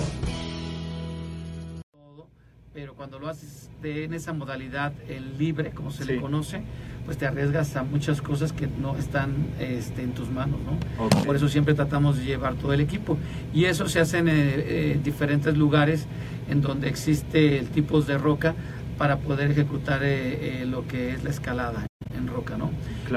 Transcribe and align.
pero 2.73 2.95
cuando 2.95 3.19
lo 3.19 3.27
haces 3.27 3.69
en 3.83 4.13
esa 4.13 4.33
modalidad 4.33 4.93
el 5.09 5.37
libre, 5.37 5.71
como 5.71 5.91
se 5.91 6.05
le 6.05 6.21
conoce, 6.21 6.61
pues 7.05 7.17
te 7.17 7.25
arriesgas 7.25 7.75
a 7.75 7.83
muchas 7.83 8.21
cosas 8.21 8.53
que 8.53 8.67
no 8.67 8.95
están 8.97 9.33
este, 9.59 10.03
en 10.03 10.11
tus 10.11 10.29
manos, 10.29 10.59
¿no? 10.61 11.09
Por 11.23 11.35
eso 11.35 11.49
siempre 11.49 11.73
tratamos 11.73 12.17
de 12.17 12.25
llevar 12.25 12.55
todo 12.55 12.73
el 12.73 12.81
equipo. 12.81 13.17
Y 13.53 13.65
eso 13.65 13.87
se 13.87 13.99
hace 13.99 14.19
en 14.19 14.27
eh, 14.29 14.99
diferentes 15.03 15.57
lugares 15.57 16.05
en 16.49 16.61
donde 16.61 16.89
existe 16.89 17.65
tipos 17.73 18.07
de 18.07 18.17
roca 18.17 18.55
para 18.97 19.17
poder 19.17 19.51
ejecutar 19.51 20.03
eh, 20.03 20.61
eh, 20.61 20.65
lo 20.65 20.87
que 20.87 21.13
es 21.13 21.23
la 21.23 21.31
escalada 21.31 21.87
en 22.15 22.27
roca, 22.27 22.57
¿no? 22.57 22.71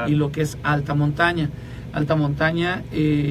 Y 0.06 0.14
lo 0.14 0.32
que 0.32 0.42
es 0.42 0.56
alta 0.62 0.94
montaña. 0.94 1.50
Alta 1.92 2.16
montaña 2.16 2.82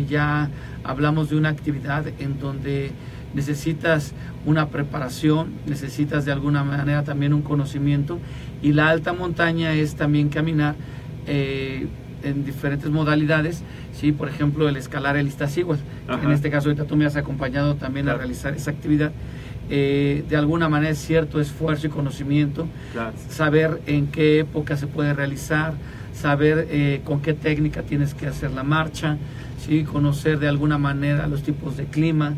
ya 0.08 0.50
hablamos 0.86 1.30
de 1.30 1.36
una 1.36 1.50
actividad 1.50 2.06
en 2.20 2.40
donde 2.40 2.92
necesitas 3.34 4.14
una 4.46 4.70
preparación, 4.70 5.54
necesitas 5.66 6.26
de 6.26 6.32
alguna 6.32 6.64
manera 6.64 7.04
también 7.04 7.34
un 7.34 7.42
conocimiento 7.42 8.20
y 8.64 8.72
la 8.72 8.90
alta 8.90 9.14
montaña 9.14 9.74
es 9.74 9.96
también 9.96 10.30
caminar 10.30 10.76
eh, 11.28 11.86
en 12.24 12.46
diferentes 12.46 12.90
modalidades, 12.90 13.62
¿sí? 13.92 14.14
por 14.14 14.30
ejemplo 14.30 14.70
el 14.70 14.78
escalar 14.78 15.18
el 15.18 15.28
Iztaccíhuatl, 15.28 15.82
en 16.24 16.32
este 16.32 16.50
caso 16.50 16.70
ahorita 16.70 16.86
tú 16.86 16.96
me 16.96 17.06
has 17.06 17.18
acompañado 17.18 17.76
también 17.76 18.08
a 18.08 18.16
realizar 18.16 18.54
esa 18.54 18.72
actividad. 18.72 19.12
Eh, 19.70 20.24
de 20.28 20.36
alguna 20.36 20.68
manera 20.68 20.92
es 20.92 21.00
cierto 21.00 21.40
esfuerzo 21.40 21.88
y 21.88 21.90
conocimiento, 21.90 22.68
saber 23.30 23.82
en 23.86 24.08
qué 24.08 24.40
época 24.40 24.78
se 24.78 24.88
puede 24.88 25.14
realizar, 25.14 25.74
saber 26.14 26.68
eh, 26.70 27.02
con 27.04 27.22
qué 27.22 27.34
técnica 27.34 27.82
tienes 27.84 28.14
que 28.14 28.28
hacer 28.28 28.52
la 28.52 28.64
marcha, 28.64 29.18
¿sí? 29.60 29.84
conocer 29.84 30.40
de 30.40 30.48
alguna 30.48 30.78
manera 30.78 31.28
los 31.28 31.44
tipos 31.44 31.76
de 31.76 31.86
clima, 31.86 32.34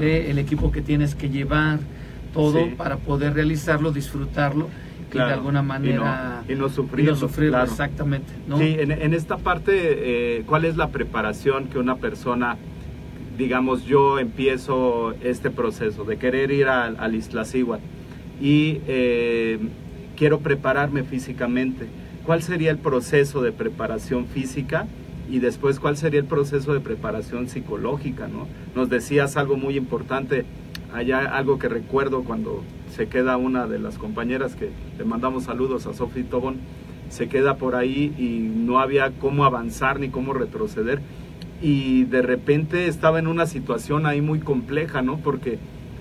el 0.00 0.38
equipo 0.38 0.72
que 0.72 0.80
tienes 0.80 1.14
que 1.14 1.28
llevar, 1.28 1.80
todo 2.32 2.68
para 2.76 2.96
poder 2.96 3.34
realizarlo, 3.34 3.92
disfrutarlo 3.92 4.68
y 5.16 5.18
de 5.18 5.24
alguna 5.24 5.62
manera 5.62 6.44
y 6.48 6.54
no, 6.54 6.68
sufrirlo, 6.68 7.62
exactamente 7.62 8.32
sí 8.58 8.76
en, 8.78 9.14
esta 9.14 9.38
parte 9.38 9.72
eh, 9.74 10.42
cuál 10.46 10.64
es 10.64 10.76
la 10.76 10.88
preparación 10.88 11.68
que 11.68 11.78
una 11.78 11.96
persona 11.96 12.56
digamos 13.36 13.84
yo 13.84 14.18
empiezo 14.18 15.14
este 15.22 15.50
proceso 15.50 16.04
de 16.04 16.18
querer 16.18 16.50
ir 16.50 16.68
al, 16.68 16.96
al 16.98 17.14
Iztaccíhuatl 17.14 17.82
y 18.40 18.80
eh, 18.86 19.58
quiero 20.16 20.40
prepararme 20.40 21.04
físicamente 21.04 21.86
cuál 22.24 22.42
sería 22.42 22.70
el 22.70 22.78
proceso 22.78 23.40
de 23.40 23.52
preparación 23.52 24.26
física 24.26 24.86
y 25.30 25.38
después 25.40 25.78
cuál 25.78 25.96
sería 25.96 26.20
el 26.20 26.26
proceso 26.26 26.72
de 26.72 26.80
preparación 26.80 27.48
psicológica, 27.48 28.28
¿no? 28.28 28.46
Nos 28.74 28.88
decías 28.88 29.36
algo 29.36 29.56
muy 29.56 29.76
importante, 29.76 30.44
allá 30.92 31.20
algo 31.20 31.58
que 31.58 31.68
recuerdo 31.68 32.24
cuando 32.24 32.64
se 32.90 33.08
queda 33.08 33.36
una 33.36 33.66
de 33.66 33.78
las 33.78 33.98
compañeras 33.98 34.54
que 34.54 34.70
le 34.96 35.04
mandamos 35.04 35.44
saludos 35.44 35.86
a 35.86 35.94
Sophie 35.94 36.24
Tobón, 36.24 36.56
se 37.08 37.28
queda 37.28 37.56
por 37.56 37.74
ahí 37.74 38.14
y 38.18 38.40
no 38.40 38.80
había 38.80 39.12
cómo 39.12 39.44
avanzar 39.44 39.98
ni 40.00 40.10
cómo 40.10 40.34
retroceder 40.34 41.00
y 41.60 42.04
de 42.04 42.22
repente 42.22 42.86
estaba 42.86 43.18
en 43.18 43.26
una 43.26 43.46
situación 43.46 44.06
ahí 44.06 44.20
muy 44.20 44.40
compleja, 44.40 45.02
¿no? 45.02 45.18
Porque 45.18 45.58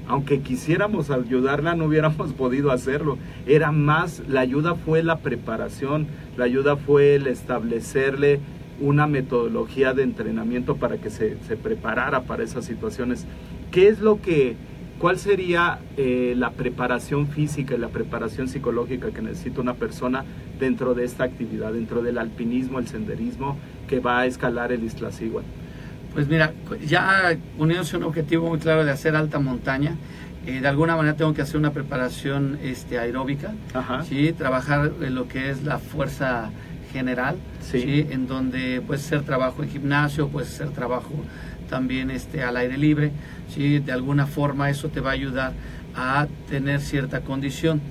aunque 0.08 0.40
quisiéramos 0.40 1.10
ayudarla, 1.10 1.76
no 1.76 1.86
hubiéramos 1.86 2.34
podido 2.38 2.72
hacerlo. 2.72 3.18
Era 3.46 3.72
más, 3.72 4.24
la 4.28 4.42
ayuda 4.42 4.76
fue 4.76 5.04
la 5.04 5.18
preparación, 5.20 6.08
la 6.38 6.46
ayuda 6.46 6.76
fue 6.78 7.16
el 7.16 7.28
establecerle 7.28 8.40
una 8.80 9.08
metodología 9.08 9.94
de 9.94 10.04
entrenamiento 10.04 10.76
para 10.76 10.98
que 10.98 11.10
se, 11.10 11.36
preparara 11.62 12.24
para 12.24 12.44
esas 12.44 12.66
situaciones. 12.66 13.26
¿Qué 13.72 13.88
es 13.88 14.00
lo 14.00 14.22
que, 14.22 14.56
cuál 15.00 15.20
sería 15.20 15.80
eh, 15.96 16.34
la 16.36 16.52
preparación 16.52 17.28
física 17.28 17.76
y 17.76 17.78
la 17.78 17.90
preparación 17.90 18.48
psicológica 18.48 19.12
que 19.12 19.22
necesita 19.22 19.62
una 19.62 19.76
persona 19.76 20.26
dentro 20.60 20.94
de 20.94 21.06
esta 21.06 21.24
actividad, 21.24 21.74
dentro 21.74 22.02
del 22.02 22.18
alpinismo, 22.18 22.80
el 22.80 22.88
senderismo 22.88 23.58
que 23.88 24.00
va 24.00 24.20
a 24.20 24.26
escalar 24.26 24.72
el 24.72 24.84
Iztaccíhuatl? 24.84 25.48
Pues 26.14 26.28
mira, 26.28 26.54
ya 26.86 27.38
uniéndose 27.58 27.98
un 27.98 28.04
objetivo 28.04 28.50
muy 28.50 28.60
claro 28.60 28.84
de 28.84 28.92
hacer 28.92 29.16
alta 29.16 29.40
montaña, 29.40 29.96
eh, 30.48 30.62
de 30.62 30.68
alguna 30.68 30.96
manera 30.96 31.16
tengo 31.16 31.34
que 31.34 31.42
hacer 31.42 31.58
una 31.58 31.72
preparación 31.72 32.58
este, 32.64 32.98
aeróbica, 32.98 33.54
¿sí? 34.08 34.34
trabajar 34.34 34.92
en 35.02 35.14
lo 35.14 35.28
que 35.28 35.52
es 35.52 35.64
la 35.64 35.78
fuerza 35.78 36.50
general, 36.92 37.36
sí. 37.62 38.08
en 38.10 38.28
donde 38.28 38.82
puede 38.82 39.00
ser 39.00 39.24
trabajo 39.24 39.62
en 39.62 39.70
gimnasio, 39.70 40.30
puede 40.30 40.48
ser 40.48 40.70
trabajo 40.70 41.14
también 41.70 42.12
este, 42.12 42.44
al 42.44 42.58
aire 42.58 42.78
libre, 42.78 43.12
¿sí? 43.54 43.80
de 43.80 43.92
alguna 43.92 44.26
forma 44.26 44.70
eso 44.70 44.90
te 44.90 45.00
va 45.00 45.12
a 45.12 45.14
ayudar 45.14 45.54
a 45.96 46.28
tener 46.50 46.82
cierta 46.82 47.22
condición. 47.22 47.82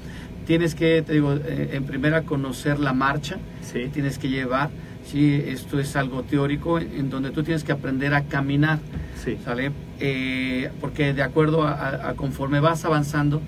Tienes 0.47 0.75
que, 0.75 1.03
te 1.03 1.15
digo, 1.15 1.35
eh, 1.35 1.71
en 1.73 1.85
primera 1.85 2.23
conocer 2.23 2.79
la 2.79 2.93
marcha 2.93 3.39
sí. 3.63 3.91
tienes 3.93 4.19
que 4.19 4.29
llevar, 4.29 4.71
¿sí? 5.05 5.43
esto 5.47 5.81
es 5.81 5.97
algo 5.97 6.23
teórico 6.23 6.79
en 6.79 7.11
donde 7.11 7.31
tú 7.31 7.43
tienes 7.43 7.65
que 7.65 7.73
aprender 7.73 8.15
a 8.15 8.23
caminar, 8.23 8.79
sí. 9.23 9.39
¿sale? 9.45 9.73
Eh, 9.99 10.71
porque 10.81 11.13
de 11.15 11.23
acuerdo 11.23 11.67
a, 11.67 12.15
conforme 12.17 12.61
vas 12.61 12.85
avanzando, 12.85 13.41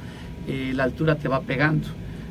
eh, 0.49 0.73
la 0.75 0.85
altura 0.85 1.17
te 1.17 1.29
va 1.29 1.43
pegando. 1.43 1.87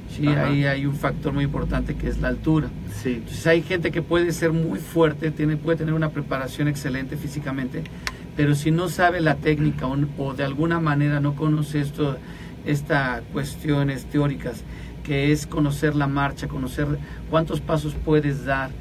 Sí, 0.09 0.27
ahí 0.27 0.65
hay 0.65 0.86
un 0.86 0.95
factor 0.95 1.33
muy 1.33 1.44
importante 1.44 1.95
que 1.95 2.07
es 2.07 2.19
la 2.19 2.30
altura. 2.30 2.69
Sí. 3.01 3.15
Entonces 3.15 3.45
hay 3.48 3.62
gente 3.62 3.92
que 3.92 4.01
puede 4.01 4.31
ser 4.31 4.51
muy 4.51 4.80
fuerte, 4.80 5.31
tiene, 5.31 5.57
puede 5.57 5.77
tener 5.77 5.94
una 5.94 6.09
preparación 6.09 6.68
excelente 6.68 7.18
físicamente, 7.18 7.83
pero 8.36 8.56
si 8.56 8.71
no 8.71 8.89
sabe 8.89 9.21
la 9.21 9.36
técnica 9.36 9.88
o, 9.88 10.33
de 10.33 10.44
alguna 10.44 10.80
manera 10.80 11.19
no 11.19 11.36
conoce 11.36 11.81
esto, 11.81 12.18
estas 12.65 13.21
cuestiones 13.33 14.06
teóricas, 14.06 14.63
que 15.04 15.31
es 15.31 15.48
conocer 15.48 15.95
la 15.95 16.07
marcha, 16.07 16.48
conocer 16.48 16.88
cuántos 17.30 17.62
pasos 17.62 17.94
puedes 17.94 18.45
dar 18.45 18.71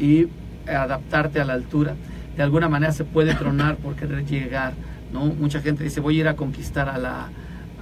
y 0.00 0.28
adaptarte 0.66 1.40
a 1.40 1.44
la 1.44 1.52
altura, 1.52 1.94
de 2.36 2.42
alguna 2.42 2.68
manera 2.68 2.92
se 2.92 3.04
puede 3.04 3.34
tronar 3.34 3.76
por 3.76 3.94
querer 3.94 4.24
llegar. 4.26 4.74
¿no? 5.12 5.26
Mucha 5.26 5.60
gente 5.60 5.84
dice 5.84 6.00
voy 6.00 6.18
a 6.18 6.20
ir 6.20 6.28
a 6.28 6.36
conquistar 6.36 6.88
a 6.88 6.98
la, 6.98 7.28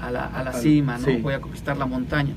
a 0.01 0.11
la, 0.11 0.27
a 0.27 0.45
la 0.45 0.53
cima, 0.53 0.99
¿no? 0.99 1.19
voy 1.21 1.35
a 1.35 1.41
conquistar 1.41 1.77
la 1.77 1.87
montaña 1.87 2.35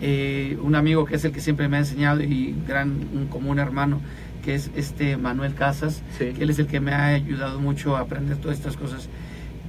eh, 0.00 0.58
un 0.62 0.74
amigo 0.74 1.04
que 1.04 1.16
es 1.16 1.24
el 1.24 1.32
que 1.32 1.40
siempre 1.40 1.68
me 1.68 1.76
ha 1.76 1.80
enseñado 1.80 2.22
y 2.22 2.54
gran, 2.66 3.08
un 3.14 3.26
común 3.26 3.58
hermano, 3.58 4.00
que 4.44 4.54
es 4.54 4.70
este 4.76 5.16
Manuel 5.16 5.54
Casas, 5.54 6.02
que 6.18 6.30
él 6.30 6.50
es 6.50 6.58
el 6.58 6.66
que 6.66 6.80
me 6.80 6.92
ha 6.92 7.06
ayudado 7.06 7.60
mucho 7.60 7.96
a 7.96 8.00
aprender 8.00 8.36
todas 8.38 8.58
estas 8.58 8.76
cosas. 8.76 9.08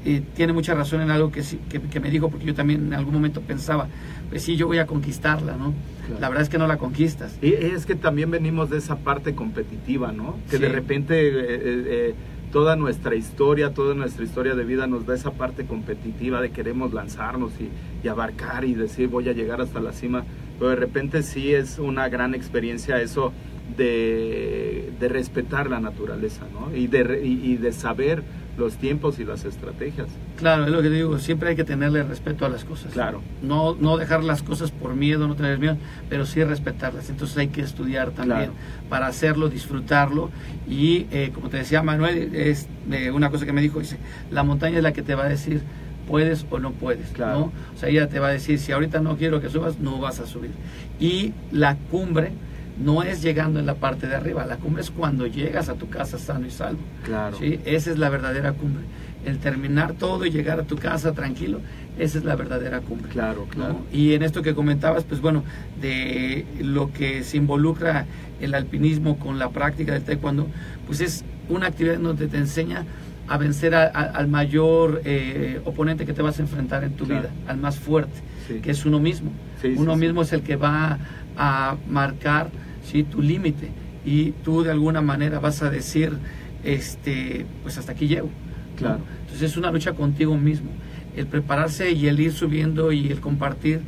Eh, 0.06 0.22
tiene 0.36 0.54
mucha 0.54 0.74
razón 0.74 1.02
en 1.02 1.12
algo 1.12 1.32
que, 1.32 1.44
que, 1.70 2.00
me 2.00 2.10
dijo, 2.10 2.30
porque 2.30 2.46
yo 2.46 2.54
también 2.54 2.88
en 2.88 2.94
algún 2.94 3.14
momento 3.14 3.42
pensaba, 3.42 3.88
pues 4.30 4.44
sí, 4.44 4.56
yo 4.56 4.68
voy 4.68 4.78
a 4.78 4.86
conquistarla, 4.86 5.58
¿no? 5.58 5.74
la 6.20 6.30
verdad 6.30 6.44
es 6.44 6.50
que 6.50 6.58
no 6.58 6.68
la 6.68 6.78
conquistas. 6.78 7.38
Y 7.42 7.54
es 7.54 7.86
que 7.86 7.96
también 7.96 8.32
venimos 8.32 8.70
de 8.70 8.78
esa 8.78 8.98
parte 8.98 9.36
competitiva, 9.36 10.12
¿no? 10.12 10.38
Que 10.50 10.58
de 10.58 10.70
repente 10.70 11.28
eh, 11.28 11.32
eh, 11.32 11.84
eh, 11.88 12.16
toda 12.52 12.76
nuestra 12.76 13.16
historia, 13.16 13.74
toda 13.74 13.94
nuestra 13.94 14.24
historia 14.24 14.56
de 14.56 14.64
vida 14.64 14.88
nos 14.88 15.06
da 15.06 15.16
esa 15.16 15.32
parte 15.32 15.66
competitiva 15.66 16.42
de 16.42 16.52
queremos 16.52 16.94
lanzarnos 16.94 17.52
y, 17.60 17.70
y 18.04 18.08
abarcar 18.08 18.66
y 18.66 18.74
decir 18.74 19.08
voy 19.08 19.30
a 19.30 19.34
llegar 19.34 19.62
hasta 19.62 19.80
la 19.80 19.94
cima. 19.94 20.24
Pero 20.58 20.72
de 20.72 20.76
repente 20.76 21.24
sí 21.24 21.54
es 21.54 21.80
una 21.80 22.10
gran 22.10 22.36
experiencia 22.36 23.02
eso 23.02 23.32
de, 23.78 24.92
respetar 25.00 25.70
la 25.70 25.80
naturaleza, 25.80 26.46
¿no? 26.52 26.76
Y 26.76 26.88
de, 26.88 27.22
y 27.24 27.56
de 27.58 27.72
saber 27.72 28.24
los 28.58 28.76
tiempos 28.78 29.20
y 29.20 29.26
las 29.26 29.46
estrategias. 29.46 30.08
Claro, 30.38 30.66
es 30.66 30.72
lo 30.72 30.82
que 30.82 30.90
digo, 30.90 31.18
siempre 31.20 31.50
hay 31.50 31.56
que 31.56 31.64
tenerle 31.64 32.04
respeto 32.04 32.46
a 32.46 32.50
las 32.50 32.66
cosas. 32.66 32.92
Claro. 32.92 33.22
No, 33.42 33.76
no 33.76 33.98
dejar 33.98 34.24
las 34.24 34.44
cosas 34.44 34.72
por 34.72 34.96
miedo, 34.96 35.28
no 35.28 35.36
tener 35.36 35.60
miedo, 35.60 35.78
pero 36.10 36.26
sí 36.26 36.44
respetarlas. 36.44 37.10
Entonces 37.10 37.38
hay 37.38 37.48
que 37.48 37.62
estudiar 37.62 38.12
también 38.12 38.52
para 38.90 39.08
hacerlo, 39.08 39.50
disfrutarlo. 39.50 40.30
Y 40.68 41.08
eh, 41.12 41.32
como 41.34 41.50
te 41.50 41.58
decía 41.58 41.82
Manuel, 41.82 42.36
es 42.36 42.68
eh, 42.92 43.12
una 43.12 43.30
cosa 43.30 43.46
que 43.46 43.54
me 43.54 43.62
dijo, 43.62 43.80
dice, 43.80 43.98
la 44.32 44.44
montaña 44.44 44.78
es 44.78 44.84
la 44.84 44.94
que 44.94 45.02
te 45.02 45.16
va 45.16 45.26
a 45.26 45.30
decir 45.30 45.62
puedes 46.08 46.46
o 46.50 46.60
no 46.60 46.72
puedes. 46.72 47.10
Claro. 47.12 47.52
O 47.76 47.80
sea, 47.80 47.88
ella 47.88 48.10
te 48.10 48.20
va 48.20 48.28
a 48.28 48.32
decir, 48.32 48.58
si 48.60 48.72
ahorita 48.72 49.00
no 49.00 49.16
quiero 49.16 49.40
que 49.40 49.50
subas, 49.50 49.80
no 49.80 50.00
vas 50.00 50.20
a 50.20 50.26
subir. 50.26 50.52
Y 51.00 51.34
la 51.52 51.76
cumbre 51.92 52.32
no 52.80 53.04
es 53.04 53.22
llegando 53.22 53.60
en 53.60 53.66
la 53.66 53.76
parte 53.76 54.08
de 54.08 54.16
arriba, 54.16 54.46
la 54.46 54.58
cumbre 54.58 54.82
es 54.82 54.90
cuando 54.90 55.28
llegas 55.28 55.70
a 55.70 55.76
tu 55.76 55.90
casa 55.90 56.18
sano 56.18 56.48
y 56.48 56.52
salvo. 56.52 56.80
Claro. 57.04 57.38
¿sí? 57.38 57.60
Esa 57.66 57.92
es 57.92 57.98
la 57.98 58.10
verdadera 58.10 58.54
cumbre. 58.54 58.84
El 59.26 59.40
terminar 59.40 59.94
todo 59.94 60.26
y 60.26 60.32
llegar 60.32 60.62
a 60.62 60.64
tu 60.64 60.78
casa 60.78 61.12
tranquilo, 61.12 61.60
esa 61.98 62.18
es 62.18 62.24
la 62.24 62.38
verdadera 62.38 62.80
cumbre. 62.80 63.10
Claro, 63.10 63.48
claro. 63.50 63.82
Y 63.92 64.14
en 64.14 64.24
esto 64.24 64.42
que 64.42 64.56
comentabas, 64.56 65.04
pues 65.04 65.20
bueno, 65.20 65.44
de 65.82 66.46
lo 66.62 66.94
que 66.94 67.24
se 67.24 67.36
involucra 67.36 68.06
el 68.40 68.56
alpinismo 68.56 69.20
con 69.20 69.38
la 69.38 69.50
práctica 69.50 69.92
del 69.92 70.04
taekwondo, 70.04 70.48
pues 70.88 71.02
es 71.02 71.26
una 71.50 71.68
actividad 71.68 71.98
donde 71.98 72.28
te 72.28 72.38
enseña 72.38 72.86
a 73.28 73.38
vencer 73.38 73.76
al 73.76 74.28
mayor 74.28 75.02
eh, 75.06 75.62
oponente 75.66 76.06
que 76.06 76.14
te 76.14 76.22
vas 76.22 76.40
a 76.40 76.42
enfrentar 76.42 76.84
en 76.84 76.94
tu 76.94 77.06
vida, 77.06 77.30
al 77.48 77.58
más 77.58 77.78
fuerte, 77.78 78.22
que 78.64 78.72
es 78.72 78.86
uno 78.86 79.00
mismo. 79.00 79.32
uno 79.76 79.96
mismo 79.96 80.24
es 80.24 80.34
el 80.34 80.42
que 80.42 80.56
va 80.56 80.98
a 81.38 81.76
marcar 81.88 82.50
¿sí? 82.90 83.04
tu 83.04 83.22
límite 83.22 83.70
y 84.06 84.32
tú 84.44 84.64
de 84.64 84.72
alguna 84.72 85.02
manera 85.02 85.40
vas 85.40 85.62
a 85.62 85.70
decir, 85.70 86.18
este, 86.64 87.46
pues 87.64 87.78
hasta 87.78 87.92
aquí 87.92 88.08
llego. 88.08 88.30
Claro. 88.78 89.00
Entonces 89.22 89.52
es 89.52 89.58
una 89.58 89.72
lucha 89.72 89.94
contigo 89.94 90.38
mismo. 90.38 90.70
El 91.16 91.28
prepararse 91.28 91.92
y 91.92 92.08
el 92.08 92.20
ir 92.20 92.32
subiendo 92.32 92.92
y 92.92 93.08
el 93.12 93.20
compartir 93.20 93.82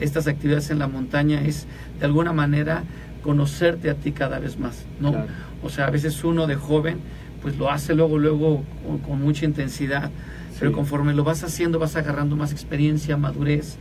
estas 0.00 0.26
actividades 0.26 0.70
en 0.70 0.78
la 0.78 0.88
montaña 0.88 1.42
es 1.42 1.66
de 1.98 2.06
alguna 2.06 2.32
manera 2.32 2.84
conocerte 3.22 3.90
a 3.90 3.94
ti 3.94 4.12
cada 4.12 4.38
vez 4.38 4.58
más, 4.58 4.84
¿no? 5.00 5.14
O 5.62 5.68
sea, 5.70 5.86
a 5.86 5.90
veces 5.90 6.22
uno 6.24 6.46
de 6.46 6.54
joven 6.54 6.98
pues 7.42 7.56
lo 7.56 7.70
hace 7.70 7.94
luego, 7.94 8.18
luego 8.18 8.64
con, 9.06 9.20
mucha 9.20 9.44
intensidad, 9.44 10.10
pero 10.58 10.72
conforme 10.72 11.14
lo 11.14 11.24
vas 11.24 11.44
haciendo 11.44 11.78
vas 11.78 11.96
agarrando 11.96 12.36
más 12.36 12.52
experiencia, 12.52 13.16
madurez 13.16 13.76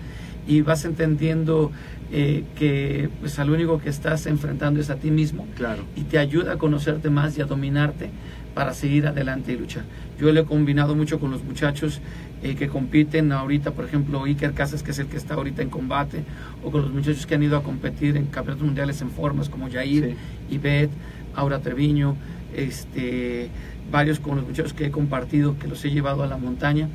y 0.48 0.62
vas 0.62 0.86
entendiendo 0.86 1.72
eh, 2.12 2.44
que 2.56 3.10
pues 3.20 3.38
al 3.40 3.50
único 3.50 3.80
que 3.80 3.90
estás 3.90 4.28
enfrentando 4.28 4.80
es 4.80 4.90
a 4.90 4.96
ti 4.96 5.12
mismo 5.12 5.46
claro. 5.56 5.84
y 5.96 6.04
te 6.04 6.18
ayuda 6.18 6.54
a 6.54 6.58
conocerte 6.58 7.10
más 7.10 7.38
y 7.38 7.42
a 7.42 7.46
dominarte 7.46 8.10
para 8.54 8.74
seguir 8.74 9.06
adelante 9.08 9.52
y 9.52 9.58
luchar. 9.58 9.84
Yo 10.20 10.32
lo 10.32 10.40
he 10.40 10.46
combinado 10.46 10.96
mucho 10.96 11.20
con 11.20 11.32
los 11.32 11.44
muchachos 11.44 12.02
eh, 12.42 12.56
que 12.56 12.68
compiten 12.68 13.32
ahorita, 13.32 13.72
por 13.72 13.86
ejemplo, 13.86 14.24
Iker 14.24 14.54
Casas, 14.54 14.84
que 14.84 14.92
es 14.92 15.00
el 15.00 15.08
que 15.08 15.18
está 15.18 15.36
ahorita 15.36 15.62
en 15.62 15.70
combate, 15.70 16.24
o 16.64 16.72
con 16.72 16.82
los 16.82 16.92
muchachos 16.92 17.26
que 17.26 17.36
han 17.36 17.44
ido 17.44 17.58
a 17.58 17.62
competir 17.62 18.16
en 18.16 18.26
campeonatos 18.28 18.66
mundiales 18.66 19.02
en 19.02 19.12
formas 19.12 19.50
como 19.50 19.70
Jair, 19.70 20.16
y 20.50 20.58
Beth, 20.58 20.90
Aura 21.36 21.60
Treviño, 21.60 22.16
este, 22.56 23.50
varios 23.92 24.20
con 24.20 24.38
los 24.38 24.48
muchachos 24.48 24.74
que 24.74 24.86
he 24.86 24.92
compartido, 24.92 25.58
que 25.60 25.68
los 25.68 25.84
he 25.86 25.92
llevado 25.92 26.24
a 26.24 26.28
la 26.28 26.38
montaña. 26.38 26.90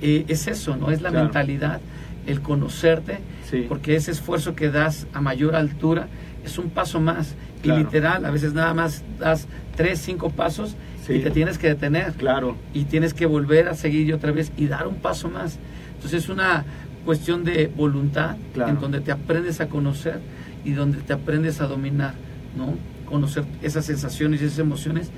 Eh, 0.00 0.24
es 0.28 0.46
eso, 0.48 0.76
¿no? 0.76 0.90
Es 0.90 1.02
la 1.02 1.10
mentalidad 1.10 1.80
el 2.26 2.40
conocerte, 2.40 3.18
porque 3.68 3.96
ese 3.96 4.10
esfuerzo 4.10 4.54
que 4.54 4.70
das 4.70 5.06
a 5.12 5.20
mayor 5.20 5.54
altura 5.54 6.08
es 6.44 6.58
un 6.58 6.70
paso 6.70 7.00
más. 7.00 7.34
Y 7.62 7.70
literal, 7.70 8.24
a 8.24 8.30
veces 8.30 8.54
nada 8.54 8.74
más 8.74 9.02
das 9.18 9.48
tres, 9.74 10.00
cinco 10.00 10.30
pasos 10.30 10.76
y 11.08 11.20
te 11.20 11.30
tienes 11.30 11.58
que 11.58 11.68
detener. 11.68 12.12
Claro. 12.12 12.56
Y 12.72 12.84
tienes 12.84 13.14
que 13.14 13.26
volver 13.26 13.68
a 13.68 13.74
seguir 13.74 14.06
y 14.08 14.12
otra 14.12 14.32
vez 14.32 14.52
y 14.56 14.66
dar 14.66 14.86
un 14.86 14.96
paso 14.96 15.28
más. 15.28 15.58
Entonces 15.94 16.24
es 16.24 16.28
una 16.28 16.64
cuestión 17.04 17.44
de 17.44 17.68
voluntad 17.68 18.36
en 18.54 18.80
donde 18.80 19.00
te 19.00 19.12
aprendes 19.12 19.60
a 19.60 19.68
conocer 19.68 20.20
y 20.64 20.72
donde 20.72 20.98
te 20.98 21.12
aprendes 21.12 21.60
a 21.60 21.66
dominar, 21.66 22.14
¿no? 22.56 22.74
Conocer 23.06 23.44
esas 23.62 23.84
sensaciones 23.84 24.42
y 24.42 24.46
esas 24.46 24.58
emociones 24.58 25.10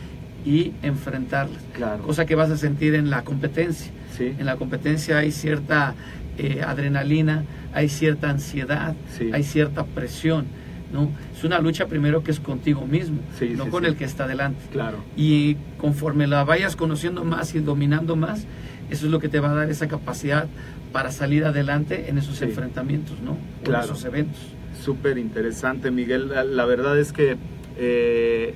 y 0.45 0.73
enfrentarlas. 0.83 1.63
Claro. 1.75 2.03
Cosa 2.05 2.27
que 2.27 2.35
vas 2.35 2.51
a 2.51 2.57
sentir 2.57 2.95
en 2.95 3.11
la 3.11 3.25
competencia. 3.25 3.91
En 4.19 4.47
la 4.47 4.57
competencia 4.57 5.19
hay 5.19 5.31
cierta 5.31 5.95
eh, 6.39 6.63
adrenalina, 6.63 7.45
hay 7.73 7.89
cierta 7.89 8.31
ansiedad, 8.31 8.95
hay 9.33 9.43
cierta 9.43 9.85
presión. 9.85 10.47
¿no? 10.93 11.11
Es 11.37 11.45
una 11.45 11.59
lucha 11.59 11.87
primero 11.87 12.23
que 12.23 12.31
es 12.31 12.41
contigo 12.41 12.87
mismo, 12.87 13.19
no 13.57 13.69
con 13.69 13.85
el 13.85 13.97
que 13.97 14.05
está 14.05 14.27
delante. 14.27 14.61
Claro. 14.73 14.99
Y 15.17 15.57
conforme 15.79 16.27
la 16.27 16.45
vayas 16.45 16.77
conociendo 16.77 17.25
más 17.25 17.55
y 17.55 17.61
dominando 17.61 18.17
más, 18.17 18.47
eso 18.91 19.07
es 19.07 19.13
lo 19.13 19.19
que 19.19 19.29
te 19.29 19.41
va 19.41 19.51
a 19.51 19.55
dar 19.55 19.71
esa 19.71 19.89
capacidad 19.89 20.47
para 20.93 21.13
salir 21.13 21.45
adelante 21.45 22.09
en 22.09 22.19
esos 22.19 22.41
enfrentamientos, 22.41 23.17
¿no? 23.21 23.37
en 23.65 23.81
esos 23.81 24.05
eventos. 24.05 24.41
Súper 24.83 25.19
interesante, 25.19 25.91
Miguel. 25.91 26.31
La, 26.55 26.65
verdad 26.65 26.99
es 26.99 27.13
que 27.13 27.37
eh, 27.77 28.55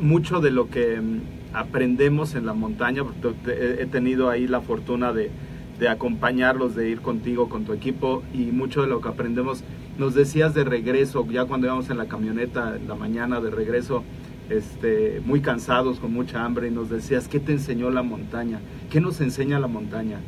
mucho 0.00 0.40
de 0.40 0.50
lo 0.50 0.68
que 0.68 1.00
mm, 1.00 1.20
aprendemos 1.54 2.34
en 2.34 2.44
la 2.44 2.52
montaña, 2.52 3.02
he 3.46 3.86
tenido 3.86 4.28
ahí 4.28 4.46
la 4.46 4.60
fortuna 4.60 5.12
de, 5.12 5.30
de 5.78 5.88
acompañarlos, 5.88 6.74
de 6.74 6.88
ir 6.90 7.00
contigo, 7.00 7.48
con 7.48 7.64
tu 7.64 7.72
equipo 7.72 8.22
y 8.34 8.46
mucho 8.46 8.82
de 8.82 8.88
lo 8.88 9.00
que 9.00 9.08
aprendemos. 9.08 9.62
Nos 9.98 10.14
decías 10.14 10.54
de 10.54 10.64
regreso, 10.64 11.26
ya 11.30 11.44
cuando 11.44 11.66
íbamos 11.66 11.90
en 11.90 11.98
la 11.98 12.06
camioneta 12.06 12.76
en 12.76 12.88
la 12.88 12.94
mañana 12.94 13.40
de 13.40 13.50
regreso, 13.50 14.04
este, 14.50 15.20
muy 15.24 15.40
cansados, 15.40 15.98
con 15.98 16.12
mucha 16.12 16.44
hambre, 16.44 16.68
y 16.68 16.70
nos 16.70 16.88
decías, 16.88 17.28
¿qué 17.28 17.38
te 17.40 17.52
enseñó 17.52 17.90
la 17.90 18.02
montaña? 18.02 18.60
¿Qué 18.90 19.00
nos 19.00 19.20
enseña 19.20 19.58
la 19.58 19.66
montaña? 19.66 20.20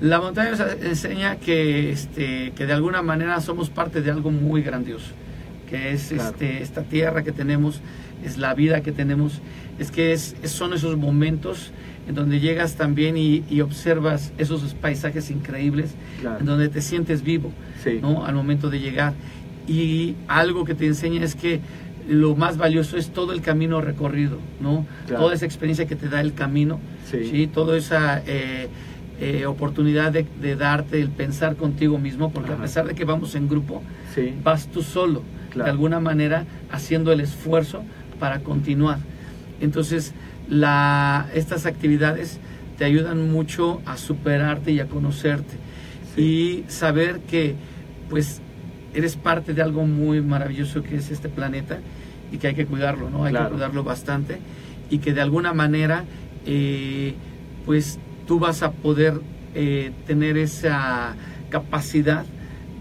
La 0.00 0.20
montaña 0.20 0.50
nos 0.50 0.60
enseña 0.82 1.36
que, 1.36 1.90
este, 1.90 2.52
que 2.56 2.66
de 2.66 2.72
alguna 2.72 3.02
manera 3.02 3.40
somos 3.40 3.70
parte 3.70 4.00
de 4.00 4.10
algo 4.10 4.30
muy 4.30 4.62
grandioso, 4.62 5.12
que 5.68 5.92
es 5.92 6.10
este, 6.10 6.62
esta 6.62 6.82
tierra 6.82 7.22
que 7.22 7.32
tenemos, 7.32 7.80
es 8.24 8.38
la 8.38 8.54
vida 8.54 8.80
que 8.80 8.92
tenemos, 8.92 9.40
es 9.78 9.90
que 9.90 10.12
es, 10.12 10.34
son 10.44 10.72
esos 10.72 10.96
momentos 10.96 11.70
en 12.08 12.14
donde 12.14 12.40
llegas 12.40 12.74
también 12.76 13.16
y, 13.16 13.60
observas 13.60 14.32
esos 14.38 14.74
paisajes 14.74 15.30
increíbles, 15.30 15.94
en 16.38 16.46
donde 16.46 16.68
te 16.68 16.80
sientes 16.82 17.22
vivo, 17.22 17.50
¿no? 18.00 18.24
Al 18.24 18.34
momento 18.34 18.70
de 18.70 18.80
llegar. 18.80 19.14
Y 19.66 20.14
algo 20.28 20.64
que 20.64 20.74
te 20.74 20.86
enseña 20.86 21.24
es 21.24 21.34
que 21.34 21.60
lo 22.08 22.36
más 22.36 22.58
valioso 22.58 22.98
es 22.98 23.10
todo 23.10 23.32
el 23.32 23.40
camino 23.40 23.80
recorrido, 23.80 24.38
¿no? 24.60 24.86
Toda 25.08 25.34
esa 25.34 25.46
experiencia 25.46 25.86
que 25.86 25.96
te 25.96 26.08
da 26.08 26.20
el 26.20 26.34
camino, 26.34 26.78
¿sí? 27.10 27.46
Toda 27.46 27.76
esa 27.76 28.22
eh, 28.26 28.68
eh, 29.20 29.46
oportunidad 29.46 30.12
de, 30.12 30.56
darte 30.56 31.00
el 31.00 31.08
pensar 31.08 31.56
contigo 31.56 31.98
mismo, 31.98 32.30
porque 32.30 32.52
a 32.52 32.56
pesar 32.56 32.86
de 32.86 32.94
que 32.94 33.04
vamos 33.04 33.34
en 33.34 33.48
grupo, 33.48 33.82
vas 34.42 34.68
tú 34.68 34.82
solo, 34.82 35.22
de 35.54 35.62
alguna 35.62 36.00
manera 36.00 36.44
haciendo 36.70 37.12
el 37.12 37.20
esfuerzo 37.20 37.82
para 38.18 38.40
continuar. 38.40 38.98
Entonces, 39.60 40.12
la, 40.48 41.28
estas 41.34 41.66
actividades 41.66 42.38
te 42.78 42.84
ayudan 42.84 43.30
mucho 43.30 43.80
a 43.86 43.96
superarte 43.96 44.72
y 44.72 44.80
a 44.80 44.86
conocerte. 44.86 45.56
Y 46.16 46.64
saber 46.68 47.20
que 47.20 47.54
pues 48.08 48.40
eres 48.94 49.16
parte 49.16 49.54
de 49.54 49.62
algo 49.62 49.86
muy 49.86 50.20
maravilloso 50.20 50.82
que 50.82 50.96
es 50.96 51.10
este 51.10 51.28
planeta 51.28 51.78
y 52.30 52.38
que 52.38 52.48
hay 52.48 52.54
que 52.54 52.66
cuidarlo, 52.66 53.10
¿no? 53.10 53.24
Hay 53.24 53.32
que 53.32 53.44
cuidarlo 53.48 53.82
bastante 53.82 54.38
y 54.90 54.98
que 54.98 55.12
de 55.12 55.20
alguna 55.20 55.52
manera 55.52 56.04
eh, 56.46 57.14
pues 57.64 57.98
tú 58.26 58.38
vas 58.38 58.62
a 58.62 58.72
poder 58.72 59.20
eh, 59.54 59.92
tener 60.06 60.36
esa 60.36 61.14
capacidad 61.48 62.24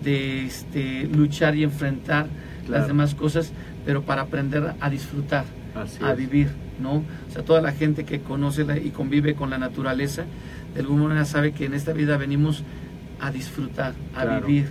de 0.03 0.45
este, 0.45 1.05
luchar 1.05 1.55
y 1.55 1.63
enfrentar 1.63 2.27
las 2.67 2.87
demás 2.87 3.15
cosas, 3.15 3.51
pero 3.85 4.03
para 4.03 4.23
aprender 4.23 4.73
a 4.79 4.89
disfrutar, 4.89 5.45
a 6.01 6.13
vivir. 6.13 6.62
¿No? 6.79 7.03
O 7.29 7.31
sea, 7.31 7.43
toda 7.43 7.61
la 7.61 7.71
gente 7.71 8.03
que 8.05 8.19
conoce 8.19 8.65
y 8.83 8.89
convive 8.89 9.35
con 9.35 9.49
la 9.49 9.57
naturaleza, 9.57 10.25
de 10.73 10.81
alguna 10.81 11.03
manera 11.03 11.25
sabe 11.25 11.51
que 11.51 11.65
en 11.65 11.73
esta 11.73 11.93
vida 11.93 12.17
venimos 12.17 12.63
a 13.19 13.31
disfrutar, 13.31 13.93
a 14.15 14.25
vivir, 14.25 14.67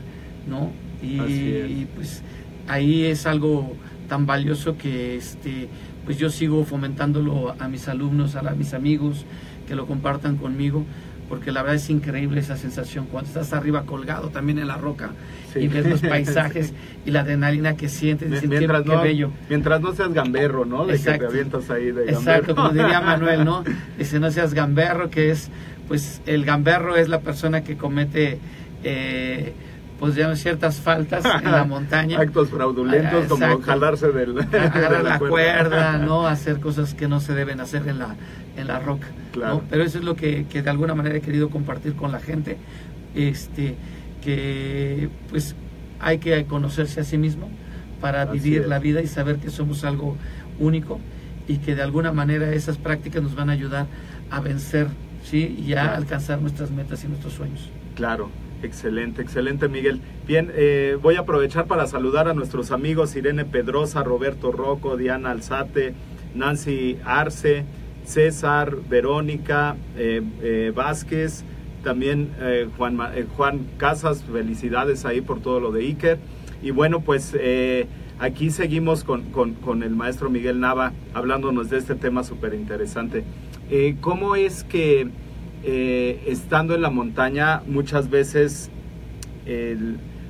¿no? 0.48 0.72
Y, 1.02 1.86
pues 1.96 2.22
ahí 2.68 3.04
es 3.04 3.26
algo 3.26 3.74
tan 4.08 4.26
valioso 4.26 4.76
que 4.76 5.16
este 5.16 5.68
pues 6.04 6.18
yo 6.18 6.30
sigo 6.30 6.64
fomentándolo 6.64 7.54
a 7.58 7.68
mis 7.68 7.88
alumnos, 7.88 8.34
a, 8.36 8.42
mis 8.52 8.74
amigos 8.74 9.24
que 9.66 9.74
lo 9.76 9.86
compartan 9.86 10.36
conmigo, 10.36 10.84
porque 11.32 11.50
la 11.50 11.62
verdad 11.62 11.76
es 11.76 11.88
increíble 11.88 12.40
esa 12.40 12.58
sensación 12.58 13.06
cuando 13.06 13.28
estás 13.28 13.54
arriba 13.54 13.84
colgado 13.84 14.28
también 14.28 14.58
en 14.58 14.68
la 14.68 14.76
roca 14.76 15.12
y 15.54 15.66
ves 15.66 15.86
los 15.86 16.00
paisajes 16.10 16.74
y 17.06 17.10
la 17.10 17.20
adrenalina 17.20 17.74
que 17.74 17.88
sientes, 17.88 18.46
mientras 18.46 18.84
no, 18.84 19.00
bello. 19.00 19.30
Mientras 19.48 19.80
no 19.80 19.94
seas 19.94 20.12
gamberro, 20.12 20.66
¿no? 20.66 20.84
De 20.84 20.94
Exacto. 20.94 21.20
que 21.20 21.26
te 21.28 21.32
avientas 21.32 21.70
ahí 21.70 21.86
de 21.86 22.04
gamberro. 22.04 22.18
Exacto, 22.18 22.54
como 22.54 22.68
diría 22.68 23.00
Manuel, 23.00 23.46
¿no? 23.46 23.64
Dice, 23.98 24.20
no 24.20 24.30
seas 24.30 24.52
gamberro, 24.52 25.08
que 25.08 25.30
es, 25.30 25.48
pues, 25.88 26.20
el 26.26 26.44
gamberro 26.44 26.96
es 26.96 27.08
la 27.08 27.20
persona 27.20 27.64
que 27.64 27.78
comete... 27.78 28.38
Eh, 28.84 29.54
pues 29.98 30.16
ya 30.16 30.34
ciertas 30.34 30.80
faltas 30.80 31.24
en 31.24 31.52
la 31.52 31.62
montaña. 31.68 32.18
Actos 32.18 32.50
fraudulentos 32.50 33.26
como 33.26 33.60
jalarse 33.60 34.10
del, 34.10 34.36
agarrar 34.36 35.04
la, 35.04 35.18
cuerda. 35.20 35.96
no 35.98 36.26
hacer 36.26 36.58
cosas 36.58 36.92
que 36.92 37.06
no 37.06 37.20
se 37.20 37.34
deben 37.34 37.60
hacer 37.60 37.86
en 37.86 38.00
la, 38.00 38.16
en 38.56 38.66
la 38.66 38.78
roca. 38.78 39.08
Claro. 39.32 39.62
Pero 39.70 39.82
eso 39.82 39.98
es 39.98 40.04
lo 40.04 40.14
que, 40.14 40.46
que, 40.46 40.62
de 40.62 40.70
alguna 40.70 40.94
manera 40.94 41.16
he 41.16 41.20
querido 41.20 41.50
compartir 41.50 41.94
con 41.94 42.12
la 42.12 42.20
gente, 42.20 42.56
este, 43.14 43.76
que 44.22 45.08
pues 45.30 45.54
hay 46.00 46.18
que 46.18 46.44
conocerse 46.44 47.00
a 47.00 47.04
sí 47.04 47.18
mismo 47.18 47.48
para 48.00 48.24
vivir 48.24 48.66
la 48.66 48.78
vida 48.78 49.00
y 49.00 49.06
saber 49.06 49.36
que 49.36 49.50
somos 49.50 49.84
algo 49.84 50.16
único 50.58 50.98
y 51.46 51.58
que 51.58 51.74
de 51.74 51.82
alguna 51.82 52.12
manera 52.12 52.52
esas 52.52 52.76
prácticas 52.76 53.22
nos 53.22 53.34
van 53.34 53.50
a 53.50 53.52
ayudar 53.52 53.86
a 54.30 54.40
vencer 54.40 54.88
¿sí? 55.24 55.56
y 55.64 55.74
a 55.74 55.94
alcanzar 55.94 56.40
nuestras 56.40 56.70
metas 56.70 57.04
y 57.04 57.08
nuestros 57.08 57.34
sueños. 57.34 57.70
Claro, 57.94 58.30
Excelente, 58.62 59.22
excelente 59.22 59.68
Miguel. 59.68 60.00
Bien, 60.26 60.52
eh, 60.54 60.96
voy 61.02 61.16
a 61.16 61.20
aprovechar 61.20 61.66
para 61.66 61.86
saludar 61.86 62.28
a 62.28 62.34
nuestros 62.34 62.70
amigos 62.70 63.16
Irene 63.16 63.44
Pedrosa, 63.44 64.04
Roberto 64.04 64.52
Rocco, 64.52 64.96
Diana 64.96 65.32
Alzate, 65.32 65.94
Nancy 66.34 66.96
Arce, 67.04 67.64
César, 68.04 68.76
Verónica 68.88 69.76
eh, 69.96 70.22
eh, 70.42 70.72
Vázquez, 70.74 71.44
también 71.82 72.30
Juan, 72.76 72.96
Juan 73.36 73.66
Casas, 73.76 74.22
felicidades 74.22 75.04
ahí 75.04 75.20
por 75.20 75.40
todo 75.40 75.58
lo 75.58 75.72
de 75.72 75.80
Iker. 75.80 76.18
Y 76.62 76.70
bueno, 76.70 77.00
pues 77.00 77.34
aquí 78.20 78.50
seguimos 78.50 79.02
con, 79.02 79.22
con, 79.32 79.82
el 79.82 79.90
maestro 79.90 80.30
Miguel 80.30 80.60
Nava 80.60 80.92
hablándonos 81.12 81.70
de 81.70 81.78
este 81.78 81.96
tema 81.96 82.22
súper 82.22 82.54
interesante. 82.54 83.24
¿Cómo 84.00 84.36
es 84.36 84.62
que 84.62 85.08
eh, 85.64 86.22
estando 86.28 86.76
en 86.76 86.82
la 86.82 86.90
montaña 86.90 87.62
muchas 87.66 88.08
veces 88.08 88.70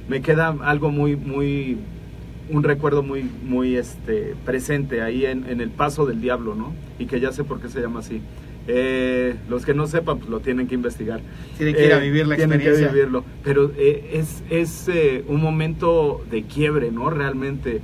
me 0.09 0.21
queda 0.23 0.57
algo 0.63 0.91
muy, 0.91 1.17
muy, 1.17 1.79
un 2.51 2.63
recuerdo 2.63 3.03
muy, 3.03 3.29
muy 3.45 3.77
este, 3.77 4.35
presente 4.45 5.03
ahí 5.03 5.27
en, 5.27 5.61
el 5.61 5.71
paso 5.71 6.07
del 6.07 6.21
diablo, 6.21 6.55
¿no? 6.55 6.73
Y 6.99 7.07
que 7.07 7.21
ya 7.21 7.33
sé 7.33 7.45
por 7.45 7.61
qué 7.61 7.69
se 7.69 7.81
llama 7.81 8.01
así. 8.01 8.21
Eh, 8.69 9.35
los 9.49 9.65
que 9.65 9.75
no 9.75 9.87
sepan, 9.87 10.19
pues 10.19 10.31
lo 10.31 10.41
tienen 10.41 10.69
que 10.69 10.75
investigar. 10.75 11.21
Tienen 11.57 11.75
que 11.75 11.87
ir 11.87 11.93
a 11.93 11.99
eh, 11.99 12.03
vivir 12.03 12.27
la 12.27 12.35
experiencia. 12.35 12.73
Tienen 12.73 12.89
que 12.89 12.95
vivirlo. 12.95 13.25
Pero 13.43 13.73
es, 13.77 14.43
es 14.51 14.89
un 15.27 15.41
momento 15.41 16.23
de 16.31 16.45
quiebre, 16.45 16.91
¿no? 16.93 17.11
Realmente. 17.11 17.81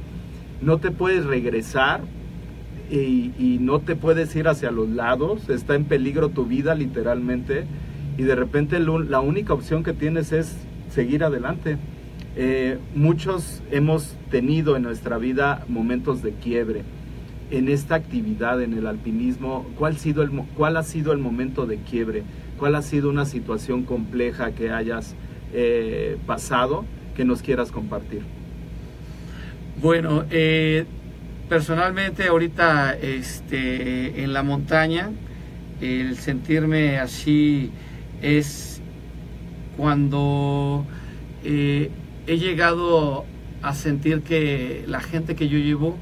No 0.60 0.78
te 0.78 0.90
puedes 0.90 1.24
regresar 1.24 2.00
y, 2.90 3.58
no 3.60 3.80
te 3.80 3.96
puedes 3.96 4.34
ir 4.36 4.48
hacia 4.48 4.70
los 4.70 4.88
lados, 4.88 5.48
está 5.48 5.74
en 5.74 5.84
peligro 5.84 6.30
tu 6.30 6.46
vida 6.46 6.74
literalmente 6.74 7.64
y 8.16 8.22
de 8.22 8.34
repente 8.34 8.78
la 8.80 9.20
única 9.20 9.52
opción 9.52 9.84
que 9.84 9.92
tienes 9.92 10.32
es 10.32 10.56
seguir 10.90 11.22
adelante. 11.24 11.76
Eh, 12.36 12.78
muchos 12.94 13.62
hemos 13.70 14.14
tenido 14.30 14.76
en 14.76 14.82
nuestra 14.82 15.18
vida 15.18 15.64
momentos 15.68 16.22
de 16.22 16.32
quiebre. 16.32 16.82
En 17.50 17.68
esta 17.68 17.94
actividad, 17.94 18.62
en 18.62 18.74
el 18.74 18.86
alpinismo, 18.86 19.66
¿cuál, 19.78 19.96
sido 19.96 20.22
el, 20.22 20.30
¿cuál 20.56 20.76
ha 20.76 20.82
sido 20.82 21.12
el 21.12 21.18
momento 21.18 21.66
de 21.66 21.78
quiebre? 21.78 22.22
¿Cuál 22.58 22.74
ha 22.74 22.82
sido 22.82 23.08
una 23.08 23.24
situación 23.24 23.84
compleja 23.84 24.52
que 24.52 24.70
hayas 24.70 25.14
eh, 25.52 26.18
pasado 26.26 26.84
que 27.16 27.24
nos 27.24 27.42
quieras 27.42 27.72
compartir? 27.72 28.22
Bueno, 29.80 30.24
eh, 30.30 30.84
personalmente 31.48 32.26
ahorita 32.26 32.94
este, 32.94 34.22
en 34.22 34.32
la 34.32 34.42
montaña, 34.42 35.10
el 35.80 36.16
sentirme 36.16 36.98
así 36.98 37.70
es 38.20 38.80
cuando 39.76 40.84
he 42.28 42.38
llegado 42.38 43.24
a 43.62 43.74
sentir 43.74 44.22
que 44.22 44.84
la 44.86 45.00
gente 45.00 45.34
que 45.34 45.48
yo 45.48 45.58
llevo 45.58 45.96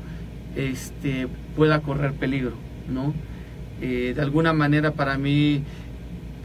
este, 0.57 1.29
pueda 1.55 1.81
correr 1.81 2.13
peligro, 2.13 2.53
¿no? 2.93 3.15
Eh, 3.81 4.13
de 4.15 4.23
alguna 4.23 4.53
manera 4.53 4.93
para 4.93 5.19
mí, 5.19 5.63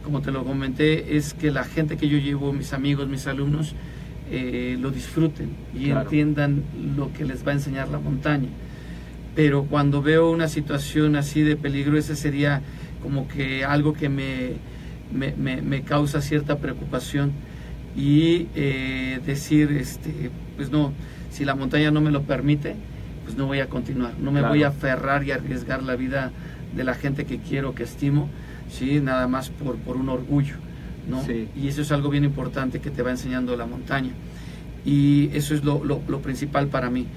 como 0.04 0.22
te 0.22 0.32
lo 0.32 0.46
comenté, 0.46 1.18
es 1.18 1.34
que 1.34 1.50
la 1.50 1.64
gente 1.64 1.98
que 1.98 2.08
yo 2.08 2.18
llevo, 2.20 2.54
mis 2.54 2.74
amigos, 2.74 3.08
mis 3.08 3.26
alumnos, 3.26 3.76
eh, 4.30 4.78
lo 4.80 4.92
disfruten 4.92 5.50
y 5.74 5.90
entiendan 5.90 6.64
lo 6.96 7.12
que 7.12 7.26
les 7.26 7.46
va 7.46 7.52
a 7.52 7.56
enseñar 7.56 7.90
la 7.90 8.00
montaña. 8.00 8.50
Pero 9.36 9.64
cuando 9.64 10.02
veo 10.02 10.30
una 10.30 10.48
situación 10.48 11.16
así 11.16 11.42
de 11.42 11.56
peligro, 11.56 11.98
ese 11.98 12.16
sería 12.16 12.62
como 13.02 13.28
que 13.28 13.66
algo 13.66 13.94
que 13.94 14.10
me, 14.10 14.54
me, 15.12 15.82
causa 15.82 16.22
cierta 16.22 16.60
preocupación 16.60 17.32
y 17.96 18.48
eh, 18.56 19.20
decir, 19.26 19.72
este, 19.72 20.32
pues 20.56 20.72
no, 20.72 20.94
si 21.30 21.46
la 21.46 21.56
montaña 21.56 21.92
no 21.92 22.02
me 22.02 22.12
lo 22.12 22.24
permite, 22.24 22.76
pues 23.24 23.36
no 23.38 23.48
voy 23.48 23.60
a 23.60 23.68
continuar, 23.68 24.14
no 24.20 24.32
me 24.32 24.42
voy 24.42 24.64
a 24.64 24.70
aferrar 24.70 25.24
y 25.24 25.32
arriesgar 25.32 25.84
la 25.84 25.96
vida 25.96 26.32
de 26.76 26.84
la 26.84 26.94
gente 26.94 27.26
que 27.26 27.40
quiero, 27.40 27.76
que 27.76 27.84
estimo, 27.84 28.30
¿sí? 28.70 29.00
nada 29.00 29.28
más 29.28 29.50
por, 29.50 29.78
por 29.78 29.98
un 29.98 30.10
orgullo. 30.10 30.56
¿no? 31.10 31.24
Y 31.56 31.68
eso 31.68 31.82
es 31.82 31.92
algo 31.92 32.10
bien 32.10 32.24
importante 32.24 32.80
que 32.80 32.92
te 32.92 33.02
va 33.02 33.12
enseñando 33.12 33.58
la 33.58 33.66
montaña. 33.66 34.12
Y 34.86 35.30
eso 35.34 35.54
es 35.54 35.64
lo, 35.64 35.84
lo, 35.84 36.02
lo 36.08 36.22
principal 36.22 36.68
para 36.68 36.90
mí 36.90 37.08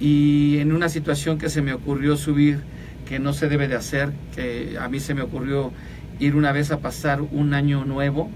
y 0.00 0.58
en 0.58 0.72
una 0.72 0.88
situación 0.88 1.38
que 1.38 1.48
se 1.48 1.62
me 1.62 1.72
ocurrió 1.72 2.16
subir, 2.16 2.60
que 3.06 3.18
no 3.18 3.32
se 3.32 3.48
debe 3.48 3.68
de 3.68 3.76
hacer, 3.76 4.12
que 4.34 4.76
a 4.80 4.88
mí 4.88 5.00
se 5.00 5.14
me 5.14 5.22
ocurrió 5.22 5.72
ir 6.18 6.36
una 6.36 6.52
vez 6.52 6.70
a 6.70 6.78
pasar 6.78 7.20
un 7.20 7.54
año 7.54 7.84
nuevo 7.84 8.30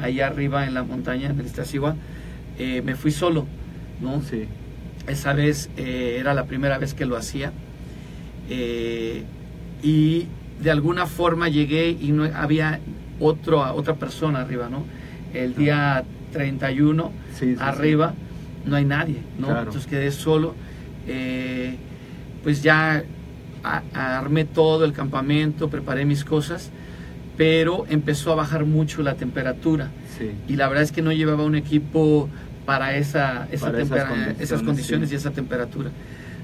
allá 0.00 0.26
arriba 0.26 0.66
en 0.66 0.74
la 0.74 0.82
montaña 0.82 1.32
del 1.32 1.46
Iztaccíhuatl, 1.46 1.98
eh, 2.58 2.82
me 2.82 2.94
fui 2.94 3.10
solo, 3.10 3.46
¿no? 4.00 4.22
Sí. 4.22 4.46
Esa 5.08 5.32
vez 5.32 5.70
eh, 5.76 6.16
era 6.20 6.34
la 6.34 6.44
primera 6.44 6.78
vez 6.78 6.94
que 6.94 7.06
lo 7.06 7.16
hacía 7.16 7.52
eh, 8.48 9.24
y 9.82 10.26
de 10.60 10.70
alguna 10.70 11.06
forma 11.06 11.48
llegué 11.48 11.90
y 11.90 12.12
no 12.12 12.24
había 12.24 12.80
otro, 13.18 13.60
otra 13.74 13.94
persona 13.94 14.42
arriba, 14.42 14.68
¿no? 14.68 14.84
El 15.34 15.54
día 15.54 16.04
31 16.32 17.10
arriba 17.58 18.14
no 18.64 18.76
hay 18.76 18.84
nadie, 18.84 19.16
¿no? 19.38 19.48
Entonces 19.58 19.86
quedé 19.86 20.10
solo 20.12 20.54
pues 22.42 22.62
ya 22.62 23.04
armé 23.94 24.44
todo 24.44 24.84
el 24.84 24.92
campamento, 24.92 25.68
preparé 25.68 26.04
mis 26.04 26.24
cosas, 26.24 26.70
pero 27.36 27.84
empezó 27.88 28.32
a 28.32 28.34
bajar 28.34 28.64
mucho 28.64 29.02
la 29.02 29.14
temperatura. 29.14 29.90
Y 30.48 30.56
la 30.56 30.68
verdad 30.68 30.84
es 30.84 30.92
que 30.92 31.02
no 31.02 31.12
llevaba 31.12 31.44
un 31.44 31.56
equipo 31.56 32.28
para, 32.64 32.96
esa, 32.96 33.48
esa 33.50 33.70
esas, 34.38 34.62
condiciones, 34.62 35.10
y 35.10 35.16
esa 35.16 35.32
temperatura. 35.32 35.90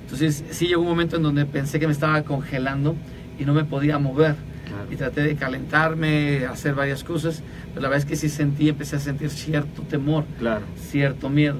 Entonces 0.02 0.42
sí 0.50 0.66
llegó 0.66 0.82
un 0.82 0.88
momento 0.88 1.16
en 1.16 1.22
donde 1.22 1.46
pensé 1.46 1.78
que 1.78 1.86
me 1.86 1.92
estaba 1.92 2.22
congelando 2.22 2.96
y 3.38 3.44
no 3.44 3.54
me 3.54 3.64
podía 3.64 3.98
mover. 3.98 4.34
Y 4.90 4.96
traté 4.96 5.22
de 5.22 5.34
calentarme, 5.36 6.46
hacer 6.46 6.74
varias 6.74 7.04
cosas, 7.04 7.42
pero 7.70 7.82
la 7.82 7.88
verdad 7.88 8.04
es 8.04 8.10
que 8.10 8.16
sí 8.16 8.28
sentí, 8.28 8.68
empecé 8.68 8.96
a 8.96 8.98
sentir 8.98 9.30
cierto 9.30 9.82
temor, 9.82 10.24
claro. 10.38 10.64
cierto 10.90 11.28
miedo, 11.28 11.58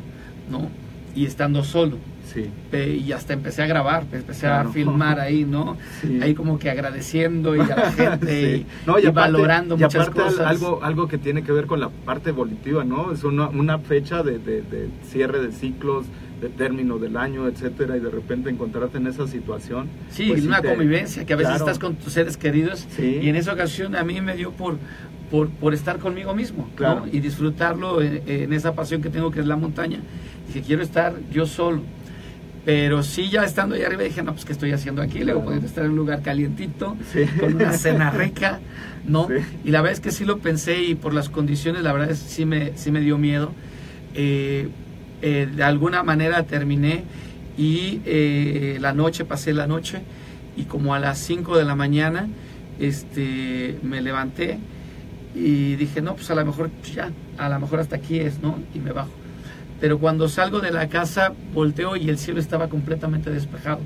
¿no? 0.50 0.70
Y 1.14 1.26
estando 1.26 1.64
solo. 1.64 1.98
Sí. 2.32 2.50
y 2.76 3.12
hasta 3.12 3.32
empecé 3.32 3.62
a 3.62 3.66
grabar, 3.66 4.04
empecé 4.12 4.46
a 4.46 4.64
filmar 4.66 5.18
ahí, 5.18 5.44
¿no? 5.44 5.76
Ahí 6.22 6.34
como 6.34 6.58
que 6.58 6.70
agradeciendo 6.70 7.56
y 7.56 7.60
a 7.60 7.76
la 7.76 7.92
gente 7.92 8.56
y, 8.58 9.10
valorando 9.10 9.76
muchas 9.76 10.10
cosas. 10.10 10.46
Algo, 10.46 10.80
algo 10.82 11.08
que 11.08 11.18
tiene 11.18 11.42
que 11.42 11.52
ver 11.52 11.66
con 11.66 11.80
la 11.80 11.88
parte 11.88 12.30
evolutiva, 12.30 12.84
¿no? 12.84 13.12
Es 13.12 13.24
una, 13.24 13.48
una 13.48 13.78
fecha 13.78 14.22
de, 14.22 14.38
de, 14.38 14.88
cierre 15.10 15.40
de 15.40 15.52
ciclos, 15.52 16.06
de 16.40 16.48
término 16.48 16.98
del 16.98 17.16
año, 17.16 17.48
etcétera, 17.48 17.96
y 17.96 18.00
de 18.00 18.10
repente 18.10 18.50
encontrarte 18.50 18.98
en 18.98 19.06
esa 19.06 19.26
situación. 19.26 19.88
Sí, 20.10 20.28
pues 20.28 20.44
una 20.44 20.62
convivencia, 20.62 21.24
que 21.24 21.32
a 21.32 21.36
veces 21.36 21.56
estás 21.56 21.78
con 21.78 21.96
tus 21.96 22.12
seres 22.12 22.36
queridos 22.36 22.86
y 22.98 23.28
en 23.28 23.36
esa 23.36 23.52
ocasión 23.52 23.96
a 23.96 24.04
mí 24.04 24.20
me 24.20 24.36
dio 24.36 24.52
por, 24.52 24.78
por, 25.30 25.48
por 25.48 25.74
estar 25.74 25.98
conmigo 25.98 26.34
mismo 26.34 26.68
claro. 26.74 27.06
y 27.10 27.20
disfrutarlo 27.20 28.02
en, 28.02 28.22
en, 28.26 28.52
esa 28.52 28.74
pasión 28.74 29.02
que 29.02 29.10
tengo 29.10 29.30
que 29.30 29.40
es 29.40 29.46
la 29.46 29.56
montaña. 29.56 30.00
Dije, 30.46 30.62
quiero 30.62 30.82
estar 30.82 31.14
yo 31.30 31.46
solo 31.46 31.82
pero 32.64 33.02
sí, 33.02 33.30
ya 33.30 33.44
estando 33.44 33.74
ahí 33.74 33.82
arriba 33.82 34.02
dije, 34.02 34.22
no, 34.22 34.32
pues, 34.32 34.44
¿qué 34.44 34.52
estoy 34.52 34.72
haciendo 34.72 35.00
aquí? 35.00 35.24
Luego 35.24 35.44
podría 35.44 35.64
estar 35.64 35.84
en 35.84 35.92
un 35.92 35.96
lugar 35.96 36.22
calientito, 36.22 36.96
con 37.40 37.54
una 37.54 37.72
cena 37.72 38.10
rica, 38.12 38.60
¿no? 39.06 39.28
Y 39.64 39.70
la 39.70 39.80
verdad 39.80 39.94
es 39.94 40.00
que 40.00 40.10
sí 40.10 40.24
lo 40.24 40.38
pensé 40.38 40.82
y 40.82 40.94
por 40.94 41.14
las 41.14 41.28
condiciones, 41.28 41.82
la 41.82 41.92
verdad 41.92 42.10
es 42.10 42.20
que 42.20 42.28
sí 42.28 42.44
me, 42.44 42.76
sí 42.76 42.90
me 42.90 43.00
dio 43.00 43.16
miedo. 43.16 43.52
Eh, 44.14 44.68
eh, 45.20 45.48
de 45.52 45.62
alguna 45.64 46.02
manera 46.02 46.44
terminé 46.44 47.04
y 47.56 48.00
eh, 48.04 48.78
la 48.80 48.92
noche, 48.92 49.24
pasé 49.24 49.52
la 49.52 49.66
noche 49.66 50.00
y 50.56 50.64
como 50.64 50.94
a 50.94 51.00
las 51.00 51.18
5 51.18 51.56
de 51.58 51.64
la 51.64 51.74
mañana 51.74 52.28
este, 52.78 53.78
me 53.82 54.00
levanté 54.00 54.58
y 55.34 55.74
dije, 55.76 56.00
no, 56.00 56.14
pues 56.14 56.30
a 56.30 56.34
lo 56.34 56.44
mejor 56.44 56.70
ya, 56.94 57.10
a 57.36 57.48
lo 57.48 57.60
mejor 57.60 57.80
hasta 57.80 57.96
aquí 57.96 58.18
es, 58.18 58.40
¿no? 58.40 58.58
Y 58.74 58.78
me 58.78 58.92
bajo. 58.92 59.10
Pero 59.80 59.98
cuando 59.98 60.28
salgo 60.28 60.60
de 60.60 60.70
la 60.70 60.88
casa, 60.88 61.32
volteo 61.54 61.96
y 61.96 62.08
el 62.08 62.18
cielo 62.18 62.40
estaba 62.40 62.68
completamente 62.68 63.30
despejado. 63.30 63.80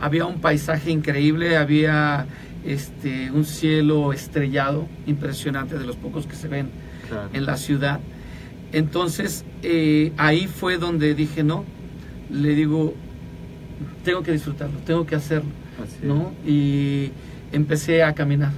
Había 0.00 0.26
un 0.26 0.40
paisaje 0.40 0.90
increíble, 0.90 1.56
había 1.56 2.26
este, 2.64 3.30
un 3.30 3.44
cielo 3.44 4.12
estrellado, 4.12 4.86
impresionante, 5.06 5.78
de 5.78 5.84
los 5.84 5.96
pocos 5.96 6.26
que 6.26 6.36
se 6.36 6.48
ven 6.48 6.68
en 7.32 7.46
la 7.46 7.56
ciudad. 7.56 8.00
Entonces, 8.72 9.44
eh, 9.62 10.12
ahí 10.16 10.46
fue 10.46 10.76
donde 10.76 11.14
dije, 11.14 11.42
no, 11.42 11.64
le 12.30 12.54
digo, 12.54 12.94
tengo 14.04 14.22
que 14.22 14.32
disfrutarlo, 14.32 14.78
tengo 14.80 15.06
que 15.06 15.14
hacerlo, 15.14 15.50
¿no? 16.02 16.32
Y 16.46 17.10
empecé 17.52 18.02
a 18.02 18.14
caminar. 18.14 18.52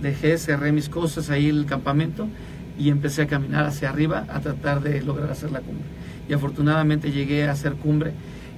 Dejé, 0.00 0.38
cerré 0.38 0.70
mis 0.72 0.88
cosas 0.88 1.28
ahí 1.28 1.48
en 1.48 1.56
el 1.56 1.66
campamento 1.66 2.28
y 2.78 2.90
empecé 2.90 3.22
a 3.22 3.26
caminar 3.26 3.64
hacia 3.64 3.90
arriba 3.90 4.26
a 4.28 4.40
tratar 4.40 4.82
de 4.82 5.02
lograr 5.02 5.30
hacer 5.30 5.50
la 5.50 5.60
cumbre. 5.60 5.84
Y 6.28 6.32
afortunadamente 6.32 7.12
llegué 7.12 7.44
a 7.44 7.52
hacer 7.52 7.74
cumbre 7.74 8.12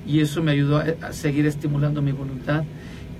y 0.06 0.20
eso 0.20 0.42
me 0.42 0.52
ayudó 0.52 0.78
a, 0.78 1.12
seguir 1.12 1.46
estimulando 1.46 2.02
mi 2.02 2.12
voluntad 2.12 2.64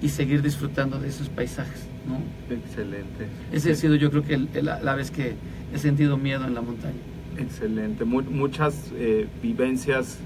y 0.01 0.09
seguir 0.09 0.43
disfrutando 0.43 0.99
de 0.99 1.09
esos 1.09 1.29
paisajes. 1.29 1.87
¿no? 2.07 2.19
Excelente. 2.55 3.27
Ese 3.53 3.73
ha 3.73 3.75
sido 3.75 3.95
yo 3.95 4.11
creo 4.11 4.23
que 4.23 4.39
la, 4.63 4.95
vez 4.95 5.11
que 5.11 5.35
he 5.73 5.79
sentido 5.79 6.17
miedo 6.17 6.47
en 6.47 6.55
la 6.55 6.63
montaña. 6.63 6.95
Excelente. 7.37 8.05
muchas 8.05 8.91
eh, 8.97 9.29
vivencias 9.43 10.19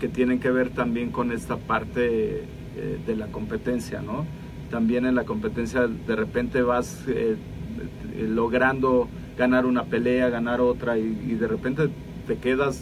que 0.00 0.08
tienen 0.08 0.38
que 0.38 0.50
ver 0.50 0.70
también 0.70 1.10
con 1.10 1.32
esta 1.32 1.56
parte 1.56 2.44
eh, 2.76 2.98
de 3.06 3.16
la 3.16 3.28
competencia, 3.28 4.02
¿no? 4.02 4.26
También 4.70 5.06
en 5.06 5.14
la 5.14 5.24
competencia 5.24 5.86
de 5.86 6.16
repente 6.16 6.62
vas 6.62 7.04
eh, 7.06 7.36
logrando 8.28 9.08
ganar 9.42 9.66
una 9.66 9.84
pelea, 9.84 10.28
ganar 10.28 10.60
otra 10.60 10.98
y, 10.98 11.34
de 11.34 11.48
repente 11.48 11.88
te 12.28 12.36
quedas 12.36 12.80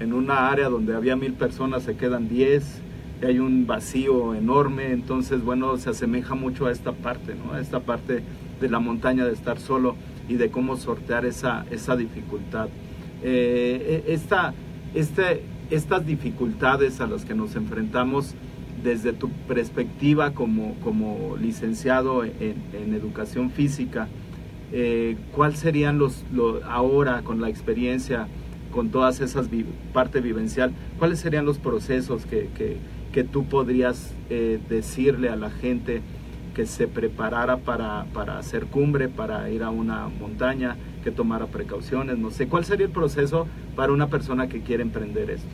en 0.00 0.12
una 0.12 0.50
área 0.50 0.68
donde 0.68 0.94
había 0.94 1.16
mil 1.16 1.32
personas, 1.32 1.84
se 1.84 1.96
quedan 1.96 2.28
diez, 2.28 2.82
y 3.22 3.24
hay 3.24 3.38
un 3.38 3.66
vacío 3.66 4.34
enorme, 4.34 4.92
entonces 4.92 5.42
bueno, 5.42 5.78
se 5.78 5.90
asemeja 5.90 6.34
mucho 6.34 6.66
a 6.66 6.72
esta 6.72 6.92
parte, 6.92 7.34
¿no? 7.34 7.54
A 7.54 7.60
esta 7.60 7.80
parte 7.80 8.22
de 8.60 8.68
la 8.68 8.80
montaña, 8.80 9.24
de 9.24 9.32
estar 9.32 9.58
solo 9.58 9.96
y 10.28 10.34
de 10.34 10.50
cómo 10.50 10.76
sortear 10.76 11.24
esa, 11.24 11.64
esa 11.70 11.96
dificultad. 11.96 12.68
Eh, 13.22 14.04
e, 14.06 14.12
esta, 14.12 14.52
este, 14.94 15.42
estas 15.70 16.04
dificultades 16.04 17.00
a 17.00 17.06
las 17.06 17.24
que 17.24 17.34
nos 17.34 17.56
enfrentamos 17.56 18.34
desde 18.82 19.14
tu 19.14 19.30
perspectiva 19.48 20.34
como, 20.34 20.74
como 20.84 21.38
licenciado 21.40 22.24
en 22.24 22.94
educación 22.94 23.50
física, 23.50 24.08
eh, 24.76 25.16
¿cuáles 25.30 25.60
serían 25.60 25.98
los, 25.98 26.24
ahora 26.68 27.22
con 27.22 27.40
la 27.40 27.48
experiencia, 27.48 28.26
con 28.72 28.90
todas 28.90 29.20
esas 29.20 29.48
parte 29.92 30.20
vivencial, 30.20 30.72
cuáles 30.98 31.20
serían 31.20 31.44
los 31.44 31.58
procesos 31.58 32.26
que, 32.26 32.48
que, 33.12 33.22
tú 33.22 33.44
podrías 33.44 34.12
eh, 34.30 34.58
decirle 34.68 35.28
a 35.28 35.36
la 35.36 35.50
gente 35.50 36.02
que 36.56 36.66
se 36.66 36.88
preparara 36.88 37.58
para, 37.58 38.06
para 38.12 38.36
hacer 38.36 38.66
cumbre, 38.66 39.08
para 39.08 39.48
ir 39.48 39.62
a 39.62 39.70
una 39.70 40.08
montaña, 40.08 40.76
que 41.04 41.12
tomara 41.12 41.46
precauciones, 41.46 42.18
no 42.18 42.32
sé, 42.32 42.48
¿cuál 42.48 42.64
sería 42.64 42.86
el 42.86 42.92
proceso 42.92 43.46
para 43.76 43.92
una 43.92 44.08
persona 44.08 44.48
que 44.48 44.60
quiere 44.62 44.82
emprender 44.82 45.30
esto? 45.30 45.46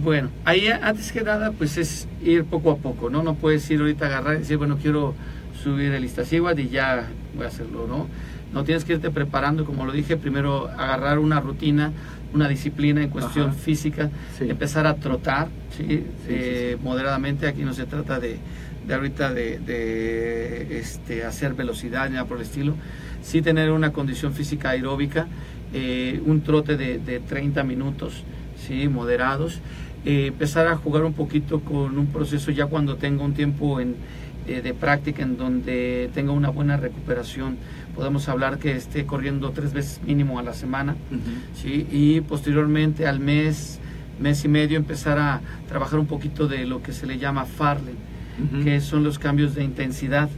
Bueno, 0.00 0.28
ahí 0.44 0.68
antes 0.68 1.10
que 1.10 1.22
nada, 1.22 1.50
pues 1.50 1.76
es 1.78 2.06
ir 2.22 2.44
poco 2.44 2.70
a 2.70 2.76
poco, 2.76 3.10
¿no? 3.10 3.24
No 3.24 3.34
puedes 3.34 3.68
ir 3.72 3.80
ahorita 3.80 4.04
a 4.04 4.08
agarrar 4.08 4.36
y 4.36 4.38
decir, 4.38 4.56
bueno, 4.56 4.78
quiero 4.80 5.14
subir 5.60 5.92
el 5.92 6.04
Iztaccíhuatl 6.04 6.60
y 6.60 6.68
ya 6.68 7.08
voy 7.34 7.44
a 7.44 7.48
hacerlo, 7.48 7.88
¿no? 7.88 8.06
No 8.52 8.64
tienes 8.64 8.84
que 8.84 8.94
irte 8.94 9.10
preparando, 9.10 9.64
como 9.64 9.84
lo 9.84 9.92
dije, 9.92 10.16
primero 10.16 10.68
agarrar 10.68 11.18
una 11.18 11.40
rutina, 11.40 11.92
una 12.34 12.48
disciplina 12.48 13.02
en 13.02 13.08
cuestión 13.08 13.54
física, 13.54 14.10
empezar 14.40 14.86
a 14.86 14.96
trotar, 14.96 15.48
¿sí? 15.76 16.04
Eh, 16.28 16.76
moderadamente. 16.82 17.46
Aquí 17.46 17.62
no 17.62 17.72
se 17.72 17.86
trata 17.86 18.20
de, 18.20 18.38
de 18.86 18.94
ahorita 18.94 19.32
de, 19.32 20.78
este, 20.78 21.24
hacer 21.24 21.54
velocidad 21.54 22.08
ni 22.08 22.14
nada 22.14 22.26
por 22.26 22.38
el 22.38 22.44
estilo. 22.44 22.74
Sí 23.22 23.40
tener 23.40 23.70
una 23.70 23.92
condición 23.92 24.34
física 24.34 24.70
aeróbica, 24.70 25.26
eh, 25.72 26.20
un 26.26 26.42
trote 26.42 26.76
de, 26.76 26.98
de 26.98 27.20
30 27.20 27.62
minutos, 27.62 28.24
¿sí? 28.66 28.88
moderados. 28.88 29.60
Eh, 30.04 30.26
empezar 30.26 30.66
a 30.66 30.76
jugar 30.76 31.04
un 31.04 31.12
poquito 31.12 31.60
con 31.60 31.96
un 31.96 32.06
proceso 32.06 32.50
ya 32.50 32.66
cuando 32.66 32.96
tenga 32.96 33.22
un 33.22 33.34
tiempo 33.34 33.78
en, 33.78 33.94
de 34.46 34.74
práctica 34.74 35.22
en 35.22 35.36
donde 35.36 36.10
tenga 36.14 36.32
una 36.32 36.50
buena 36.50 36.76
recuperación 36.76 37.56
podemos 37.94 38.28
hablar 38.28 38.58
que 38.58 38.72
esté 38.72 39.06
corriendo 39.06 39.50
tres 39.50 39.72
veces 39.72 40.00
mínimo 40.04 40.38
a 40.38 40.42
la 40.42 40.54
semana, 40.54 40.96
¿sí? 41.54 41.86
y 41.90 42.20
posteriormente 42.22 43.06
al 43.06 43.20
mes, 43.20 43.78
mes 44.20 44.44
y 44.44 44.48
medio 44.48 44.76
empezar 44.76 45.18
a 45.18 45.40
trabajar 45.68 45.98
un 45.98 46.06
poquito 46.06 46.48
de 46.48 46.66
lo 46.66 46.82
que 46.82 46.92
se 46.92 47.06
le 47.06 47.18
llama 47.18 47.44
Farley, 47.44 47.94
que 48.64 48.80
son 48.80 49.04
los 49.04 49.18
cambios 49.18 49.54
de 49.54 49.62
intensidad, 49.62 50.28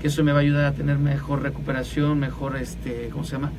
que 0.00 0.08
eso 0.08 0.24
me 0.24 0.32
va 0.32 0.38
a 0.38 0.42
ayudar 0.42 0.64
a 0.64 0.72
tener 0.72 0.98
mejor 0.98 1.42
recuperación, 1.42 2.18
mejor, 2.18 2.56
este, 2.56 3.10
¿cómo 3.12 3.24
se 3.24 3.32
llama? 3.32 3.52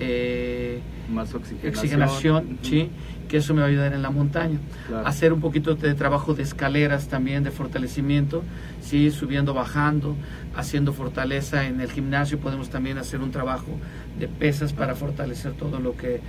Eh, 0.00 0.80
Más 1.12 1.34
oxigenación, 1.34 1.74
oxigenación 1.74 2.58
¿sí? 2.62 2.90
que 3.28 3.38
eso 3.38 3.54
me 3.54 3.60
va 3.60 3.66
a 3.66 3.70
ayudar 3.70 3.94
en 3.94 4.02
la 4.02 4.10
montaña. 4.10 4.58
Hacer 5.04 5.32
un 5.32 5.40
poquito 5.40 5.74
de 5.74 5.94
trabajo 5.94 6.34
de 6.34 6.42
escaleras 6.42 7.08
también, 7.08 7.44
de 7.44 7.50
fortalecimiento, 7.50 8.42
¿sí? 8.82 9.10
subiendo, 9.10 9.54
bajando, 9.54 10.16
haciendo 10.54 10.92
fortaleza 10.92 11.66
en 11.66 11.80
el 11.80 11.90
gimnasio. 11.90 12.38
Podemos 12.38 12.68
también 12.68 12.98
hacer 12.98 13.20
un 13.20 13.30
trabajo 13.30 13.78
de 14.18 14.28
pesas 14.28 14.74
para 14.74 14.94
fortalecer 14.94 15.52
todo 15.52 15.80
lo 15.80 15.96
que 15.96 16.20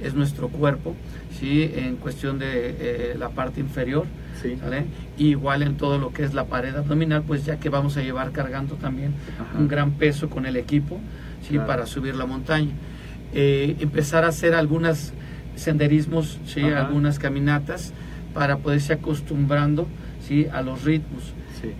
es 0.00 0.14
nuestro 0.14 0.48
cuerpo, 0.48 0.94
¿sí? 1.38 1.70
en 1.74 1.96
cuestión 1.96 2.38
de 2.38 2.76
eh, 2.78 3.16
la 3.18 3.30
parte 3.30 3.60
inferior. 3.60 4.06
Sí. 4.40 4.56
igual 5.18 5.62
en 5.62 5.76
todo 5.76 5.98
lo 5.98 6.12
que 6.12 6.24
es 6.24 6.34
la 6.34 6.46
pared 6.46 6.74
abdominal, 6.74 7.22
pues 7.22 7.44
ya 7.44 7.60
que 7.60 7.68
vamos 7.68 7.96
a 7.96 8.02
llevar 8.02 8.32
cargando 8.32 8.74
también 8.74 9.14
un 9.56 9.68
gran 9.68 9.92
peso 9.92 10.28
con 10.28 10.46
el 10.46 10.56
equipo 10.56 10.98
¿sí? 11.48 11.58
para 11.58 11.86
subir 11.86 12.16
la 12.16 12.26
montaña. 12.26 12.72
Eh, 13.34 13.76
empezar 13.80 14.24
a 14.24 14.28
hacer 14.28 14.54
algunas 14.54 15.12
senderismos, 15.56 16.38
¿sí? 16.46 16.62
algunas 16.62 17.18
caminatas 17.18 17.92
para 18.34 18.58
poderse 18.58 18.94
acostumbrando 18.94 19.86
¿sí? 20.26 20.46
a 20.52 20.62
los 20.62 20.84
ritmos. 20.84 21.32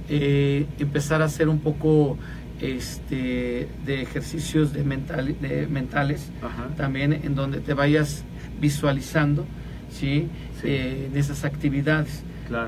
Eh, 0.09 0.67
empezar 0.79 1.23
a 1.23 1.25
hacer 1.25 1.49
un 1.49 1.59
poco 1.59 2.17
este, 2.61 3.69
de 3.85 4.03
ejercicios 4.03 4.73
de, 4.73 4.85
mental, 4.85 5.35
de 5.41 5.67
mentales 5.67 6.31
también 6.77 7.13
en 7.13 7.35
donde 7.35 7.59
te 7.59 7.75
vayas 7.75 8.23
visualizando 8.61 9.45
¿sí? 9.91 10.29
Eh, 10.63 11.09
en 11.11 11.19
esas 11.19 11.45
actividades. 11.45 12.23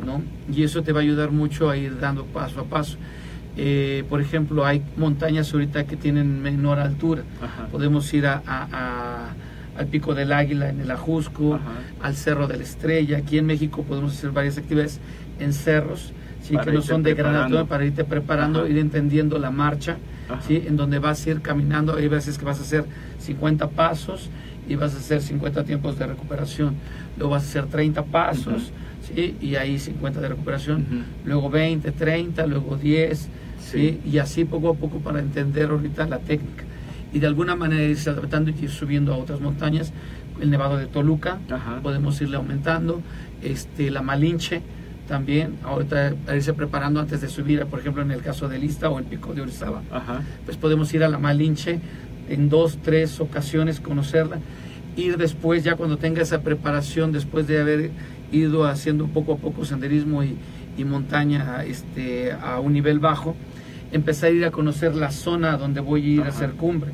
¿no? 0.04 0.22
Y 0.50 0.62
eso 0.62 0.82
te 0.82 0.92
va 0.92 1.00
a 1.00 1.02
ayudar 1.02 1.30
mucho 1.30 1.68
a 1.68 1.76
ir 1.76 1.98
dando 2.00 2.24
paso 2.24 2.60
a 2.60 2.64
paso. 2.64 2.96
Por 4.08 4.20
ejemplo, 4.20 4.66
hay 4.66 4.82
montañas 4.96 5.52
ahorita 5.52 5.84
que 5.84 5.96
tienen 5.96 6.42
menor 6.42 6.78
altura. 6.78 7.22
Podemos 7.70 8.12
ir 8.14 8.26
a 8.26 9.34
al 9.76 9.86
Pico 9.86 10.14
del 10.14 10.32
Águila 10.32 10.68
en 10.68 10.80
el 10.80 10.90
Ajusco, 10.90 11.58
al 12.02 12.14
Cerro 12.14 12.46
de 12.46 12.56
la 12.56 12.62
Estrella. 12.62 13.18
Aquí 13.18 13.38
en 13.38 13.46
México 13.46 13.82
podemos 13.82 14.12
hacer 14.12 14.30
varias 14.30 14.58
actividades 14.58 15.00
en 15.40 15.52
cerros, 15.52 16.12
¿sí? 16.42 16.56
que 16.56 16.72
no 16.72 16.82
son 16.82 17.02
de 17.02 17.14
gran 17.14 17.34
altura, 17.34 17.64
para 17.64 17.84
irte 17.84 18.04
preparando, 18.04 18.66
ir 18.66 18.78
entendiendo 18.78 19.38
la 19.38 19.50
marcha, 19.50 19.96
¿sí? 20.46 20.62
en 20.66 20.76
donde 20.76 20.98
vas 20.98 21.26
a 21.26 21.30
ir 21.30 21.40
caminando. 21.40 21.96
Hay 21.96 22.08
veces 22.08 22.38
que 22.38 22.44
vas 22.44 22.58
a 22.60 22.62
hacer 22.62 22.84
50 23.18 23.68
pasos 23.70 24.30
y 24.68 24.76
vas 24.76 24.94
a 24.94 24.98
hacer 24.98 25.20
50 25.20 25.64
tiempos 25.64 25.98
de 25.98 26.06
recuperación. 26.06 26.76
Luego 27.16 27.32
vas 27.32 27.44
a 27.44 27.46
hacer 27.46 27.66
30 27.66 28.04
pasos 28.04 28.72
¿sí? 29.02 29.36
y 29.40 29.56
ahí 29.56 29.78
50 29.78 30.20
de 30.20 30.28
recuperación. 30.28 31.04
Luego 31.24 31.50
20, 31.50 31.90
30, 31.90 32.46
luego 32.46 32.76
10. 32.76 33.28
¿Sí? 33.74 34.00
Y 34.04 34.18
así 34.18 34.44
poco 34.44 34.70
a 34.70 34.74
poco 34.74 34.98
para 34.98 35.20
entender 35.20 35.70
ahorita 35.70 36.06
la 36.06 36.18
técnica 36.18 36.64
y 37.14 37.20
de 37.20 37.28
alguna 37.28 37.54
manera 37.54 37.84
irse 37.84 38.10
adaptando 38.10 38.50
y 38.50 38.64
ir 38.64 38.70
subiendo 38.70 39.14
a 39.14 39.16
otras 39.16 39.40
montañas. 39.40 39.92
El 40.40 40.50
Nevado 40.50 40.76
de 40.76 40.86
Toluca, 40.86 41.38
podemos 41.80 42.20
irle 42.20 42.36
aumentando. 42.36 43.00
Este, 43.40 43.92
la 43.92 44.02
Malinche 44.02 44.62
también, 45.06 45.54
ahorita 45.62 46.14
irse 46.34 46.54
preparando 46.54 46.98
antes 46.98 47.20
de 47.20 47.28
subir, 47.28 47.64
por 47.66 47.78
ejemplo, 47.78 48.02
en 48.02 48.10
el 48.10 48.20
caso 48.20 48.48
de 48.48 48.58
Lista 48.58 48.90
o 48.90 48.98
el 48.98 49.04
Pico 49.04 49.32
de 49.32 49.42
Orizaba. 49.42 49.82
Pues 50.44 50.56
podemos 50.56 50.92
ir 50.92 51.04
a 51.04 51.08
la 51.08 51.18
Malinche 51.18 51.78
en 52.28 52.48
dos, 52.48 52.78
tres 52.82 53.20
ocasiones, 53.20 53.78
conocerla. 53.78 54.38
Ir 54.96 55.16
después, 55.16 55.62
ya 55.62 55.76
cuando 55.76 55.98
tenga 55.98 56.20
esa 56.20 56.42
preparación, 56.42 57.12
después 57.12 57.46
de 57.46 57.60
haber 57.60 57.90
ido 58.32 58.64
haciendo 58.64 59.06
poco 59.06 59.34
a 59.34 59.36
poco 59.36 59.64
senderismo 59.64 60.24
y, 60.24 60.36
y 60.76 60.84
montaña 60.84 61.62
este, 61.64 62.32
a 62.32 62.58
un 62.58 62.72
nivel 62.72 62.98
bajo, 62.98 63.36
empezar 63.94 64.30
a 64.30 64.32
ir 64.32 64.44
a 64.44 64.50
conocer 64.50 64.94
la 64.96 65.10
zona 65.10 65.56
donde 65.56 65.80
voy 65.80 66.02
a 66.02 66.08
ir 66.08 66.22
a 66.22 66.28
hacer 66.28 66.52
cumbre, 66.52 66.90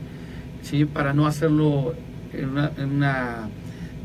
¿sí? 0.63 0.85
para 0.85 1.15
no 1.15 1.27
hacerlo 1.27 1.95
en 2.33 2.51
una, 2.51 3.49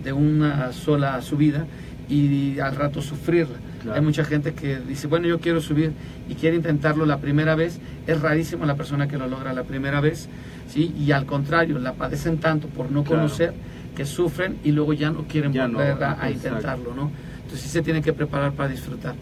de 0.03 0.13
una 0.13 0.71
sola 0.71 1.21
subida 1.21 1.67
y 2.07 2.57
al 2.59 2.75
rato 2.75 3.01
sufrirla. 3.01 3.57
Hay 3.93 4.01
mucha 4.01 4.23
gente 4.23 4.53
que 4.53 4.79
dice, 4.79 5.07
bueno, 5.07 5.27
yo 5.27 5.39
quiero 5.39 5.61
subir 5.61 5.91
y 6.27 6.35
quiere 6.35 6.55
intentarlo 6.55 7.05
la 7.05 7.19
primera 7.19 7.53
vez 7.53 7.79
es 8.07 8.19
rarísimo 8.19 8.65
la 8.65 8.75
persona 8.75 9.07
que 9.07 9.17
lo 9.17 9.27
logra 9.27 9.53
la 9.53 9.63
primera 9.63 10.01
vez, 10.01 10.27
¿sí? 10.67 10.93
Y 10.97 11.11
al 11.11 11.25
contrario, 11.25 11.77
la 11.77 11.93
padecen 11.93 12.39
tanto 12.39 12.67
por 12.67 12.91
no 12.91 13.03
conocer 13.03 13.53
que 13.95 14.05
sufren 14.05 14.57
y 14.63 14.71
luego 14.71 14.93
ya 14.93 15.11
no 15.11 15.23
quieren 15.23 15.51
volver 15.51 16.03
a, 16.03 16.31
intentarlo, 16.31 16.95
¿no? 16.95 17.11
Entonces 17.43 17.61
sí 17.61 17.69
se 17.69 17.81
tienen 17.81 18.01
que 18.01 18.13
preparar 18.13 18.53
para 18.53 18.69
disfrutar. 18.69 19.15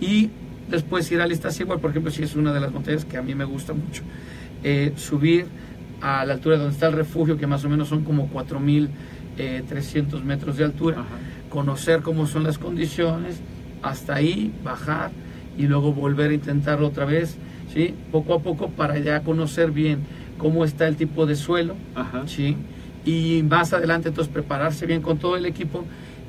Y 0.00 0.30
después 0.70 1.10
ir 1.12 1.20
a 1.20 1.26
listas 1.26 1.58
igual, 1.60 1.80
por 1.80 1.90
ejemplo, 1.90 2.10
si 2.10 2.22
es 2.22 2.34
una 2.36 2.52
de 2.52 2.60
las 2.60 2.72
montañas 2.72 3.04
que 3.04 3.16
a 3.16 3.22
mí 3.22 3.34
me 3.34 3.44
gusta 3.44 3.72
mucho, 3.72 4.02
eh, 4.62 4.92
subir 4.96 5.46
a 6.00 6.24
la 6.24 6.34
altura 6.34 6.56
donde 6.56 6.72
está 6.72 6.86
el 6.86 6.94
refugio, 6.94 7.36
que 7.36 7.46
más 7.46 7.64
o 7.64 7.68
menos 7.68 7.88
son 7.88 8.04
como 8.04 8.30
4.300 8.30 8.88
eh, 9.38 10.22
metros 10.24 10.56
de 10.56 10.64
altura, 10.64 11.04
conocer 11.50 12.02
cómo 12.02 12.26
son 12.26 12.44
las 12.44 12.58
condiciones, 12.58 13.40
hasta 13.82 14.14
ahí 14.14 14.52
bajar 14.62 15.10
y 15.58 15.66
luego 15.66 15.92
volver 15.92 16.30
a 16.30 16.34
intentarlo 16.34 16.86
otra 16.86 17.04
vez, 17.04 17.36
¿sí? 17.72 17.94
poco 18.12 18.34
a 18.34 18.40
poco 18.40 18.68
para 18.70 18.98
ya 18.98 19.20
conocer 19.22 19.70
bien 19.70 20.00
cómo 20.38 20.64
está 20.64 20.86
el 20.88 20.96
tipo 20.96 21.26
de 21.26 21.36
suelo, 21.36 21.74
¿sí? 22.26 22.56
y 23.04 23.42
más 23.42 23.72
adelante 23.72 24.08
entonces 24.08 24.32
prepararse 24.32 24.86
bien 24.86 25.02
con 25.02 25.18
todo 25.18 25.36
el 25.36 25.46
equipo 25.46 25.84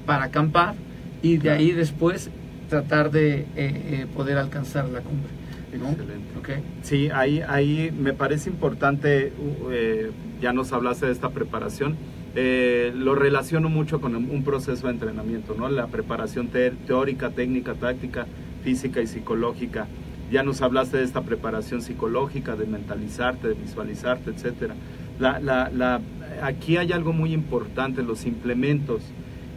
para 0.06 0.26
acampar 0.26 0.76
y 1.22 1.38
de 1.38 1.52
ahí 1.52 1.72
después 1.72 2.30
tratar 2.72 3.12
de 3.12 3.40
eh, 3.40 3.46
eh, 3.58 4.08
poder 4.16 4.38
alcanzar 4.38 4.88
la 4.88 5.02
cumbre. 5.02 5.30
Excelente. 5.74 6.40
Okay. 6.40 6.64
Sí, 6.84 7.10
ahí, 7.14 7.42
ahí 7.46 7.92
me 7.92 8.14
parece 8.14 8.50
importante, 8.50 9.34
eh, 9.70 10.12
ya 10.42 10.54
nos 10.54 10.72
hablaste 10.72 11.06
de 11.06 11.12
esta 11.12 11.32
preparación, 11.32 11.98
lo 12.34 13.14
relaciono 13.14 13.68
mucho 13.68 14.00
con 14.00 14.16
un 14.16 14.44
proceso 14.44 14.88
de 14.88 14.94
entrenamiento, 14.94 15.54
¿no? 15.54 15.68
La 15.68 15.88
preparación 15.88 16.48
teórica, 16.88 17.32
técnica, 17.32 17.74
táctica, 17.74 18.26
física 18.64 19.02
y 19.02 19.08
psicológica. 19.08 19.88
Ya 20.32 20.42
nos 20.42 20.62
hablaste 20.62 20.98
de 20.98 21.04
esta 21.04 21.24
preparación 21.24 21.82
psicológica, 21.82 22.56
de 22.56 22.68
mentalizarte, 22.68 23.50
de 23.50 23.54
visualizarte, 23.56 24.30
etcétera. 24.32 24.76
La, 25.20 25.42
la, 25.42 25.70
la, 25.70 26.00
aquí 26.42 26.78
hay 26.78 26.94
algo 26.94 27.12
muy 27.12 27.34
importante, 27.34 28.02
los 28.02 28.26
implementos. 28.26 29.04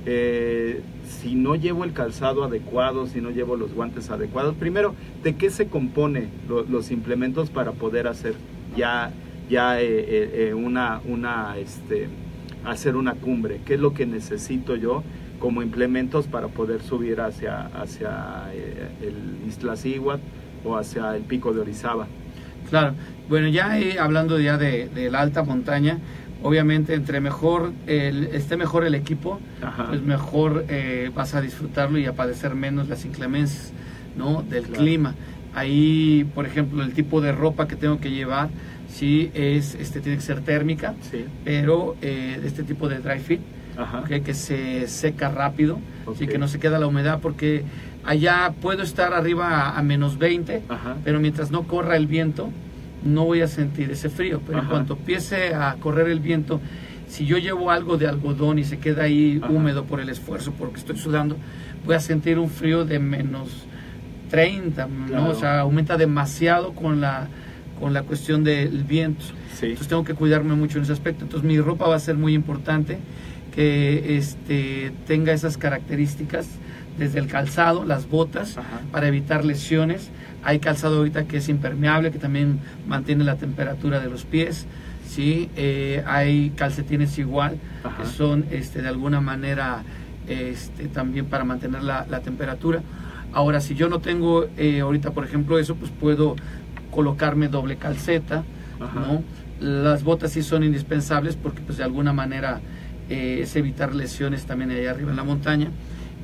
Eh, 0.07 0.83
si 1.09 1.35
no 1.35 1.55
llevo 1.55 1.85
el 1.85 1.93
calzado 1.93 2.45
adecuado, 2.45 3.07
si 3.07 3.21
no 3.21 3.31
llevo 3.31 3.57
los 3.57 3.73
guantes 3.73 4.11
adecuados, 4.11 4.55
primero, 4.55 4.95
¿de 5.23 5.35
qué 5.37 5.51
se 5.51 5.69
compone 5.69 6.29
los 6.49 6.91
implementos 6.91 7.49
para 7.51 7.73
poder 7.73 8.07
hacer 8.07 8.35
ya, 8.77 9.13
ya 9.49 9.81
eh, 9.81 10.49
eh, 10.49 10.55
una, 10.55 11.01
una, 11.07 11.57
este, 11.57 12.09
hacer 12.65 12.97
una 12.97 13.15
cumbre? 13.15 13.61
¿Qué 13.65 13.75
es 13.75 13.81
lo 13.81 13.95
que 13.95 14.05
necesito 14.05 14.77
yo 14.77 15.03
como 15.39 15.63
implementos 15.63 16.27
para 16.27 16.49
poder 16.49 16.83
subir 16.83 17.21
hacia, 17.21 17.67
hacia 17.67 18.53
el 19.01 19.49
Iztaccíhuatl 19.49 20.23
o 20.65 20.77
hacia 20.77 21.17
el 21.17 21.23
pico 21.23 21.55
de 21.55 21.61
Orizaba? 21.61 22.07
Claro, 22.69 22.95
bueno, 23.29 23.49
ya 23.49 23.79
hablando 24.01 24.39
ya 24.39 24.57
de 24.59 25.09
la 25.11 25.21
alta 25.21 25.43
montaña, 25.43 25.99
obviamente 26.45 26.93
entre 26.93 27.21
mejor 27.21 27.73
el, 27.87 28.25
esté 28.35 28.59
mejor 28.59 28.85
el 28.85 28.95
equipo, 28.95 29.41
pues 29.89 30.03
mejor 30.03 30.67
eh, 30.69 31.11
vas 31.15 31.35
a 31.35 31.41
disfrutarlo 31.41 31.99
y 31.99 32.05
a 32.05 32.13
padecer 32.13 32.55
menos 32.55 32.87
las 32.89 33.07
inclemencias 33.07 33.73
¿no? 34.17 34.43
del 34.43 34.65
clima. 34.65 35.15
Ahí, 35.55 36.29
por 36.35 36.45
ejemplo, 36.45 36.83
el 36.83 36.93
tipo 36.93 37.23
de 37.23 37.33
ropa 37.33 37.67
que 37.67 37.77
tengo 37.77 37.99
que 37.99 38.11
llevar, 38.11 38.51
sí, 38.89 39.31
es, 39.33 39.75
este, 39.75 40.01
tiene 40.01 40.19
que 40.19 40.23
ser 40.23 40.43
térmica, 40.43 40.95
pero 41.45 41.97
eh, 42.03 42.39
este 42.45 42.63
tipo 42.63 42.91
de 42.91 42.99
dry 42.99 43.21
fit, 43.21 43.41
que 44.23 44.35
se 44.35 44.87
seca 44.87 45.31
rápido, 45.31 45.79
okay. 46.05 46.27
que 46.27 46.37
no 46.37 46.47
se 46.49 46.59
queda 46.59 46.79
la 46.79 46.87
humedad, 46.87 47.21
porque 47.23 47.65
allá 48.05 48.53
puedo 48.61 48.83
estar 48.83 49.15
arriba 49.15 49.79
a, 49.79 49.83
menos 49.83 50.19
20, 50.19 50.63
pero 51.05 51.21
mientras 51.21 51.51
no 51.51 51.63
corra 51.63 51.97
el 51.97 52.07
viento, 52.07 52.51
no 53.05 53.25
voy 53.25 53.43
a 53.43 53.49
sentir 53.49 53.91
ese 53.91 54.09
frío, 54.09 54.41
pero 54.47 54.61
en 54.61 54.67
cuanto 54.67 54.95
empiece 54.95 55.55
a 55.55 55.75
correr 55.75 56.09
el 56.09 56.21
viento, 56.21 56.61
si 57.07 57.27
yo 57.27 57.39
llevo 57.39 57.71
algo 57.71 57.97
de 57.97 58.09
algodón 58.09 58.59
y 58.59 58.65
se 58.65 58.79
queda 58.79 59.05
ahí 59.05 59.41
húmedo 59.49 59.85
por 59.85 60.01
el 60.01 60.09
esfuerzo, 60.09 60.53
porque 60.59 60.79
estoy 60.79 60.97
sudando, 60.97 61.37
voy 61.85 61.95
a 61.95 62.01
sentir 62.01 62.39
un 62.39 62.49
frío 62.49 62.85
de 62.85 62.99
menos 62.99 63.67
30, 64.31 64.89
¿no? 65.11 65.29
O 65.29 65.35
sea, 65.35 65.61
aumenta 65.61 65.97
demasiado 65.97 66.73
con 66.73 67.01
la, 67.01 67.29
con 67.79 67.93
la 67.93 68.03
cuestión 68.03 68.43
del 68.43 68.85
viento. 68.85 69.25
Entonces 69.63 69.89
tengo 69.89 70.05
que 70.05 70.15
cuidarme 70.15 70.55
mucho 70.55 70.79
en 70.79 70.85
ese 70.85 70.93
aspecto. 70.93 71.25
Entonces 71.25 71.47
mi 71.47 71.61
ropa 71.61 71.87
va 71.87 71.97
a 71.97 72.01
ser 72.01 72.17
muy 72.17 72.35
importante 72.35 72.99
que 73.55 74.17
este, 74.17 74.93
tenga 75.07 75.33
esas 75.33 75.57
características 75.57 76.49
desde 76.99 77.19
el 77.21 77.29
calzado, 77.29 77.85
las 77.85 78.09
botas, 78.09 78.57
para 78.91 79.09
evitar 79.09 79.45
lesiones. 79.45 80.11
Hay 80.45 80.59
calzado 80.59 80.99
ahorita 80.99 81.25
que 81.25 81.39
es 81.39 81.49
impermeable, 81.49 82.11
que 82.11 82.19
también 82.19 82.61
mantiene 82.87 83.25
la 83.25 83.37
temperatura 83.37 84.01
de 84.01 84.09
los 84.09 84.25
pies. 84.25 84.67
¿sí? 85.09 85.51
Eh, 85.57 86.03
hay 86.07 86.51
calcetines 86.51 87.19
igual, 87.19 87.59
que 87.99 88.07
son 88.07 88.45
este, 88.51 88.83
de 88.83 88.89
alguna 88.89 89.21
manera 89.21 89.83
este, 90.29 90.89
también 90.89 91.27
para 91.27 91.45
mantener 91.45 91.83
la, 91.83 92.21
temperatura. 92.21 92.83
Ahora, 93.33 93.61
si 93.61 93.75
yo 93.75 93.89
no 93.89 93.99
tengo 93.99 94.47
eh, 94.57 94.81
ahorita, 94.81 95.11
por 95.11 95.25
ejemplo, 95.25 95.59
eso, 95.59 95.75
pues 95.75 95.91
puedo 95.91 96.37
colocarme 96.91 97.49
doble 97.49 97.77
calceta. 97.77 98.45
¿no? 98.79 99.23
Las 99.61 100.05
botas 100.05 100.33
sí 100.33 100.43
son 100.43 100.63
indispensables 100.63 101.37
porque 101.37 101.61
pues 101.63 101.79
de 101.79 101.85
alguna 101.85 102.13
manera 102.13 102.61
eh, 103.09 103.41
es 103.43 103.57
evitar 103.57 103.95
lesiones 103.95 104.45
también 104.45 104.71
allá 104.71 104.91
arriba 104.91 105.11
en 105.11 105.17
la 105.17 105.25
montaña 105.25 105.71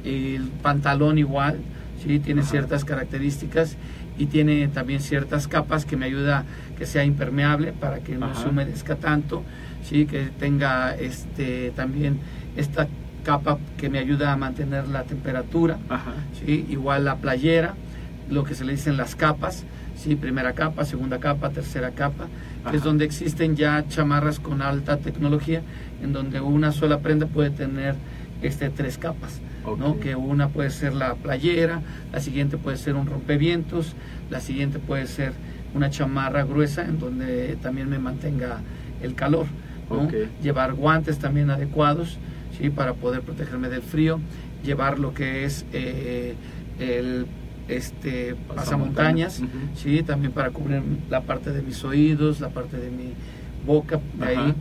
el 0.05 0.49
pantalón 0.63 1.19
igual, 1.19 1.59
¿sí? 2.03 2.19
tiene 2.19 2.43
ciertas 2.43 2.85
características 2.85 3.77
y 4.21 4.27
tiene 4.27 4.69
también 4.69 5.01
ciertas 5.01 5.49
capas 5.49 5.87
que 5.87 5.97
me 5.97 6.05
ayuda 6.05 6.45
que 6.77 6.85
sea 6.85 7.05
impermeable 7.05 7.73
para 7.73 8.01
que 8.01 8.17
no 8.17 8.35
se 8.35 8.49
humedezca 8.49 8.97
tanto, 8.97 9.43
¿sí? 9.83 10.05
que 10.05 10.25
tenga 10.39 10.95
este, 10.95 11.73
también 11.75 12.19
esta 12.55 12.87
capa 13.25 13.59
que 13.79 13.89
me 13.89 13.99
ayuda 13.99 14.31
a 14.31 14.37
mantener 14.37 14.89
la 14.89 15.05
temperatura, 15.05 15.79
¿sí? 16.39 16.67
igual 16.69 17.07
la 17.07 17.17
playera, 17.17 17.77
lo 18.29 18.45
que 18.45 18.55
se 18.55 18.67
le 18.67 18.73
dicen 18.73 18.99
las 18.99 19.17
capas, 19.17 19.65
¿sí? 19.97 20.17
primera 20.17 20.53
capa, 20.53 20.85
segunda 20.85 21.19
capa, 21.19 21.49
tercera 21.49 21.93
capa, 21.93 22.29
que 22.71 22.77
es 22.77 22.83
donde 22.83 23.07
existen 23.07 23.57
ya 23.57 23.87
chamarras 23.89 24.39
con 24.39 24.61
alta 24.61 24.99
tecnología, 24.99 25.63
en 26.03 26.13
donde 26.13 26.43
una 26.43 26.73
sola 26.73 26.99
prenda 26.99 27.25
puede 27.25 27.49
tener 27.49 27.95
este, 28.43 28.71
tres 28.71 28.99
capas. 28.99 29.41
¿no? 29.79 30.01
que 30.01 30.17
una 30.17 30.49
puede 30.49 30.71
ser 30.71 30.95
la 30.95 31.15
playera, 31.15 31.83
la 32.13 32.21
siguiente 32.21 32.57
puede 32.57 32.77
ser 32.77 32.95
un 32.95 33.07
rompevientos, 33.07 33.95
la 34.31 34.41
siguiente 34.41 34.79
puede 34.79 35.07
ser 35.07 35.33
una 35.75 35.91
chamarra 35.91 36.45
gruesa 36.45 36.83
en 36.83 36.99
donde 36.99 37.57
también 37.63 37.89
me 37.89 37.99
mantenga 37.99 38.61
el 39.03 39.15
calor. 39.15 39.47
¿no? 39.89 40.09
Llevar 40.43 40.75
guantes 40.75 41.19
también 41.19 41.51
adecuados 41.51 42.19
¿sí? 42.59 42.71
para 42.71 42.95
poder 42.95 43.23
protegerme 43.23 43.69
del 43.69 43.83
frío, 43.83 44.21
llevar 44.65 44.99
lo 44.99 45.15
que 45.15 45.45
es 45.45 45.65
eh, 45.73 46.35
el 46.79 47.27
este 47.69 48.35
pasamontañas, 48.49 49.43
¿sí? 49.77 50.03
también 50.03 50.33
para 50.33 50.51
cubrir 50.51 50.83
la 51.09 51.21
parte 51.21 51.53
de 51.53 51.63
mis 51.63 51.85
oídos, 51.85 52.41
la 52.41 52.49
parte 52.49 52.77
de 52.77 52.91
mi 52.91 53.13
boca, 53.67 54.01
de 54.19 54.27
ahí. 54.27 54.55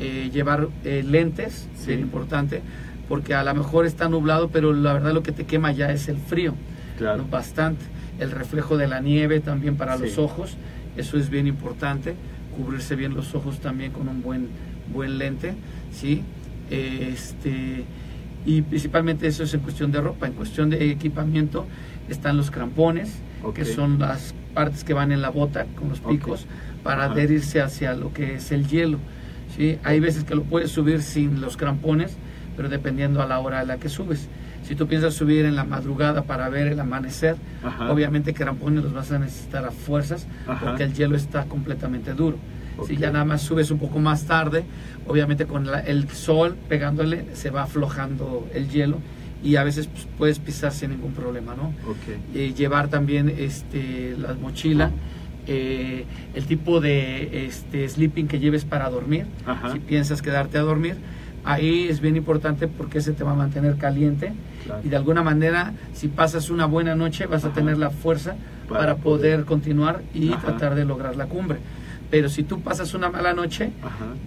Eh, 0.00 0.28
llevar 0.32 0.68
eh, 0.84 1.04
lentes, 1.06 1.68
sí. 1.76 1.92
importante, 1.92 2.62
porque 3.08 3.34
a 3.34 3.44
lo 3.44 3.54
mejor 3.54 3.86
está 3.86 4.08
nublado, 4.08 4.48
pero 4.48 4.72
la 4.72 4.92
verdad 4.92 5.12
lo 5.12 5.22
que 5.22 5.32
te 5.32 5.44
quema 5.44 5.72
ya 5.72 5.90
es 5.90 6.08
el 6.08 6.16
frío, 6.16 6.54
claro. 6.98 7.24
bastante. 7.30 7.84
El 8.18 8.30
reflejo 8.30 8.76
de 8.76 8.86
la 8.86 9.00
nieve 9.00 9.40
también 9.40 9.76
para 9.76 9.96
los 9.96 10.18
ojos, 10.18 10.56
eso 10.96 11.18
es 11.18 11.30
bien 11.30 11.46
importante, 11.46 12.14
cubrirse 12.56 12.94
bien 12.94 13.14
los 13.14 13.34
ojos 13.34 13.58
también 13.58 13.92
con 13.92 14.08
un 14.08 14.22
buen, 14.22 14.48
buen 14.92 15.18
lente, 15.18 15.54
¿sí? 15.92 16.22
Este, 16.70 17.84
y 18.46 18.62
principalmente 18.62 19.26
eso 19.26 19.42
es 19.42 19.54
en 19.54 19.60
cuestión 19.60 19.90
de 19.90 20.00
ropa, 20.00 20.26
en 20.26 20.34
cuestión 20.34 20.70
de 20.70 20.90
equipamiento 20.90 21.66
están 22.08 22.36
los 22.36 22.50
crampones, 22.50 23.18
que 23.54 23.64
son 23.64 23.98
las 23.98 24.34
partes 24.54 24.84
que 24.84 24.94
van 24.94 25.12
en 25.12 25.20
la 25.20 25.30
bota 25.30 25.66
con 25.76 25.88
los 25.88 26.00
picos 26.00 26.46
para 26.82 27.04
adherirse 27.04 27.60
hacia 27.60 27.94
lo 27.94 28.12
que 28.12 28.36
es 28.36 28.52
el 28.52 28.66
hielo. 28.68 28.98
¿sí? 29.56 29.78
Hay 29.82 30.00
veces 30.00 30.24
que 30.24 30.34
lo 30.34 30.44
puedes 30.44 30.70
subir 30.70 31.02
sin 31.02 31.40
los 31.40 31.56
crampones, 31.56 32.16
pero 32.56 32.68
dependiendo 32.68 33.22
a 33.22 33.26
la 33.26 33.38
hora 33.38 33.60
a 33.60 33.64
la 33.64 33.78
que 33.78 33.88
subes. 33.88 34.28
Si 34.66 34.74
tú 34.74 34.86
piensas 34.86 35.14
subir 35.14 35.44
en 35.44 35.56
la 35.56 35.64
madrugada 35.64 36.22
para 36.22 36.48
ver 36.48 36.68
el 36.68 36.80
amanecer, 36.80 37.36
obviamente 37.88 38.32
crampones 38.32 38.82
los 38.82 38.94
vas 38.94 39.12
a 39.12 39.18
necesitar 39.18 39.64
a 39.64 39.70
fuerzas 39.70 40.26
porque 40.60 40.84
el 40.84 40.94
hielo 40.94 41.16
está 41.16 41.44
completamente 41.44 42.14
duro. 42.14 42.38
Si 42.86 42.96
ya 42.96 43.10
nada 43.10 43.24
más 43.24 43.42
subes 43.42 43.70
un 43.70 43.78
poco 43.78 43.98
más 43.98 44.24
tarde, 44.24 44.64
obviamente 45.06 45.46
con 45.46 45.68
el 45.86 46.08
sol 46.10 46.56
pegándole 46.68 47.26
se 47.34 47.50
va 47.50 47.64
aflojando 47.64 48.48
el 48.52 48.68
hielo 48.68 48.98
y 49.44 49.56
a 49.56 49.64
veces 49.64 49.86
pues, 49.86 50.08
puedes 50.16 50.38
pisar 50.38 50.72
sin 50.72 50.90
ningún 50.90 51.12
problema, 51.12 51.54
¿no? 51.54 51.74
Okay. 51.88 52.54
llevar 52.54 52.88
también 52.88 53.28
este, 53.28 54.16
la 54.18 54.32
mochila. 54.34 54.90
Eh, 55.46 56.06
el 56.32 56.46
tipo 56.46 56.80
de 56.80 57.46
este, 57.46 57.86
sleeping 57.86 58.26
que 58.26 58.38
lleves 58.38 58.64
para 58.64 58.88
dormir, 58.88 59.26
si 59.70 59.78
piensas 59.78 60.22
quedarte 60.22 60.56
a 60.56 60.62
dormir, 60.62 60.96
ahí 61.44 61.88
es 61.88 62.00
bien 62.00 62.16
importante 62.16 62.68
porque 62.68 63.00
se 63.00 63.12
te 63.12 63.24
va 63.24 63.32
a 63.32 63.36
mantener 63.36 63.76
caliente. 63.76 64.32
Y 64.82 64.88
de 64.88 64.96
alguna 64.96 65.22
manera 65.22 65.72
si 65.92 66.08
pasas 66.08 66.50
una 66.50 66.66
buena 66.66 66.94
noche 66.94 67.26
vas 67.26 67.44
a 67.44 67.50
tener 67.50 67.78
la 67.78 67.90
fuerza 67.90 68.34
para, 68.68 68.96
poder, 68.96 69.44
continuar 69.44 70.02
y 70.14 70.30
tratar 70.30 70.74
de 70.74 70.84
lograr 70.84 71.16
la 71.16 71.26
cumbre. 71.26 71.58
Pero 72.10 72.28
si 72.28 72.44
tú 72.44 72.60
pasas 72.60 72.94
una 72.94 73.10
mala 73.10 73.34
noche, 73.34 73.72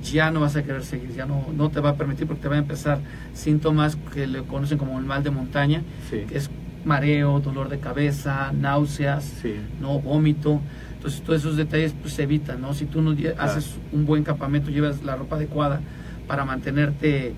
ya 0.04 0.30
no 0.30 0.42
vas 0.42 0.56
a 0.56 0.64
querer 0.64 0.84
seguir, 0.84 1.14
ya 1.16 1.26
no, 1.26 1.46
no 1.56 1.70
te 1.70 1.80
va 1.80 1.92
a 1.92 1.96
permitir 1.96 2.28
porque 2.28 2.42
te 2.42 2.50
va 2.50 2.56
a 2.56 2.60
empezar 2.60 3.00
síntomas 3.34 3.98
que 4.14 4.28
le 4.28 4.44
conocen 4.44 4.78
como 4.78 5.00
el 5.00 5.06
mal 5.06 5.24
de 5.24 5.32
montaña, 5.32 5.84
que 6.10 6.38
es 6.38 6.50
mareo, 6.86 7.40
dolor 7.40 7.70
de 7.70 7.80
cabeza, 7.80 8.52
náuseas, 8.52 9.42
no 9.80 10.00
vómito. 10.00 10.62
Entonces 10.96 11.22
todos 11.22 11.40
esos 11.40 11.58
detalles 11.58 11.94
pues 12.02 12.14
se 12.14 12.24
evitan, 12.24 12.62
¿no? 12.62 12.74
Si 12.74 12.86
tú 12.86 13.02
no 13.02 13.16
haces 13.38 13.76
un 13.92 14.06
buen 14.06 14.24
campamento, 14.24 14.70
llevas 14.70 15.04
la 15.04 15.16
ropa 15.16 15.36
adecuada 15.36 15.80
para 16.28 16.46
mantenerte 16.46 17.34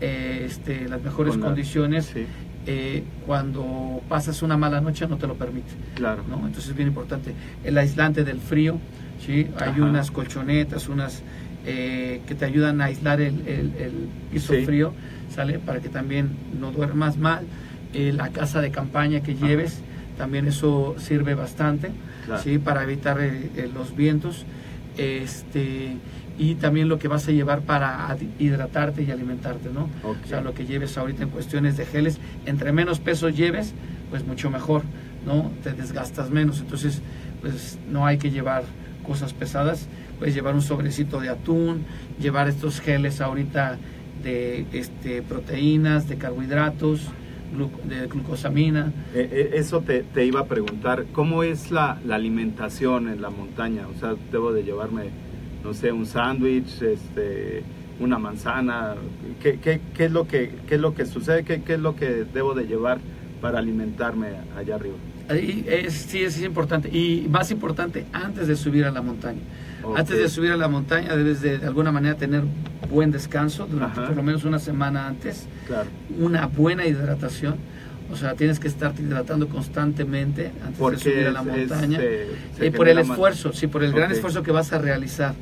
eh, 0.00 0.46
este, 0.46 0.88
las 0.88 1.02
mejores 1.02 1.36
condiciones, 1.36 2.12
eh, 2.70 3.02
cuando 3.26 4.02
pasas 4.10 4.42
una 4.42 4.58
mala 4.58 4.80
noche 4.82 5.06
no 5.08 5.16
te 5.16 5.26
lo 5.26 5.34
permite. 5.34 5.72
Claro. 5.94 6.22
¿no? 6.28 6.36
Entonces 6.46 6.68
es 6.68 6.76
bien 6.76 6.88
importante. 6.88 7.32
El 7.64 7.78
aislante 7.78 8.24
del 8.24 8.40
frío, 8.40 8.78
¿sí? 9.24 9.48
Hay 9.58 9.80
unas 9.80 10.10
colchonetas, 10.10 10.88
unas 10.88 11.22
eh, 11.66 12.20
que 12.26 12.34
te 12.34 12.44
ayudan 12.44 12.80
a 12.80 12.86
aislar 12.86 13.20
el, 13.20 14.08
piso 14.30 14.52
frío, 14.64 14.92
¿sale? 15.34 15.58
Para 15.58 15.80
que 15.80 15.88
también 15.88 16.30
no 16.60 16.70
duermas 16.70 17.16
mal. 17.16 17.46
Eh, 17.94 18.12
la 18.12 18.28
casa 18.28 18.60
de 18.60 18.70
campaña 18.70 19.22
que 19.22 19.34
lleves, 19.34 19.80
también 20.18 20.46
eso 20.46 20.94
sirve 20.98 21.34
bastante, 21.34 21.90
¿sí? 22.42 22.58
Para 22.58 22.82
evitar 22.82 23.18
los 23.72 23.96
vientos. 23.96 24.44
Este, 24.98 25.96
y 26.38 26.54
también 26.54 26.88
lo 26.88 26.98
que 26.98 27.08
vas 27.08 27.26
a 27.28 27.32
llevar 27.32 27.62
para 27.62 28.16
hidratarte 28.38 29.02
y 29.02 29.10
alimentarte, 29.10 29.70
¿no? 29.74 29.88
O 30.04 30.14
sea, 30.26 30.40
lo 30.40 30.54
que 30.54 30.64
lleves 30.64 30.96
ahorita 30.96 31.24
en 31.24 31.30
cuestiones 31.30 31.76
de 31.76 31.84
geles, 31.84 32.18
entre 32.46 32.72
menos 32.72 33.00
peso 33.00 33.28
lleves, 33.28 33.74
pues 34.08 34.24
mucho 34.24 34.48
mejor, 34.48 34.82
¿no? 35.26 35.50
Te 35.64 35.72
desgastas 35.72 36.30
menos, 36.30 36.60
entonces, 36.60 37.02
pues 37.40 37.78
no 37.90 38.06
hay 38.06 38.18
que 38.18 38.30
llevar 38.30 38.62
cosas 39.04 39.32
pesadas, 39.32 39.88
puedes 40.18 40.34
llevar 40.34 40.54
un 40.54 40.62
sobrecito 40.62 41.20
de 41.20 41.28
atún, 41.28 41.84
llevar 42.20 42.48
estos 42.48 42.80
geles 42.80 43.20
ahorita 43.20 43.76
de 44.22 44.64
este, 44.72 45.22
proteínas, 45.22 46.08
de 46.08 46.18
carbohidratos, 46.18 47.08
de 47.84 48.06
glucosamina. 48.06 48.92
Eh, 49.14 49.28
eh, 49.32 49.50
eso 49.54 49.80
te, 49.80 50.02
te, 50.02 50.24
iba 50.24 50.40
a 50.40 50.46
preguntar, 50.46 51.06
¿cómo 51.12 51.42
es 51.42 51.70
la, 51.70 51.98
la 52.06 52.16
alimentación 52.16 53.08
en 53.08 53.22
la 53.22 53.30
montaña? 53.30 53.88
O 53.88 53.98
sea, 53.98 54.14
debo 54.30 54.52
de 54.52 54.64
llevarme 54.64 55.10
no 55.62 55.74
sé, 55.74 55.92
un 55.92 56.06
sándwich, 56.06 56.82
este, 56.82 57.62
una 58.00 58.18
manzana, 58.18 58.94
¿qué, 59.42 59.58
qué, 59.58 59.80
qué, 59.94 60.04
es 60.06 60.12
lo 60.12 60.26
que, 60.26 60.52
qué 60.66 60.76
es 60.76 60.80
lo 60.80 60.94
que 60.94 61.06
sucede? 61.06 61.44
¿Qué, 61.44 61.62
¿Qué 61.62 61.74
es 61.74 61.80
lo 61.80 61.96
que 61.96 62.24
debo 62.32 62.54
de 62.54 62.66
llevar 62.66 62.98
para 63.40 63.58
alimentarme 63.58 64.28
allá 64.56 64.76
arriba? 64.76 64.96
es, 65.30 65.92
sí, 65.92 66.22
es 66.22 66.40
importante. 66.42 66.88
Y 66.88 67.26
más 67.28 67.50
importante, 67.50 68.06
antes 68.12 68.48
de 68.48 68.56
subir 68.56 68.84
a 68.84 68.90
la 68.90 69.02
montaña. 69.02 69.40
Antes 69.94 70.18
de 70.18 70.28
subir 70.28 70.52
a 70.52 70.56
la 70.56 70.68
montaña 70.68 71.14
debes 71.16 71.40
de, 71.40 71.58
de 71.58 71.66
alguna 71.66 71.92
manera 71.92 72.16
tener 72.16 72.44
buen 72.90 73.10
descanso 73.10 73.66
durante 73.66 74.00
por 74.00 74.16
lo 74.16 74.22
menos 74.22 74.44
una 74.44 74.58
semana 74.58 75.06
antes. 75.06 75.46
Claro. 75.66 75.88
Una 76.18 76.46
buena 76.46 76.86
hidratación. 76.86 77.56
O 78.10 78.16
sea, 78.16 78.34
tienes 78.34 78.58
que 78.58 78.68
estarte 78.68 79.02
hidratando 79.02 79.48
constantemente 79.48 80.50
antes 80.64 80.78
de 80.78 80.98
subir 80.98 81.26
a 81.26 81.30
la 81.30 81.42
montaña. 81.42 82.00
y 82.00 82.64
eh, 82.64 82.72
por 82.72 82.88
el 82.88 82.98
esfuerzo, 82.98 83.52
sí, 83.52 83.66
por 83.66 83.84
el 83.84 83.92
gran 83.92 84.10
esfuerzo 84.10 84.42
que 84.42 84.50
vas 84.50 84.72
a 84.72 84.78
realizar. 84.78 85.34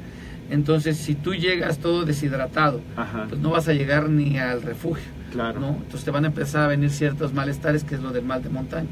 Entonces, 0.51 0.97
si 0.97 1.15
tú 1.15 1.35
llegas 1.35 1.79
todo 1.79 2.05
deshidratado, 2.05 2.81
pues 3.29 3.41
no 3.41 3.51
vas 3.51 3.69
a 3.69 3.73
llegar 3.73 4.09
ni 4.09 4.39
al 4.39 4.63
refugio. 4.63 5.17
Claro. 5.33 5.61
¿no? 5.61 5.69
Entonces 5.69 6.05
te 6.05 6.11
van 6.11 6.25
a 6.25 6.29
empezar 6.29 6.63
a 6.63 6.67
venir 6.69 6.91
ciertos 6.91 7.35
malestares, 7.35 7.85
que 7.85 7.97
es 7.97 8.01
lo 8.01 8.11
del 8.11 8.25
mal 8.25 8.43
de 8.43 8.49
montaña. 8.49 8.89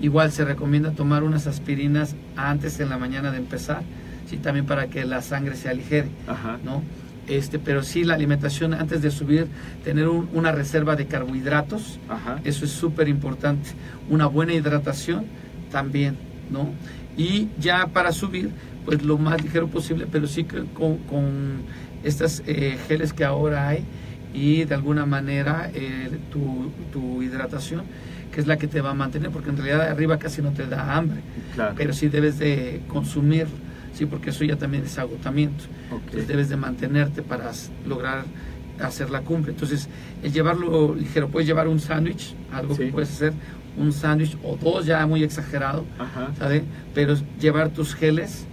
Igual 0.00 0.32
se 0.32 0.44
recomienda 0.44 0.92
tomar 0.92 1.22
unas 1.24 1.46
aspirinas 1.46 2.14
antes 2.36 2.78
en 2.80 2.88
la 2.88 2.96
mañana 2.96 3.32
de 3.32 3.38
empezar, 3.38 3.82
sí, 4.28 4.36
también 4.36 4.66
para 4.66 4.86
que 4.86 5.04
la 5.04 5.20
sangre 5.20 5.56
se 5.56 5.68
aligere, 5.68 6.08
¿no? 6.64 6.82
Este, 7.28 7.58
pero 7.58 7.82
sí 7.82 8.04
la 8.04 8.14
alimentación 8.14 8.74
antes 8.74 9.00
de 9.00 9.10
subir, 9.10 9.46
tener 9.82 10.08
una 10.08 10.52
reserva 10.52 10.94
de 10.94 11.06
carbohidratos, 11.06 11.98
eso 12.44 12.64
es 12.64 12.70
súper 12.70 13.08
importante. 13.08 13.70
Una 14.10 14.26
buena 14.26 14.52
hidratación 14.52 15.24
también, 15.70 16.16
¿no? 16.50 16.70
Y 17.16 17.48
ya 17.58 17.86
para 17.86 18.12
subir, 18.12 18.50
pues 18.84 19.02
lo 19.02 19.18
más 19.18 19.42
ligero 19.42 19.68
posible, 19.68 20.06
pero 20.10 20.26
sí 20.26 20.44
con, 20.44 20.98
con 20.98 21.62
estas 22.02 22.42
eh, 22.46 22.76
geles 22.86 23.12
que 23.12 23.24
ahora 23.24 23.68
hay 23.68 23.84
y 24.34 24.64
de 24.64 24.74
alguna 24.74 25.06
manera 25.06 25.70
eh, 25.72 26.10
tu, 26.30 26.70
tu, 26.92 27.22
hidratación, 27.22 27.82
que 28.32 28.40
es 28.40 28.46
la 28.46 28.58
que 28.58 28.66
te 28.66 28.80
va 28.80 28.90
a 28.90 28.94
mantener, 28.94 29.30
porque 29.30 29.50
en 29.50 29.56
realidad 29.56 29.88
arriba 29.88 30.18
casi 30.18 30.42
no 30.42 30.50
te 30.50 30.66
da 30.66 30.96
hambre, 30.96 31.20
pero 31.76 31.92
sí 31.92 32.08
debes 32.08 32.38
de 32.38 32.82
consumir, 32.88 33.46
sí, 33.94 34.06
porque 34.06 34.30
eso 34.30 34.44
ya 34.44 34.56
también 34.56 34.84
es 34.84 34.98
agotamiento, 34.98 35.64
entonces 35.90 36.28
debes 36.28 36.48
de 36.48 36.56
mantenerte 36.56 37.22
para 37.22 37.50
lograr 37.86 38.24
hacer 38.80 39.10
la 39.10 39.20
cumbre. 39.20 39.52
Entonces, 39.52 39.88
el 40.22 40.32
llevarlo 40.32 40.94
ligero, 40.94 41.28
puedes 41.28 41.46
llevar 41.46 41.68
un 41.68 41.80
sándwich, 41.80 42.34
algo 42.52 42.76
que 42.76 42.86
puedes 42.86 43.10
hacer, 43.10 43.32
un 43.76 43.92
sándwich 43.92 44.36
o 44.42 44.56
dos 44.56 44.86
ya 44.86 45.06
muy 45.06 45.22
exagerado, 45.22 45.84
Pero 46.94 47.14
llevar 47.40 47.70
tus 47.70 47.94
geles 47.94 48.46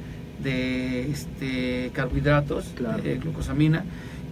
de 0.43 1.11
este, 1.11 1.91
carbohidratos, 1.93 2.73
de 3.03 3.17
glucosamina, 3.17 3.83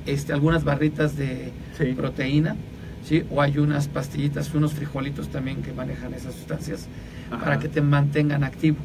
este, 0.05 0.33
algunas 0.33 0.63
barritas 0.63 1.15
de 1.15 1.51
proteína, 1.95 2.55
¿sí? 3.03 3.23
o 3.29 3.41
hay 3.41 3.57
unas 3.57 3.87
pastillitas, 3.87 4.53
unos 4.53 4.73
frijolitos 4.73 5.29
también 5.29 5.61
que 5.61 5.73
manejan 5.73 6.13
esas 6.13 6.33
sustancias 6.33 6.87
para 7.29 7.59
que 7.59 7.67
te 7.67 7.81
mantengan 7.81 8.43
activo. 8.43 8.77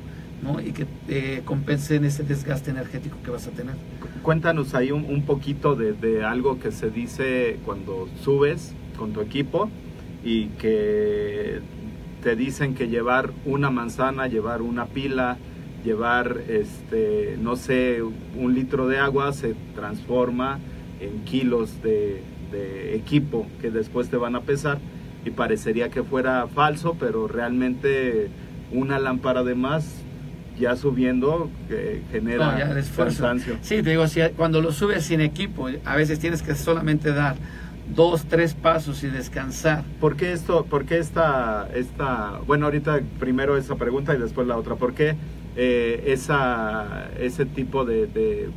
¿No? 0.44 0.61
y 0.61 0.72
que 0.72 0.87
eh, 1.09 1.42
compensen 1.44 2.04
ese 2.04 2.22
desgaste 2.22 2.70
energético 2.70 3.16
que 3.24 3.30
vas 3.30 3.48
a 3.48 3.50
tener. 3.50 3.74
Cuéntanos 4.22 4.74
ahí 4.74 4.92
un, 4.92 5.22
poquito 5.22 5.74
de, 5.74 5.92
de, 5.92 6.24
algo 6.24 6.61
que 6.61 6.70
se 6.70 6.90
dice 6.90 7.59
cuando 7.64 8.09
subes 8.22 8.74
con 8.96 9.12
tu 9.12 9.20
equipo 9.20 9.68
y 10.22 10.46
que 10.59 11.61
te 12.22 12.37
dicen 12.37 12.74
que 12.74 12.88
llevar 12.88 13.33
una 13.44 13.70
manzana, 13.70 14.28
llevar 14.28 14.62
una 14.62 14.87
pila, 14.87 15.37
llevar, 15.85 16.40
este, 16.48 17.37
no 17.40 17.57
sé, 17.57 18.02
un 18.02 18.54
litro 18.54 18.88
de 18.88 18.98
agua 18.98 19.33
se 19.33 19.54
transforma 19.74 20.59
en 21.00 21.24
kilos 21.24 21.83
de, 21.83 22.22
equipo 22.94 23.48
que 23.61 23.72
después 23.72 24.09
te 24.11 24.16
van 24.16 24.37
a 24.37 24.42
pesar 24.42 24.78
y 25.24 25.30
parecería 25.30 25.88
que 25.88 26.04
fuera 26.04 26.46
falso, 26.46 26.96
pero 27.00 27.26
realmente 27.26 28.28
una 28.70 29.00
lámpara 29.00 29.42
de 29.42 29.57
más 29.57 30.03
ya 30.58 30.76
subiendo 30.76 31.50
que 31.68 32.02
genera 32.10 32.74
cansancio. 32.96 33.56
Sí, 33.62 33.82
te 33.82 33.90
digo, 33.90 34.06
si, 34.06 34.20
cuando 34.36 34.60
lo 34.60 34.72
subes 34.72 35.04
sin 35.04 35.20
equipo, 35.20 35.68
a 35.84 35.96
veces 35.96 36.18
tienes 36.18 36.42
que 36.42 36.54
solamente 36.54 37.12
dar 37.12 37.36
dos, 37.94 38.24
tres 38.24 38.54
pasos 38.54 39.02
y 39.04 39.08
descansar. 39.08 39.84
¿Por 40.00 40.16
qué 40.16 40.32
esto, 40.32 40.64
por 40.64 40.84
qué 40.84 40.98
esta, 40.98 41.68
esta, 41.74 42.40
bueno, 42.46 42.66
ahorita 42.66 43.00
primero 43.18 43.56
esa 43.56 43.76
pregunta 43.76 44.14
y 44.14 44.18
después 44.18 44.46
la 44.46 44.56
otra, 44.56 44.76
¿por 44.76 44.94
qué 44.94 45.16
eh, 45.56 46.04
esa, 46.06 47.08
ese 47.18 47.46
tipo 47.46 47.84
de, 47.84 48.06
de, 48.06 48.48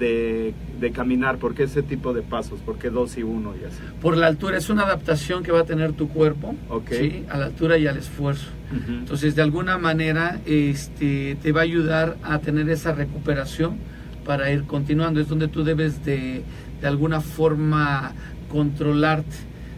de, 0.00 0.92
caminar? 0.92 1.38
¿Por 1.38 1.54
qué 1.54 1.64
ese 1.64 1.82
tipo 1.82 2.12
de 2.12 2.22
pasos? 2.22 2.58
¿Por 2.60 2.78
qué 2.78 2.90
dos 2.90 3.16
y 3.16 3.22
uno 3.22 3.54
y 3.60 3.64
así? 3.64 3.78
Por 4.00 4.16
la 4.16 4.26
altura, 4.26 4.58
es 4.58 4.68
una 4.70 4.82
adaptación 4.82 5.44
que 5.44 5.52
va 5.52 5.60
a 5.60 5.64
tener 5.64 5.92
tu 5.92 6.08
cuerpo 6.08 6.56
¿sí? 6.90 7.24
a 7.28 7.38
la 7.38 7.46
altura 7.46 7.78
y 7.78 7.86
al 7.86 7.96
esfuerzo. 7.96 8.48
Entonces, 8.88 9.34
de 9.34 9.42
alguna 9.42 9.78
manera, 9.78 10.40
este, 10.46 11.36
te 11.42 11.52
va 11.52 11.60
a 11.60 11.64
ayudar 11.64 12.16
a 12.22 12.38
tener 12.38 12.68
esa 12.70 12.92
recuperación 12.92 13.78
para 14.24 14.50
ir 14.52 14.64
continuando. 14.64 15.20
Es 15.20 15.28
donde 15.28 15.48
tú 15.48 15.64
debes 15.64 16.04
de, 16.04 16.42
de 16.80 16.86
alguna 16.86 17.20
forma 17.20 18.12
controlarte, 18.48 19.36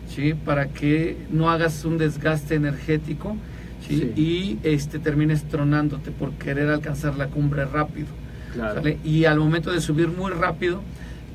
¿sí? 0.09 0.35
Para 0.35 0.69
que 0.69 1.17
no 1.31 1.51
hagas 1.51 1.85
un 1.85 1.99
desgaste 1.99 2.55
energético 2.55 3.37
y 3.91 4.59
este, 4.63 4.99
termines 4.99 5.45
tronándote 5.45 6.11
por 6.11 6.33
querer 6.33 6.69
alcanzar 6.69 7.17
la 7.17 7.29
cumbre 7.29 7.65
rápido. 7.65 8.09
Y 9.05 9.25
al 9.25 9.39
momento 9.39 9.71
de 9.71 9.81
subir 9.81 10.09
muy 10.09 10.33
rápido, 10.33 10.83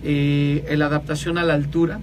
eh, 0.04 0.74
la 0.78 0.86
adaptación 0.88 1.38
a 1.38 1.44
la 1.44 1.54
altura, 1.54 2.00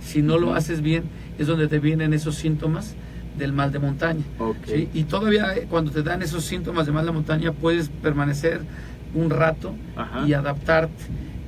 si 0.00 0.22
no 0.22 0.38
lo 0.38 0.54
haces 0.54 0.80
bien, 0.80 1.04
es 1.38 1.46
donde 1.46 1.68
te 1.68 1.78
vienen 1.78 2.12
esos 2.12 2.36
síntomas 2.36 2.94
del 3.38 3.52
mal 3.52 3.72
de 3.72 3.78
montaña. 3.78 4.24
Y 4.94 5.04
todavía 5.04 5.54
eh, 5.54 5.66
cuando 5.68 5.90
te 5.90 6.02
dan 6.02 6.22
esos 6.22 6.44
síntomas 6.44 6.86
de 6.86 6.92
mal 6.92 7.04
de 7.04 7.12
montaña 7.12 7.52
puedes 7.52 7.88
permanecer 7.88 8.62
un 9.14 9.30
rato 9.30 9.74
y 10.26 10.32
adaptarte 10.32 11.04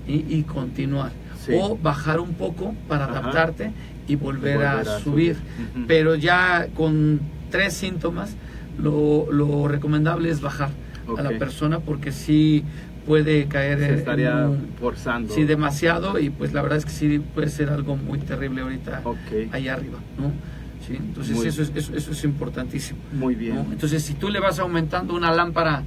y, 0.06 0.42
continuar. 0.42 1.12
O 1.54 1.78
bajar 1.78 2.20
un 2.20 2.34
poco 2.34 2.74
para 2.88 3.06
adaptarte 3.06 3.72
y 4.06 4.16
volver, 4.16 4.62
a, 4.64 4.84
subir. 5.00 5.36
Pero 5.86 6.14
ya 6.14 6.68
con 6.74 7.20
tres 7.50 7.74
síntomas, 7.74 8.36
lo, 8.78 9.30
lo 9.32 9.66
recomendable 9.66 10.30
es 10.30 10.40
bajar 10.40 10.70
a 11.16 11.22
la 11.22 11.38
persona 11.38 11.80
porque 11.80 12.12
sí 12.12 12.64
puede 13.08 13.46
caer 13.46 13.78
Se 13.78 13.94
estaría 13.94 14.48
forzando 14.78 15.34
sí 15.34 15.44
demasiado 15.44 16.18
y 16.20 16.30
pues 16.30 16.52
la 16.52 16.62
verdad 16.62 16.78
es 16.78 16.84
que 16.84 16.92
sí 16.92 17.18
puede 17.34 17.48
ser 17.48 17.70
algo 17.70 17.96
muy 17.96 18.18
terrible 18.18 18.60
ahorita 18.60 19.02
allá 19.52 19.72
arriba 19.72 19.98
no 20.18 20.32
¿sí? 20.86 20.96
Entonces 20.96 21.44
eso 21.44 21.62
es, 21.62 21.90
eso, 21.94 22.12
es 22.12 22.24
importantísimo. 22.24 22.98
Muy 23.12 23.34
bien. 23.34 23.58
Entonces 23.70 24.02
si 24.02 24.14
tú 24.14 24.28
le 24.28 24.40
vas 24.40 24.58
aumentando 24.58 25.14
una 25.14 25.32
lámpara 25.32 25.82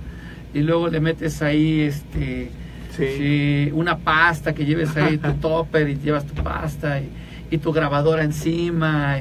y 0.54 0.60
luego 0.60 0.90
le 0.90 1.00
metes 1.00 1.42
ahí 1.42 1.82
este 1.82 2.52
una 3.74 3.98
pasta 3.98 4.54
que 4.54 4.66
lleves 4.66 4.96
ahí 4.96 5.18
tu 5.18 5.34
topper 5.42 5.90
y 5.90 5.96
llevas 5.96 6.26
tu 6.26 6.34
pasta 6.44 7.00
y, 7.00 7.58
tu 7.58 7.74
grabadora 7.74 8.24
encima 8.24 9.18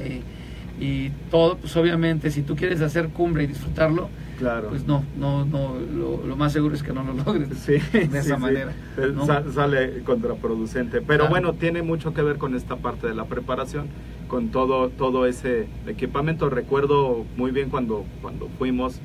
y, 0.78 1.10
todo, 1.30 1.56
pues 1.58 1.76
obviamente 1.76 2.30
si 2.30 2.42
tú 2.42 2.56
quieres 2.56 2.80
hacer 2.80 3.08
cumbre 3.08 3.44
y 3.44 3.46
disfrutarlo, 3.46 4.08
Claro. 4.40 4.70
Pues 4.70 4.86
no, 4.86 5.04
no, 5.18 5.44
no, 5.44 5.74
lo, 6.26 6.34
más 6.34 6.54
seguro 6.54 6.74
es 6.74 6.82
que 6.82 6.94
no 6.94 7.04
lo 7.04 7.12
logres 7.12 7.66
de 7.66 8.18
esa 8.18 8.38
manera. 8.38 8.72
Sale 9.54 10.02
contraproducente. 10.02 11.02
Pero 11.02 11.28
bueno, 11.28 11.52
tiene 11.52 11.82
mucho 11.82 12.14
que 12.14 12.22
ver 12.22 12.38
con 12.38 12.54
esta 12.54 12.76
parte 12.76 13.06
de 13.06 13.14
la 13.14 13.26
preparación, 13.26 13.88
con 14.28 14.48
todo, 14.48 14.88
todo 14.88 15.26
ese 15.26 15.68
equipamiento. 15.86 16.48
Recuerdo 16.48 17.26
muy 17.36 17.50
bien 17.50 17.68
cuando, 17.68 18.06
cuando 18.22 18.48
fuimos 18.58 18.98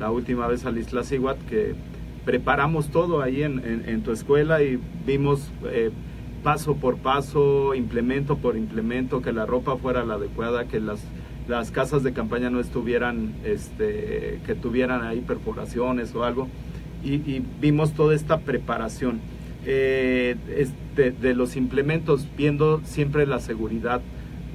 la 0.00 0.10
última 0.10 0.48
vez 0.48 0.66
a 0.66 0.72
la 0.72 0.80
Isla 0.80 1.04
Siguat 1.04 1.38
que 1.44 1.76
preparamos 2.24 2.90
todo 2.90 3.22
ahí 3.22 3.44
en, 3.44 4.02
tu 4.02 4.10
escuela 4.10 4.60
y 4.60 4.80
vimos 5.06 5.52
eh, 5.66 5.92
paso 6.42 6.74
por 6.74 6.96
paso, 6.96 7.76
implemento 7.76 8.38
por 8.38 8.56
implemento, 8.56 9.22
que 9.22 9.32
la 9.32 9.46
ropa 9.46 9.76
fuera 9.76 10.04
la 10.04 10.14
adecuada, 10.14 10.64
que 10.64 10.80
las, 10.80 11.00
las 11.48 11.70
casas 11.70 12.02
de 12.02 12.12
campaña 12.12 12.50
no 12.50 12.60
estuvieran, 12.60 13.34
este, 13.44 14.40
que 14.46 14.54
tuvieran 14.54 15.02
ahí 15.02 15.20
perforaciones 15.20 16.14
o 16.14 16.24
algo. 16.24 16.48
Y, 17.02 17.42
vimos 17.60 17.94
toda 17.94 18.14
esta 18.14 18.40
preparación 18.40 19.20
eh, 19.64 20.36
de 20.96 21.34
los 21.34 21.56
implementos, 21.56 22.26
viendo 22.36 22.80
siempre 22.84 23.26
la 23.26 23.40
seguridad 23.40 24.02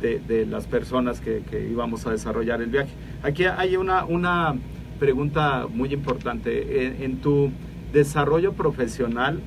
de, 0.01 0.45
las 0.45 0.67
personas 0.67 1.21
que, 1.21 1.41
íbamos 1.71 2.05
a 2.05 2.11
desarrollar 2.11 2.61
el 2.61 2.69
viaje. 2.69 2.91
Aquí 3.23 3.45
hay 3.45 3.75
una, 3.75 4.05
una 4.05 4.55
pregunta 4.99 5.67
muy 5.69 5.93
importante. 5.93 7.03
En, 7.03 7.17
tu 7.17 7.51
desarrollo 7.91 8.53
profesional, 8.53 9.39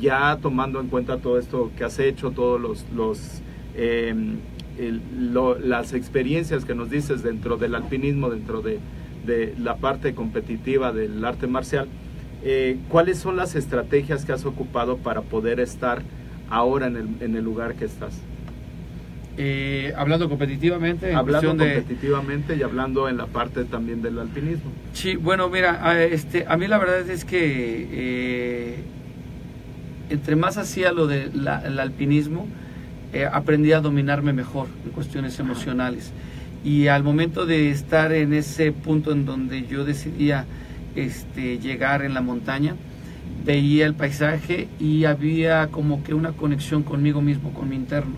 ya 0.00 0.38
tomando 0.40 0.80
en 0.80 0.88
cuenta 0.88 1.18
todo 1.18 1.38
esto 1.38 1.70
que 1.76 1.84
has 1.84 1.98
hecho, 1.98 2.30
todos 2.30 2.60
los, 2.60 2.86
los 2.94 3.42
em, 4.88 5.00
las 5.62 5.92
experiencias 5.92 6.64
que 6.64 6.74
nos 6.74 6.90
dices 6.90 7.22
dentro 7.22 7.56
del 7.56 7.74
alpinismo, 7.74 8.30
dentro 8.30 8.62
de, 8.62 8.78
de 9.26 9.54
la 9.58 9.76
parte 9.76 10.14
competitiva 10.14 10.92
del 10.92 11.24
arte 11.24 11.46
marcial, 11.46 11.88
eh, 12.42 12.78
¿cuáles 12.88 13.18
son 13.18 13.36
las 13.36 13.54
estrategias 13.54 14.24
que 14.24 14.32
has 14.32 14.44
ocupado 14.46 14.96
para 14.96 15.20
poder 15.22 15.60
estar 15.60 16.02
ahora 16.48 16.86
en 16.86 16.96
el, 16.96 17.08
en 17.20 17.36
el 17.36 17.44
lugar 17.44 17.74
que 17.74 17.84
estás? 17.84 18.20
Eh, 19.36 19.92
hablando 19.96 20.28
competitivamente. 20.28 21.14
hablando 21.14 21.50
competitivamente 21.50 22.56
y 22.56 22.62
hablando 22.62 23.08
en 23.08 23.16
la 23.16 23.26
parte 23.26 23.64
también 23.64 24.02
del 24.02 24.18
alpinismo. 24.18 24.70
Sí, 24.92 25.16
bueno, 25.16 25.48
mira, 25.48 25.86
a, 25.86 26.02
este, 26.02 26.44
a 26.46 26.56
mí 26.56 26.66
la 26.66 26.78
verdad 26.78 27.08
es 27.08 27.24
que 27.24 27.88
eh, 27.90 28.76
entre 30.10 30.36
más 30.36 30.58
hacía 30.58 30.92
lo 30.92 31.06
del 31.06 31.46
alpinismo, 31.48 32.48
eh, 33.12 33.26
aprendí 33.30 33.72
a 33.72 33.80
dominarme 33.80 34.32
mejor 34.32 34.68
en 34.84 34.90
cuestiones 34.92 35.38
emocionales. 35.38 36.12
Y 36.62 36.88
al 36.88 37.02
momento 37.02 37.46
de 37.46 37.70
estar 37.70 38.12
en 38.12 38.32
ese 38.34 38.72
punto 38.72 39.12
en 39.12 39.24
donde 39.24 39.66
yo 39.66 39.84
decidía 39.84 40.44
este, 40.94 41.58
llegar 41.58 42.02
en 42.02 42.14
la 42.14 42.20
montaña, 42.20 42.74
veía 43.44 43.86
el 43.86 43.94
paisaje 43.94 44.68
y 44.78 45.04
había 45.04 45.68
como 45.68 46.02
que 46.02 46.14
una 46.14 46.32
conexión 46.32 46.82
conmigo 46.82 47.22
mismo, 47.22 47.52
con 47.52 47.68
mi 47.68 47.76
interno 47.76 48.14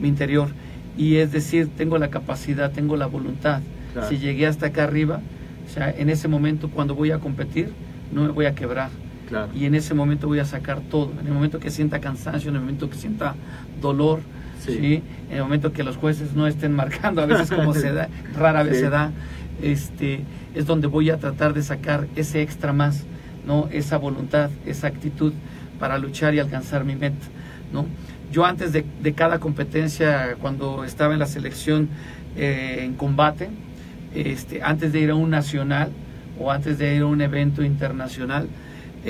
mi 0.00 0.08
interior. 0.08 0.48
Y 0.96 1.16
es 1.16 1.32
decir, 1.32 1.68
tengo 1.76 1.98
la 1.98 2.08
capacidad, 2.08 2.72
tengo 2.72 2.96
la 2.96 3.06
voluntad. 3.06 3.60
Si 4.08 4.18
llegué 4.18 4.46
hasta 4.46 4.66
acá 4.66 4.84
arriba, 4.84 5.20
o 5.66 5.72
sea, 5.72 5.90
en 5.90 6.08
ese 6.08 6.28
momento 6.28 6.70
cuando 6.70 6.94
voy 6.94 7.10
a 7.10 7.18
competir, 7.18 7.70
no 8.12 8.22
me 8.22 8.28
voy 8.28 8.46
a 8.46 8.54
quebrar. 8.54 8.90
Y 9.54 9.66
en 9.66 9.74
ese 9.74 9.94
momento 9.94 10.26
voy 10.26 10.38
a 10.38 10.44
sacar 10.44 10.80
todo. 10.80 11.12
En 11.20 11.26
el 11.26 11.32
momento 11.32 11.58
que 11.58 11.70
sienta 11.70 12.00
cansancio, 12.00 12.50
en 12.50 12.56
el 12.56 12.62
momento 12.62 12.88
que 12.88 12.96
sienta 12.96 13.34
dolor, 13.80 14.20
sí. 14.60 15.02
en 15.30 15.36
el 15.36 15.42
momento 15.42 15.72
que 15.72 15.82
los 15.82 15.96
jueces 15.96 16.34
no 16.34 16.46
estén 16.46 16.72
marcando, 16.74 17.22
a 17.22 17.26
veces 17.26 17.50
como 17.50 17.74
se 17.74 17.92
da, 17.92 18.08
rara 18.36 18.62
vez 18.62 18.78
se 18.78 18.90
da, 18.90 19.12
este, 19.62 20.24
es 20.54 20.66
donde 20.66 20.86
voy 20.86 21.10
a 21.10 21.18
tratar 21.18 21.54
de 21.54 21.62
sacar 21.62 22.06
ese 22.16 22.42
extra 22.42 22.72
más, 22.72 23.04
¿no? 23.46 23.68
esa 23.72 23.98
voluntad, 23.98 24.50
esa 24.66 24.86
actitud 24.86 25.32
para 25.78 25.98
luchar 25.98 26.34
y 26.34 26.38
alcanzar 26.38 26.84
mi 26.84 26.96
meta. 26.96 27.26
¿no? 27.72 27.86
Yo 28.32 28.44
antes 28.44 28.72
de, 28.72 28.84
cada 29.14 29.38
competencia, 29.38 30.36
cuando 30.40 30.84
estaba 30.84 31.14
en 31.14 31.18
la 31.18 31.26
selección 31.26 31.88
eh, 32.36 32.80
en 32.82 32.94
combate, 32.94 33.48
este, 34.14 34.62
antes 34.62 34.92
de 34.92 35.00
ir 35.00 35.10
a 35.10 35.14
un 35.14 35.30
nacional 35.30 35.90
o 36.38 36.50
antes 36.50 36.78
de 36.78 36.96
ir 36.96 37.02
a 37.02 37.06
un 37.06 37.20
evento 37.20 37.62
internacional, 37.62 38.48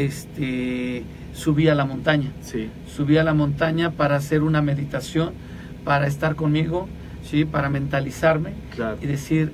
este, 0.04 1.02
subí 1.32 1.68
a 1.68 1.74
la 1.74 1.84
montaña. 1.84 2.32
Sí. 2.40 2.68
Subí 2.94 3.16
a 3.18 3.24
la 3.24 3.34
montaña 3.34 3.92
para 3.92 4.16
hacer 4.16 4.42
una 4.42 4.62
meditación, 4.62 5.32
para 5.84 6.06
estar 6.06 6.34
conmigo, 6.34 6.88
¿sí? 7.24 7.44
para 7.44 7.68
mentalizarme 7.68 8.52
y 9.00 9.06
decir, 9.06 9.52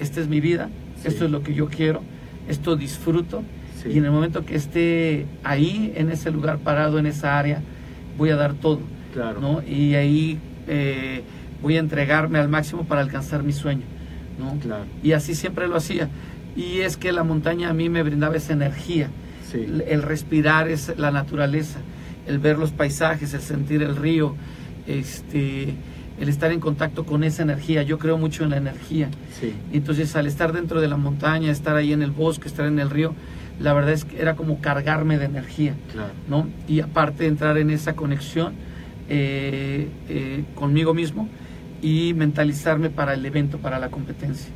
esta 0.00 0.20
es 0.20 0.28
mi 0.28 0.40
vida, 0.40 0.68
esto 1.04 1.24
es 1.24 1.30
lo 1.30 1.42
que 1.42 1.54
yo 1.54 1.68
quiero, 1.68 2.02
esto 2.48 2.76
disfruto. 2.76 3.42
Y 3.88 3.96
en 3.98 4.04
el 4.04 4.10
momento 4.10 4.44
que 4.44 4.56
esté 4.56 5.26
ahí, 5.44 5.92
en 5.94 6.10
ese 6.10 6.30
lugar 6.30 6.58
parado, 6.58 6.98
en 6.98 7.06
esa 7.06 7.38
área, 7.38 7.62
voy 8.16 8.30
a 8.30 8.36
dar 8.36 8.54
todo. 8.54 8.80
¿no? 9.40 9.62
Y 9.62 9.94
ahí 9.94 10.38
eh, 10.66 11.22
voy 11.62 11.76
a 11.76 11.80
entregarme 11.80 12.38
al 12.38 12.48
máximo 12.48 12.84
para 12.84 13.00
alcanzar 13.00 13.42
mi 13.42 13.52
sueño, 13.52 13.82
¿no? 14.38 14.56
Y 15.02 15.12
así 15.12 15.34
siempre 15.34 15.66
lo 15.68 15.76
hacía. 15.76 16.08
Y 16.56 16.80
es 16.80 16.96
que 16.96 17.12
la 17.12 17.24
montaña 17.24 17.70
a 17.70 17.72
mí 17.72 17.88
me 17.88 18.02
brindaba 18.02 18.36
esa 18.36 18.52
energía, 18.52 19.08
el, 19.54 20.02
respirar 20.02 20.68
es 20.68 20.92
la 20.96 21.10
naturaleza, 21.10 21.78
el 22.26 22.38
ver 22.38 22.58
los 22.58 22.72
paisajes, 22.72 23.34
el 23.34 23.40
sentir 23.40 23.82
el 23.82 23.96
río, 23.96 24.34
este, 24.86 25.74
el 26.20 26.28
estar 26.28 26.52
en 26.52 26.60
contacto 26.60 27.04
con 27.04 27.24
esa 27.24 27.42
energía. 27.42 27.82
Yo 27.82 27.98
creo 27.98 28.18
mucho 28.18 28.44
en 28.44 28.50
la 28.50 28.56
energía. 28.56 29.08
Entonces, 29.72 30.14
al 30.16 30.26
estar 30.26 30.52
dentro 30.52 30.80
de 30.80 30.88
la 30.88 30.96
montaña, 30.96 31.50
estar 31.50 31.76
ahí 31.76 31.92
en 31.92 32.02
el 32.02 32.10
bosque, 32.10 32.48
estar 32.48 32.66
en 32.66 32.78
el 32.78 32.90
río, 32.90 33.14
la 33.60 33.72
verdad 33.72 33.92
es 33.92 34.04
que 34.04 34.20
era 34.20 34.36
como 34.36 34.60
cargarme 34.60 35.18
de 35.18 35.24
energía, 35.24 35.74
¿no? 36.28 36.48
Y 36.68 36.80
aparte 36.80 37.24
de 37.24 37.28
entrar 37.28 37.58
en 37.58 37.70
esa 37.70 37.94
conexión, 37.94 38.54
eh, 39.10 39.88
eh, 40.10 40.44
conmigo 40.54 40.92
mismo 40.92 41.28
y 41.80 42.12
mentalizarme 42.14 42.90
para 42.90 43.14
el 43.14 43.24
evento, 43.24 43.56
para 43.58 43.78
la 43.78 43.88
competencia. 43.88 44.50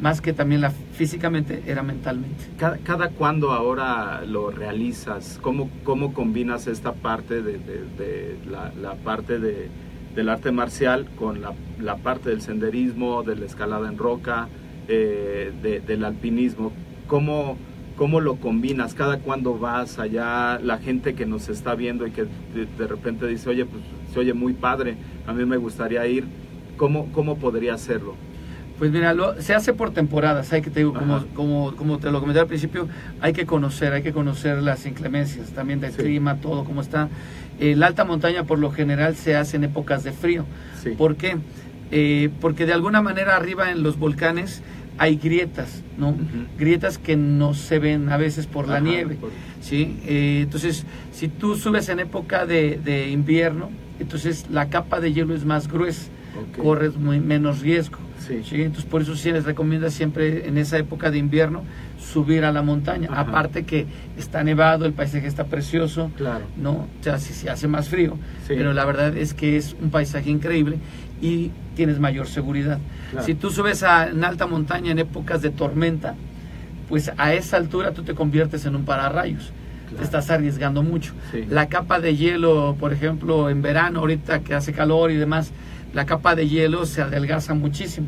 Más 0.00 0.22
que 0.22 0.32
también 0.32 0.62
la, 0.62 0.70
físicamente, 0.70 1.62
era 1.66 1.82
mentalmente. 1.82 2.44
¿Cada, 2.58 2.78
cada 2.78 3.10
cuándo 3.10 3.52
ahora 3.52 4.22
lo 4.26 4.50
realizas? 4.50 5.38
¿Cómo, 5.42 5.68
cómo 5.84 6.14
combinas 6.14 6.66
esta 6.66 6.92
parte 6.92 7.42
de, 7.42 7.58
de, 7.58 8.36
la, 8.48 8.94
parte 8.94 9.38
de, 9.38 9.68
del 10.14 10.30
arte 10.30 10.52
marcial 10.52 11.06
con 11.18 11.42
la, 11.42 11.52
la, 11.78 11.96
parte 11.96 12.30
del 12.30 12.40
senderismo, 12.40 13.22
de 13.22 13.36
la 13.36 13.44
escalada 13.44 13.88
en 13.88 13.98
roca, 13.98 14.48
eh, 14.88 15.52
del 15.86 16.04
alpinismo? 16.04 16.72
¿Cómo, 17.06 17.58
¿Cómo 17.96 18.20
lo 18.20 18.36
combinas? 18.36 18.94
¿Cada 18.94 19.18
cuándo 19.18 19.58
vas 19.58 19.98
allá? 19.98 20.58
La 20.60 20.78
gente 20.78 21.14
que 21.14 21.26
nos 21.26 21.50
está 21.50 21.74
viendo 21.74 22.06
y 22.06 22.12
que 22.12 22.24
de, 22.24 22.86
repente 22.86 23.26
dice, 23.26 23.50
oye, 23.50 23.66
pues 23.66 23.82
se 24.14 24.18
oye 24.18 24.32
muy 24.32 24.54
padre, 24.54 24.96
a 25.26 25.34
mí 25.34 25.44
me 25.44 25.58
gustaría 25.58 26.06
ir. 26.06 26.24
¿Cómo, 26.78 27.12
cómo 27.12 27.36
podría 27.36 27.74
hacerlo? 27.74 28.14
Pues 28.80 28.90
mira, 28.90 29.14
se 29.38 29.54
hace 29.54 29.74
por 29.74 29.92
temporadas, 29.92 30.52
hay 30.52 30.62
que 30.62 30.70
te 30.70 30.80
digo, 30.80 30.94
como, 30.94 31.24
como, 31.34 31.76
como, 31.76 31.98
te 31.98 32.10
lo 32.10 32.18
comenté 32.18 32.40
al 32.40 32.46
principio, 32.46 32.88
hay 33.20 33.32
que 33.32 33.46
conocer, 33.46 33.92
hay 33.92 34.02
que 34.02 34.12
conocer 34.12 34.62
las 34.62 34.86
inclemencias 34.86 35.50
también 35.50 35.80
del 35.80 35.92
clima, 35.92 36.36
todo 36.36 36.64
cómo 36.64 36.80
está. 36.80 37.08
la 37.60 37.86
alta 37.86 38.04
montaña 38.04 38.44
por 38.44 38.58
lo 38.58 38.72
general 38.72 39.16
se 39.16 39.36
hace 39.36 39.58
en 39.58 39.64
épocas 39.64 40.02
de 40.02 40.12
frío. 40.12 40.46
¿Por 40.96 41.16
qué? 41.16 41.36
Eh, 41.92 42.30
porque 42.40 42.66
de 42.66 42.72
alguna 42.72 43.02
manera 43.02 43.36
arriba 43.36 43.70
en 43.70 43.82
los 43.82 43.98
volcanes 43.98 44.62
hay 44.96 45.16
grietas, 45.16 45.82
¿no? 45.98 46.14
Grietas 46.58 46.98
que 46.98 47.16
no 47.16 47.54
se 47.54 47.78
ven 47.78 48.10
a 48.10 48.16
veces 48.16 48.46
por 48.46 48.68
la 48.68 48.80
nieve, 48.80 49.18
¿sí? 49.60 49.98
Eh, 50.06 50.40
entonces, 50.44 50.84
si 51.12 51.28
tú 51.28 51.56
subes 51.56 51.88
en 51.88 52.00
época 52.00 52.46
de, 52.46 53.08
invierno, 53.10 53.70
entonces 53.98 54.46
la 54.50 54.68
capa 54.68 55.00
de 55.00 55.12
hielo 55.12 55.34
es 55.34 55.44
más 55.44 55.68
gruesa, 55.68 56.10
corres 56.62 56.96
muy, 56.96 57.20
menos 57.20 57.60
riesgo. 57.60 57.98
Sí. 58.18 58.42
Entonces, 58.62 58.84
por 58.84 59.02
eso 59.02 59.16
sí 59.16 59.32
les 59.32 59.44
recomiendo 59.44 59.90
siempre 59.90 60.46
en 60.46 60.58
esa 60.58 60.78
época 60.78 61.10
de 61.10 61.18
invierno 61.18 61.62
subir 61.98 62.44
a 62.44 62.52
la 62.52 62.62
montaña. 62.62 63.08
Aparte 63.12 63.64
que 63.64 63.86
está 64.18 64.44
nevado, 64.44 64.84
el 64.84 64.92
paisaje 64.92 65.26
está 65.26 65.44
precioso, 65.44 66.10
claro. 66.16 66.44
¿no? 66.56 66.72
O 66.72 66.88
sea, 67.00 67.18
si 67.18 67.32
se 67.32 67.50
hace 67.50 67.66
más 67.66 67.88
frío, 67.88 68.18
pero 68.46 68.72
la 68.72 68.84
verdad 68.84 69.16
es 69.16 69.34
que 69.34 69.56
es 69.56 69.74
un 69.80 69.90
paisaje 69.90 70.30
increíble 70.30 70.78
y 71.20 71.50
tienes 71.74 71.98
mayor 71.98 72.26
seguridad. 72.26 72.78
Si 73.22 73.34
tú 73.34 73.50
subes 73.50 73.82
a, 73.82 74.08
en 74.08 74.24
alta 74.24 74.46
montaña 74.46 74.92
en 74.92 74.98
épocas 74.98 75.42
de 75.42 75.50
tormenta, 75.50 76.14
pues 76.88 77.10
a 77.16 77.34
esa 77.34 77.56
altura 77.56 77.92
tú 77.92 78.02
te 78.02 78.14
conviertes 78.14 78.66
en 78.66 78.76
un 78.76 78.84
pararrayos. 78.84 79.52
Te 79.96 80.04
estás 80.04 80.30
arriesgando 80.30 80.82
mucho. 80.82 81.14
La 81.48 81.68
capa 81.68 81.98
de 81.98 82.16
hielo, 82.16 82.76
por 82.78 82.92
ejemplo, 82.92 83.50
en 83.50 83.60
verano, 83.60 84.00
ahorita 84.00 84.40
que 84.40 84.54
hace 84.54 84.72
calor 84.72 85.10
y 85.10 85.16
demás, 85.16 85.52
la 85.92 86.06
capa 86.06 86.34
de 86.34 86.48
hielo 86.48 86.86
se 86.86 87.02
adelgaza 87.02 87.54
muchísimo 87.54 88.06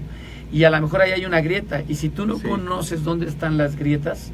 y 0.52 0.64
a 0.64 0.70
lo 0.70 0.80
mejor 0.80 1.00
ahí 1.00 1.12
hay 1.12 1.24
una 1.24 1.40
grieta 1.40 1.82
y 1.88 1.94
si 1.94 2.08
tú 2.08 2.26
no 2.26 2.38
conoces 2.38 3.04
dónde 3.04 3.26
están 3.26 3.56
las 3.56 3.76
grietas, 3.76 4.32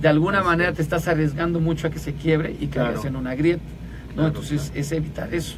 de 0.00 0.08
alguna 0.08 0.42
manera 0.42 0.72
te 0.72 0.82
estás 0.82 1.08
arriesgando 1.08 1.58
mucho 1.58 1.88
a 1.88 1.90
que 1.90 1.98
se 1.98 2.14
quiebre 2.14 2.54
y 2.60 2.68
caigas 2.68 3.04
en 3.04 3.16
una 3.16 3.34
grieta. 3.34 3.64
¿no? 4.14 4.26
Entonces 4.26 4.72
es 4.74 4.92
evitar 4.92 5.34
eso. 5.34 5.56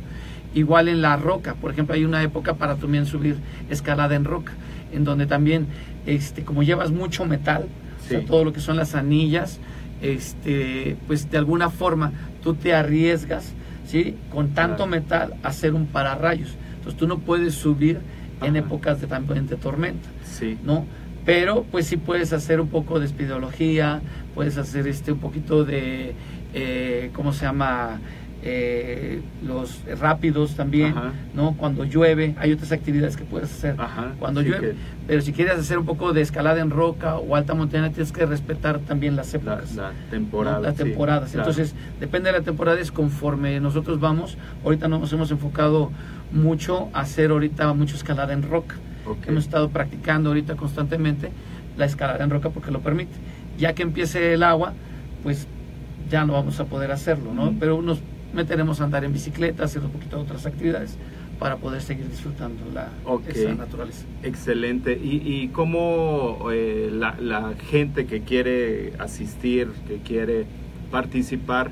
Igual 0.55 0.89
en 0.89 1.03
la 1.03 1.16
roca, 1.16 1.55
por 1.55 1.70
ejemplo, 1.72 1.95
hay 1.95 2.05
una 2.05 2.22
época 2.22 2.55
para 2.55 2.76
también 2.76 3.07
subir 3.07 3.36
escalada 3.68 4.14
en 4.14 4.24
roca, 4.24 4.53
en 4.93 5.05
donde 5.05 5.26
también, 5.26 5.66
este, 6.07 6.43
como 6.43 6.62
llevas 6.62 6.91
mucho 6.91 7.26
metal, 7.26 7.66
todo 8.26 8.45
lo 8.45 8.53
que 8.55 8.61
son 8.61 8.76
las 8.76 8.95
anillas, 8.95 9.61
este, 10.01 10.97
pues 11.07 11.30
de 11.30 11.36
alguna 11.36 11.68
forma 11.68 12.12
tú 12.43 12.55
te 12.55 12.74
arriesgas, 12.74 13.53
¿sí? 13.86 14.16
Con 14.32 14.55
tanto 14.55 14.86
metal 14.86 15.34
a 15.43 15.49
hacer 15.49 15.74
un 15.74 15.86
pararrayos. 15.86 16.57
Entonces 16.89 17.01
tú 17.01 17.07
no 17.07 17.18
puedes 17.18 17.55
subir 17.55 18.01
en 18.41 18.57
épocas 18.57 18.99
de, 18.99 19.07
de 19.07 19.57
tormenta, 19.57 20.09
sí. 20.24 20.57
¿no? 20.64 20.86
Pero 21.26 21.66
pues 21.70 21.86
sí 21.86 21.99
puedes 21.99 22.32
hacer 22.32 22.62
un 22.62 22.68
poco 22.68 22.99
de 22.99 23.05
espidología, 23.05 24.01
puedes 24.34 24.57
hacer 24.57 24.89
este 24.89 25.12
un 25.12 25.18
poquito 25.18 25.64
de, 25.64 26.14
eh, 26.55 27.11
¿cómo 27.12 27.34
se 27.34 27.45
llama? 27.45 28.01
Eh, 28.45 29.20
los 29.45 29.82
rápidos 29.99 30.55
también, 30.55 30.95
¿no? 31.34 31.57
Cuando 31.57 31.84
llueve, 31.84 32.36
hay 32.39 32.53
otras 32.53 32.70
actividades 32.70 33.16
que 33.16 33.24
puedes 33.24 33.51
hacer 33.51 33.74
cuando 34.18 34.43
llueve. 34.43 34.76
Pero 35.09 35.22
si 35.22 35.32
quieres 35.32 35.59
hacer 35.59 35.78
un 35.78 35.86
poco 35.86 36.12
de 36.12 36.20
escalada 36.20 36.61
en 36.61 36.70
roca 36.70 37.16
o 37.16 37.34
alta 37.34 37.55
montaña, 37.55 37.91
tienes 37.91 38.12
que 38.12 38.26
respetar 38.26 38.78
también 38.80 39.16
las 39.16 39.34
épocas. 39.34 39.74
La, 39.74 39.93
temporada. 40.11 40.61
Las 40.61 40.76
temporadas. 40.76 41.34
Entonces, 41.34 41.74
depende 41.99 42.30
de 42.30 42.39
la 42.39 42.45
temporada, 42.45 42.78
es 42.78 42.93
conforme 42.93 43.59
nosotros 43.59 43.99
vamos. 43.99 44.39
Ahorita 44.64 44.86
nos 44.86 45.12
hemos 45.12 45.30
enfocado 45.32 45.91
mucho 46.30 46.91
a 46.93 47.01
hacer 47.01 47.30
ahorita 47.30 47.72
mucho 47.72 47.97
escalada 47.97 48.32
en 48.32 48.43
roca. 48.43 48.76
Hemos 49.26 49.45
estado 49.45 49.70
practicando 49.70 50.30
ahorita 50.30 50.55
constantemente 50.55 51.30
la 51.76 51.86
escalada 51.86 52.22
en 52.22 52.30
roca 52.30 52.51
porque 52.51 52.70
lo 52.70 52.80
permite. 52.80 53.12
Ya 53.59 53.72
que 53.72 53.82
empiece 53.82 54.34
el 54.34 54.43
agua, 54.43 54.74
pues 55.22 55.49
ya 56.11 56.24
no 56.24 56.34
vamos 56.34 56.61
a 56.61 56.66
poder 56.66 56.93
hacerlo, 56.93 57.32
¿no? 57.34 57.55
Pero 57.59 57.82
nos 57.82 58.01
meteremos 58.32 58.80
a 58.80 58.84
andar 58.84 59.04
en 59.04 59.12
bicicleta, 59.12 59.64
hacer 59.64 59.82
un 59.82 59.90
poquito 59.90 60.16
de 60.16 60.22
otras 60.22 60.46
actividades 60.46 60.96
para 61.38 61.56
poder 61.56 61.80
seguir 61.80 62.08
disfrutando 62.08 62.62
la 62.74 62.90
naturaleza. 63.54 64.04
Excelente. 64.22 64.98
¿Y, 65.00 65.22
y 65.24 65.48
cómo 65.48 66.48
eh, 66.52 66.90
la, 66.92 67.54
gente 67.70 68.06
que 68.06 68.22
quiere 68.22 68.94
asistir, 68.98 69.68
que 69.86 69.98
quiere 69.98 70.46
participar, 70.90 71.70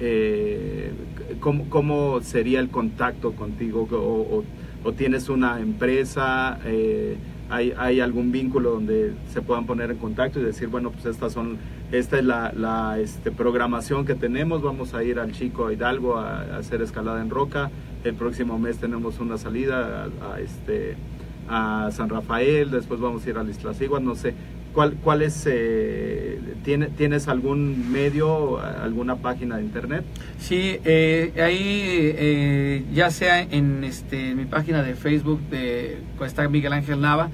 eh, 0.00 0.92
¿cómo, 1.40 2.20
sería 2.20 2.60
el 2.60 2.68
contacto 2.68 3.32
contigo? 3.32 3.88
¿O, 3.90 4.44
tienes 4.92 5.28
una 5.28 5.60
empresa? 5.60 6.58
Eh, 6.64 7.16
hay, 7.48 7.72
hay, 7.76 8.00
algún 8.00 8.32
vínculo 8.32 8.72
donde 8.72 9.12
se 9.32 9.42
puedan 9.42 9.66
poner 9.66 9.90
en 9.90 9.98
contacto 9.98 10.40
y 10.40 10.44
decir, 10.44 10.68
bueno, 10.68 10.90
pues 10.90 11.06
estas 11.06 11.32
son 11.32 11.58
esta 11.92 12.18
es 12.18 12.24
la, 12.24 12.52
la 12.52 12.98
este, 12.98 13.30
programación 13.30 14.04
que 14.06 14.16
tenemos. 14.16 14.60
Vamos 14.60 14.92
a 14.94 15.04
ir 15.04 15.20
al 15.20 15.32
Chico 15.32 15.70
Hidalgo 15.70 16.16
a, 16.16 16.56
hacer 16.56 16.82
escalada 16.82 17.20
en 17.20 17.30
roca. 17.30 17.70
El 18.02 18.14
próximo 18.14 18.58
mes 18.58 18.78
tenemos 18.78 19.20
una 19.20 19.38
salida 19.38 20.08
a, 20.20 20.40
este, 20.40 20.96
a 21.48 21.90
San 21.92 22.08
Rafael. 22.08 22.72
Después 22.72 22.98
vamos 22.98 23.24
a 23.24 23.30
ir 23.30 23.38
a 23.38 23.44
Islas 23.44 23.78
No 24.02 24.16
sé. 24.16 24.34
¿Cuál, 24.76 24.92
cuál 25.02 25.22
es, 25.22 25.44
eh, 25.46 26.38
¿tiene, 26.62 26.88
¿Tienes 26.88 27.28
algún 27.28 27.90
medio, 27.90 28.60
alguna 28.60 29.16
página 29.16 29.56
de 29.56 29.62
internet? 29.62 30.04
Sí, 30.38 30.78
eh, 30.84 31.32
ahí 31.38 32.12
eh, 32.14 32.84
ya 32.92 33.10
sea 33.10 33.40
en 33.40 33.84
este, 33.84 34.34
mi 34.34 34.44
página 34.44 34.82
de 34.82 34.94
Facebook, 34.94 35.40
de, 35.48 35.96
está 36.20 36.46
Miguel 36.50 36.74
Ángel 36.74 37.00
Nava, 37.00 37.30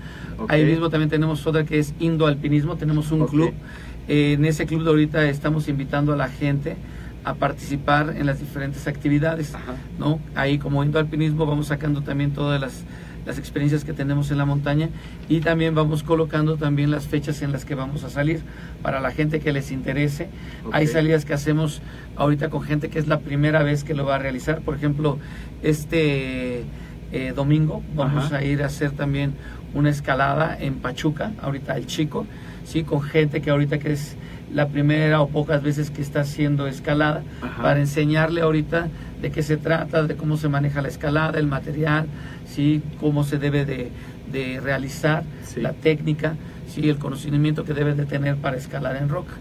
ahí 0.46 0.64
mismo 0.64 0.88
también 0.88 1.10
tenemos 1.10 1.44
otra 1.44 1.64
que 1.64 1.80
es 1.80 1.94
Indo 1.98 2.28
Alpinismo, 2.28 2.76
tenemos 2.76 3.10
un 3.10 3.26
club. 3.26 3.52
En 4.06 4.44
ese 4.44 4.64
club 4.64 4.84
de 4.84 4.90
ahorita 4.90 5.28
estamos 5.28 5.66
invitando 5.66 6.12
a 6.12 6.16
la 6.16 6.28
gente 6.28 6.76
a 7.24 7.34
participar 7.34 8.14
en 8.16 8.26
las 8.26 8.38
diferentes 8.38 8.86
actividades, 8.86 9.52
¿no? 9.98 10.20
Ahí 10.36 10.58
como 10.58 10.84
Indo 10.84 11.00
Alpinismo 11.00 11.44
vamos 11.44 11.66
sacando 11.66 12.02
también 12.02 12.30
todas 12.34 12.60
las, 12.60 12.84
experiencias 13.26 13.84
que 13.84 13.92
tenemos 13.92 14.30
en 14.30 14.38
la 14.38 14.44
montaña 14.44 14.88
y 15.28 15.40
también 15.40 15.74
vamos 15.74 16.02
colocando 16.02 16.56
también 16.56 16.90
las 16.90 17.06
fechas 17.06 17.42
en 17.42 17.52
las 17.52 17.64
que 17.64 17.74
vamos 17.74 18.04
a 18.04 18.10
salir 18.10 18.42
para 18.82 19.00
la 19.00 19.10
gente 19.10 19.40
que 19.40 19.52
les 19.52 19.70
interese. 19.70 20.28
Hay 20.72 20.86
salidas 20.86 21.24
que 21.24 21.34
hacemos 21.34 21.82
ahorita 22.16 22.50
con 22.50 22.62
gente 22.62 22.90
que 22.90 22.98
es 22.98 23.06
la 23.06 23.20
primera 23.20 23.62
vez 23.62 23.84
que 23.84 23.94
lo 23.94 24.04
va 24.04 24.16
a 24.16 24.18
realizar. 24.18 24.60
Por 24.60 24.74
ejemplo, 24.74 25.18
este 25.62 26.64
eh, 27.12 27.32
domingo 27.34 27.82
vamos 27.94 28.32
a 28.32 28.42
ir 28.42 28.62
a 28.62 28.66
hacer 28.66 28.92
también 28.92 29.34
una 29.74 29.90
escalada 29.90 30.56
en 30.58 30.74
Pachuca, 30.76 31.32
ahorita 31.40 31.76
el 31.76 31.86
chico 31.86 32.26
¿sí? 32.64 32.84
con 32.84 33.02
gente 33.02 33.40
que 33.40 33.50
ahorita 33.50 33.78
que 33.78 33.92
es 33.92 34.16
la 34.52 34.68
primera 34.68 35.20
o 35.22 35.28
pocas 35.28 35.62
veces 35.62 35.90
que 35.90 36.02
está 36.02 36.20
haciendo 36.20 36.66
escalada, 36.66 37.22
para 37.62 37.80
enseñarle 37.80 38.42
ahorita 38.42 38.88
de 39.22 39.30
qué 39.30 39.42
se 39.42 39.56
trata, 39.56 40.02
de 40.02 40.16
cómo 40.16 40.36
se 40.36 40.48
maneja 40.48 40.82
la 40.82 40.88
escalada, 40.88 41.38
el 41.38 41.46
material, 41.46 42.06
¿sí? 42.44 42.82
cómo 43.00 43.22
se 43.22 43.38
debe 43.38 43.64
de, 43.64 43.90
realizar, 44.60 45.22
la 45.56 45.72
técnica, 45.72 46.34
¿sí? 46.66 46.88
el 46.88 46.98
conocimiento 46.98 47.64
que 47.64 47.72
debe 47.72 47.94
de 47.94 48.04
tener 48.04 48.36
para 48.36 48.56
escalar 48.56 48.96
en 48.96 49.08
roca. 49.08 49.34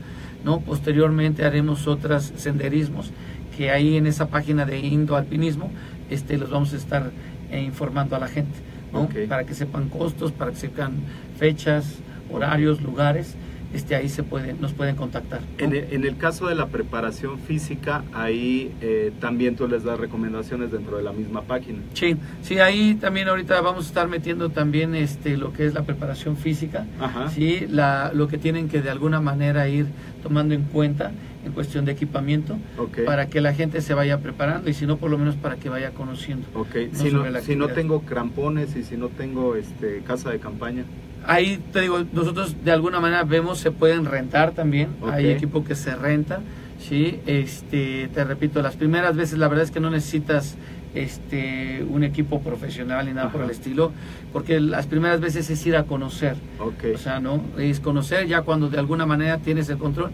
¿no? 0.45 0.59
Posteriormente 0.59 1.45
haremos 1.45 1.88
otros 1.88 2.32
senderismos 2.36 3.11
que 3.57 3.71
ahí 3.71 3.97
en 3.97 4.05
esa 4.05 4.27
página 4.27 4.65
de 4.65 4.79
Indo 4.79 5.15
Alpinismo 5.15 5.71
este, 6.09 6.38
los 6.38 6.51
vamos 6.51 6.73
a 6.73 6.77
estar 6.77 7.11
eh, 7.51 7.61
informando 7.61 8.15
a 8.15 8.19
la 8.19 8.27
gente, 8.27 8.59
¿no? 8.93 9.09
para 9.27 9.45
que 9.45 9.55
sepan 9.55 9.89
costos, 9.89 10.32
para 10.32 10.51
que 10.51 10.57
sepan 10.57 10.93
fechas, 11.39 11.95
horarios, 12.32 12.82
lugares, 12.82 13.36
este, 13.74 13.95
ahí 13.95 14.09
se 14.09 14.24
puede, 14.24 14.53
nos 14.53 14.74
pueden 14.74 14.95
contactar. 14.95 15.41
En, 15.57 15.74
el, 15.74 16.17
caso 16.17 16.47
de 16.47 16.55
la 16.55 16.67
preparación 16.67 17.39
física, 17.39 18.03
ahí 18.13 18.72
eh, 18.82 19.11
también 19.19 19.55
tú 19.55 19.67
les 19.67 19.84
das 19.84 19.99
recomendaciones 19.99 20.72
dentro 20.72 20.97
de 20.97 21.03
la 21.03 21.13
misma 21.13 21.43
página. 21.43 21.80
Sí, 21.93 22.17
sí, 22.41 22.59
ahí 22.59 22.95
también 22.95 23.28
ahorita 23.30 23.59
vamos 23.61 23.86
a 23.86 23.88
estar 23.88 24.07
metiendo 24.07 24.49
también 24.49 24.93
este, 24.93 25.38
lo 25.38 25.53
que 25.53 25.65
es 25.65 25.74
la 25.74 25.84
preparación 25.84 26.38
física, 26.38 26.86
sí, 27.34 27.65
la, 27.69 28.11
lo 28.13 28.28
que 28.28 28.38
tienen 28.38 28.67
que 28.67 28.82
de 28.82 28.89
alguna 28.89 29.22
manera 29.22 29.67
ir 29.67 29.88
tomando 30.22 30.53
en 30.53 30.63
cuenta 30.63 31.11
en 31.45 31.53
cuestión 31.53 31.86
de 31.86 31.93
equipamiento 31.93 32.57
para 33.05 33.28
que 33.28 33.41
la 33.41 33.53
gente 33.53 33.82
se 33.82 33.93
vaya 33.93 34.19
preparando 34.19 34.69
y 34.69 34.74
si 34.74 34.86
no 34.86 34.97
por 34.97 35.09
lo 35.09 35.17
menos 35.17 35.36
para 35.36 35.55
que 35.55 35.69
vaya 35.69 35.91
conociendo. 35.91 36.47
Okay. 36.53 36.91
Si, 36.93 37.11
no, 37.11 37.24
si 37.41 37.55
no 37.55 37.69
tengo 37.69 38.01
crampones 38.01 38.76
y 38.76 38.84
si 38.84 38.97
no 38.97 39.07
tengo 39.09 39.55
este 39.55 40.01
casa 40.05 40.30
de 40.30 40.39
campaña 40.39 40.84
ahí 41.26 41.61
te 41.72 41.82
digo, 41.82 42.03
nosotros 42.13 42.55
de 42.63 42.72
alguna 42.72 42.99
manera 42.99 43.24
vemos 43.24 43.59
se 43.59 43.72
pueden 43.72 44.05
rentar 44.05 44.51
también, 44.51 44.89
hay 45.09 45.30
equipo 45.30 45.63
que 45.63 45.76
se 45.76 45.95
renta, 45.95 46.41
sí, 46.80 47.19
este, 47.26 48.09
te 48.13 48.24
repito, 48.24 48.61
las 48.61 48.76
primeras 48.76 49.15
veces 49.15 49.38
la 49.38 49.47
verdad 49.47 49.63
es 49.65 49.72
que 49.72 49.80
no 49.80 49.89
necesitas 49.89 50.57
este 50.93 51.86
un 51.89 52.03
equipo 52.03 52.41
profesional 52.41 53.05
ni 53.05 53.13
nada 53.13 53.32
por 53.32 53.41
el 53.41 53.49
estilo, 53.49 53.91
porque 54.34 54.59
las 54.59 54.88
primeras 54.88 55.22
veces 55.22 55.49
es 55.49 55.65
ir 55.65 55.76
a 55.76 55.84
conocer, 55.84 56.36
o 56.59 56.97
sea, 56.97 57.19
no, 57.19 57.41
es 57.57 57.80
conocer 57.80 58.28
ya 58.28 58.41
cuando 58.41 58.69
de 58.69 58.80
alguna 58.80 59.05
manera 59.05 59.38
tienes 59.38 59.69
el 59.69 59.78
control 59.78 60.11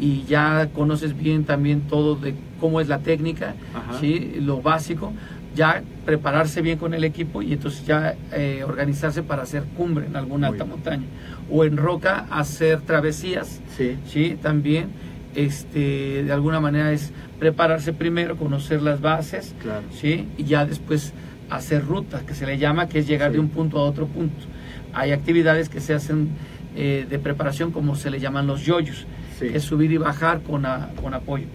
y 0.00 0.24
ya 0.24 0.70
conoces 0.72 1.16
bien 1.16 1.44
también 1.44 1.82
todo 1.82 2.16
de 2.16 2.34
cómo 2.58 2.80
es 2.80 2.88
la 2.88 3.00
técnica, 3.00 3.54
sí, 4.00 4.36
lo 4.40 4.62
básico 4.62 5.12
ya 5.54 5.82
prepararse 6.06 6.62
bien 6.62 6.78
con 6.78 6.94
el 6.94 7.04
equipo 7.04 7.42
y 7.42 7.52
entonces 7.52 7.84
ya 7.84 8.14
eh, 8.32 8.62
organizarse 8.64 9.22
para 9.22 9.42
hacer 9.42 9.64
cumbre 9.76 10.06
en 10.06 10.16
alguna 10.16 10.48
alta 10.48 10.64
montaña. 10.64 11.04
O 11.50 11.64
en 11.64 11.76
roca 11.76 12.26
hacer 12.30 12.80
travesías 12.82 13.60
sí. 13.76 13.96
sí 14.06 14.38
también 14.40 14.90
este 15.34 16.22
de 16.24 16.32
alguna 16.32 16.60
manera 16.60 16.92
es 16.92 17.12
prepararse 17.38 17.92
primero 17.92 18.36
conocer 18.36 18.82
las 18.82 19.00
bases 19.00 19.54
claro. 19.60 19.82
sí 19.92 20.26
y 20.36 20.44
ya 20.44 20.66
después 20.66 21.12
hacer 21.50 21.84
ruta 21.84 22.20
que 22.26 22.34
se 22.34 22.46
le 22.46 22.58
llama 22.58 22.88
que 22.88 23.00
es 23.00 23.06
llegar 23.06 23.32
de 23.32 23.40
un 23.40 23.48
punto 23.48 23.78
a 23.78 23.82
otro 23.82 24.06
punto. 24.06 24.46
Hay 24.92 25.12
actividades 25.12 25.68
que 25.68 25.80
se 25.80 25.94
hacen 25.94 26.28
eh, 26.76 27.06
de 27.08 27.18
preparación 27.18 27.72
como 27.72 27.96
se 27.96 28.10
le 28.10 28.20
llaman 28.20 28.46
los 28.46 28.64
yoyos 28.64 29.06
es 29.42 29.62
subir 29.64 29.92
y 29.92 29.96
bajar 29.98 30.42
con, 30.42 30.66
con 31.02 31.14
apoyo 31.14 31.46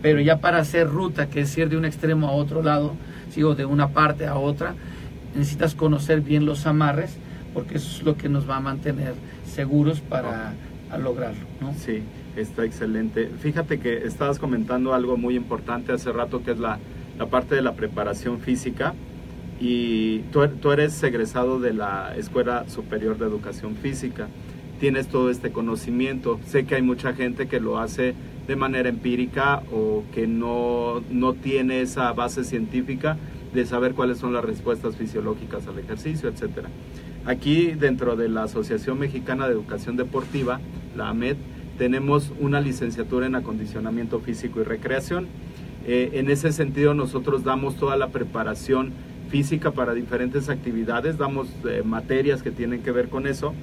pero 0.00 0.20
ya 0.20 0.38
para 0.38 0.58
hacer 0.58 0.88
ruta 0.88 1.28
que 1.28 1.40
es 1.40 1.58
ir 1.58 1.68
de 1.68 1.76
un 1.76 1.84
extremo 1.84 2.28
a 2.28 2.32
otro 2.32 2.62
lado 2.62 2.94
sigo 3.30 3.54
de 3.54 3.64
una 3.64 3.88
parte 3.88 4.26
a 4.26 4.36
otra, 4.36 4.74
necesitas 5.34 5.74
conocer 5.74 6.20
bien 6.20 6.46
los 6.46 6.66
amarres 6.66 7.16
porque 7.54 7.76
eso 7.76 7.98
es 7.98 8.02
lo 8.02 8.16
que 8.16 8.28
nos 8.28 8.48
va 8.48 8.56
a 8.56 8.60
mantener 8.60 9.14
seguros 9.46 10.00
para 10.00 10.54
lograrlo. 10.98 11.46
¿no? 11.60 11.74
Sí, 11.74 12.02
está 12.36 12.64
excelente. 12.64 13.30
Fíjate 13.40 13.78
que 13.78 14.06
estabas 14.06 14.38
comentando 14.38 14.94
algo 14.94 15.16
muy 15.16 15.36
importante 15.36 15.92
hace 15.92 16.12
rato 16.12 16.42
que 16.42 16.52
es 16.52 16.58
la, 16.58 16.78
la 17.18 17.26
parte 17.26 17.54
de 17.54 17.62
la 17.62 17.72
preparación 17.72 18.40
física 18.40 18.94
y 19.60 20.20
tú, 20.32 20.46
tú, 20.48 20.72
eres 20.72 21.02
egresado 21.02 21.60
de 21.60 21.72
la 21.72 22.14
Escuela 22.16 22.64
Superior 22.68 23.16
de 23.16 23.26
Educación 23.26 23.76
Física, 23.76 24.26
tienes 24.82 25.06
todo 25.06 25.30
este 25.30 25.52
conocimiento, 25.52 26.40
sé 26.44 26.64
que 26.64 26.74
hay 26.74 26.82
mucha 26.82 27.12
gente 27.12 27.46
que 27.46 27.60
lo 27.60 27.78
hace 27.78 28.14
de 28.48 28.56
manera 28.56 28.88
empírica 28.88 29.62
o 29.70 30.02
que 30.12 30.26
no, 30.26 31.04
no 31.08 31.34
tiene 31.34 31.82
esa 31.82 32.12
base 32.14 32.42
científica 32.42 33.16
de 33.54 33.64
saber 33.64 33.94
cuáles 33.94 34.18
son 34.18 34.32
las 34.32 34.44
respuestas 34.44 34.96
fisiológicas 34.96 35.68
al 35.68 35.78
ejercicio, 35.78 36.28
etcétera. 36.28 36.68
Aquí 37.26 37.66
dentro 37.78 38.16
de 38.16 38.28
la 38.28 38.42
Asociación 38.42 38.98
Mexicana 38.98 39.46
de 39.46 39.52
Educación 39.52 39.96
Deportiva, 39.96 40.58
la 40.96 41.10
AMED, 41.10 41.36
tenemos 41.78 42.32
una 42.40 42.60
licenciatura 42.60 43.26
en 43.26 43.36
acondicionamiento 43.36 44.18
físico 44.18 44.62
y 44.62 44.64
recreación. 44.64 45.28
Eh, 45.86 46.10
en 46.14 46.28
ese 46.28 46.50
sentido 46.50 46.92
nosotros 46.92 47.44
damos 47.44 47.76
toda 47.76 47.96
la 47.96 48.08
preparación 48.08 48.90
física 49.28 49.70
para 49.70 49.94
diferentes 49.94 50.48
actividades, 50.48 51.18
damos 51.18 51.46
eh, 51.70 51.82
materias 51.84 52.42
que 52.42 52.50
tienen 52.50 52.82
que 52.82 52.90
ver 52.90 53.08
con 53.10 53.28
eso, 53.28 53.54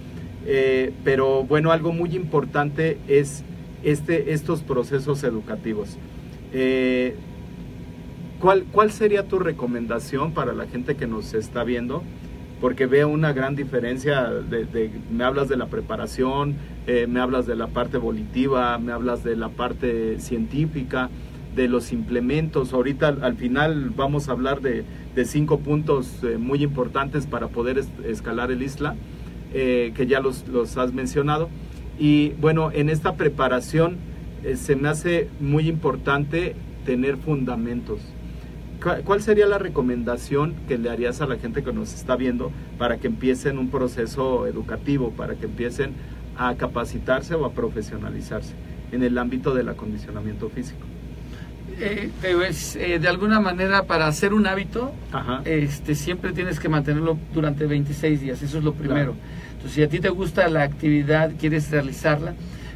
eh, 0.52 0.92
pero 1.04 1.44
bueno, 1.44 1.72
algo 1.72 1.94
muy 1.94 2.16
importante 2.16 2.98
es 3.08 3.44
este, 3.84 4.34
estos 4.34 4.62
procesos 4.62 5.24
educativos. 5.24 5.98
¿cuál, 8.40 8.66
¿Cuál 8.72 8.92
sería 8.92 9.28
tu 9.28 9.38
recomendación 9.38 10.34
para 10.34 10.54
la 10.54 10.66
gente 10.66 10.96
que 10.96 11.06
nos 11.06 11.36
está 11.36 11.64
viendo? 11.64 12.04
porque 12.60 12.86
veo 12.86 13.08
una 13.08 13.34
gran 13.34 13.56
diferencia, 13.56 14.30
de, 14.30 14.92
me 15.12 15.24
hablas 15.24 15.48
de 15.48 15.58
la 15.58 15.68
preparación, 15.68 16.56
eh, 16.88 17.08
me 17.08 17.20
hablas 17.20 17.46
de 17.46 17.56
la 17.56 17.68
parte 17.68 17.98
volitiva, 17.98 18.78
me 18.78 18.92
hablas 18.92 19.24
de 19.24 19.36
la 19.36 19.50
parte 19.50 20.20
científica, 20.20 21.10
de 21.56 21.68
los 21.68 21.92
implementos. 21.92 22.74
Ahorita 22.74 23.08
al, 23.08 23.36
final 23.36 23.92
vamos 23.96 24.30
a 24.30 24.34
hablar 24.34 24.62
de, 24.62 24.84
cinco 25.26 25.60
puntos 25.60 26.24
eh, 26.24 26.38
muy 26.38 26.64
importantes 26.64 27.28
para 27.28 27.50
poder 27.50 27.84
escalar 28.06 28.52
el 28.52 28.62
isla, 28.64 28.96
eh, 29.54 29.94
que 29.96 30.08
ya 30.08 30.20
los, 30.20 30.48
los, 30.48 30.78
has 30.78 30.94
mencionado. 30.94 31.50
Y 31.98 32.30
bueno, 32.42 32.72
en 32.72 32.90
esta 32.90 33.16
preparación 33.16 33.98
se 34.56 34.76
me 34.76 34.88
hace 34.88 35.28
muy 35.40 35.68
importante 35.68 36.56
tener 36.86 37.18
fundamentos 37.18 38.00
¿Cuál 38.80 39.22
sería 39.22 39.46
la 39.46 39.58
recomendación 39.58 40.56
que 40.70 40.78
le 40.78 40.90
harías 40.90 41.20
a 41.20 41.26
la 41.26 41.36
gente 41.36 41.64
que 41.64 41.74
nos 41.74 41.94
está 41.94 42.16
viendo 42.16 42.50
para 42.78 42.98
que 42.98 43.08
empiecen 43.08 43.58
un 43.58 43.70
proceso 43.70 44.48
educativo, 44.48 45.12
para 45.12 45.36
que 45.36 45.48
empiecen 45.48 45.92
a 46.38 46.56
capacitarse 46.56 47.36
o 47.36 47.44
a 47.44 47.52
profesionalizarse 47.52 48.54
en 48.94 49.04
el 49.04 49.18
ámbito 49.18 49.54
del 49.54 49.68
acondicionamiento 49.68 50.50
físico? 50.50 50.89
Eh, 51.80 52.10
eh, 52.24 53.00
de 53.00 53.08
alguna 53.08 53.40
manera 53.40 53.84
para 53.84 54.08
hacer 54.08 54.34
un 54.34 54.48
hábito, 54.48 54.94
este 55.46 55.96
siempre 55.96 56.32
tienes 56.34 56.60
que 56.60 56.70
mantenerlo 56.70 57.18
durante 57.34 57.66
26 57.66 58.22
días, 58.22 58.42
eso 58.42 58.58
es 58.58 58.64
lo 58.64 58.74
primero. 58.74 59.16
Entonces, 59.54 59.74
si 59.74 59.84
a 59.84 59.90
ti 59.90 60.00
te 60.00 60.10
gusta 60.10 60.48
la 60.48 60.64
actividad, 60.64 61.32
quieres 61.38 61.70
realizarla, 61.70 62.34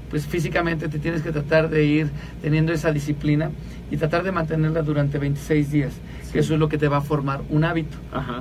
pues 0.10 0.28
físicamente 0.28 0.90
te 0.90 1.00
tienes 1.00 1.22
que 1.22 1.32
tratar 1.32 1.70
de 1.70 1.86
ir 1.86 2.08
teniendo 2.42 2.72
esa 2.72 2.92
disciplina 2.92 3.52
y 3.90 3.98
tratar 3.98 4.24
de 4.24 4.32
mantenerla 4.32 4.82
durante 4.82 5.18
26 5.18 5.72
días. 5.72 5.94
Eso 6.34 6.54
es 6.54 6.60
lo 6.60 6.68
que 6.70 6.78
te 6.78 6.88
va 6.88 6.98
a 6.98 7.02
formar 7.02 7.42
un 7.50 7.64
hábito, 7.64 7.98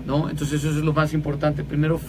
¿no? 0.07 0.29
Entonces 0.29 0.65
eso 0.65 0.71
es 0.71 0.85
lo 0.85 0.93
más 0.93 1.13
importante. 1.15 1.63
Primero 1.63 2.01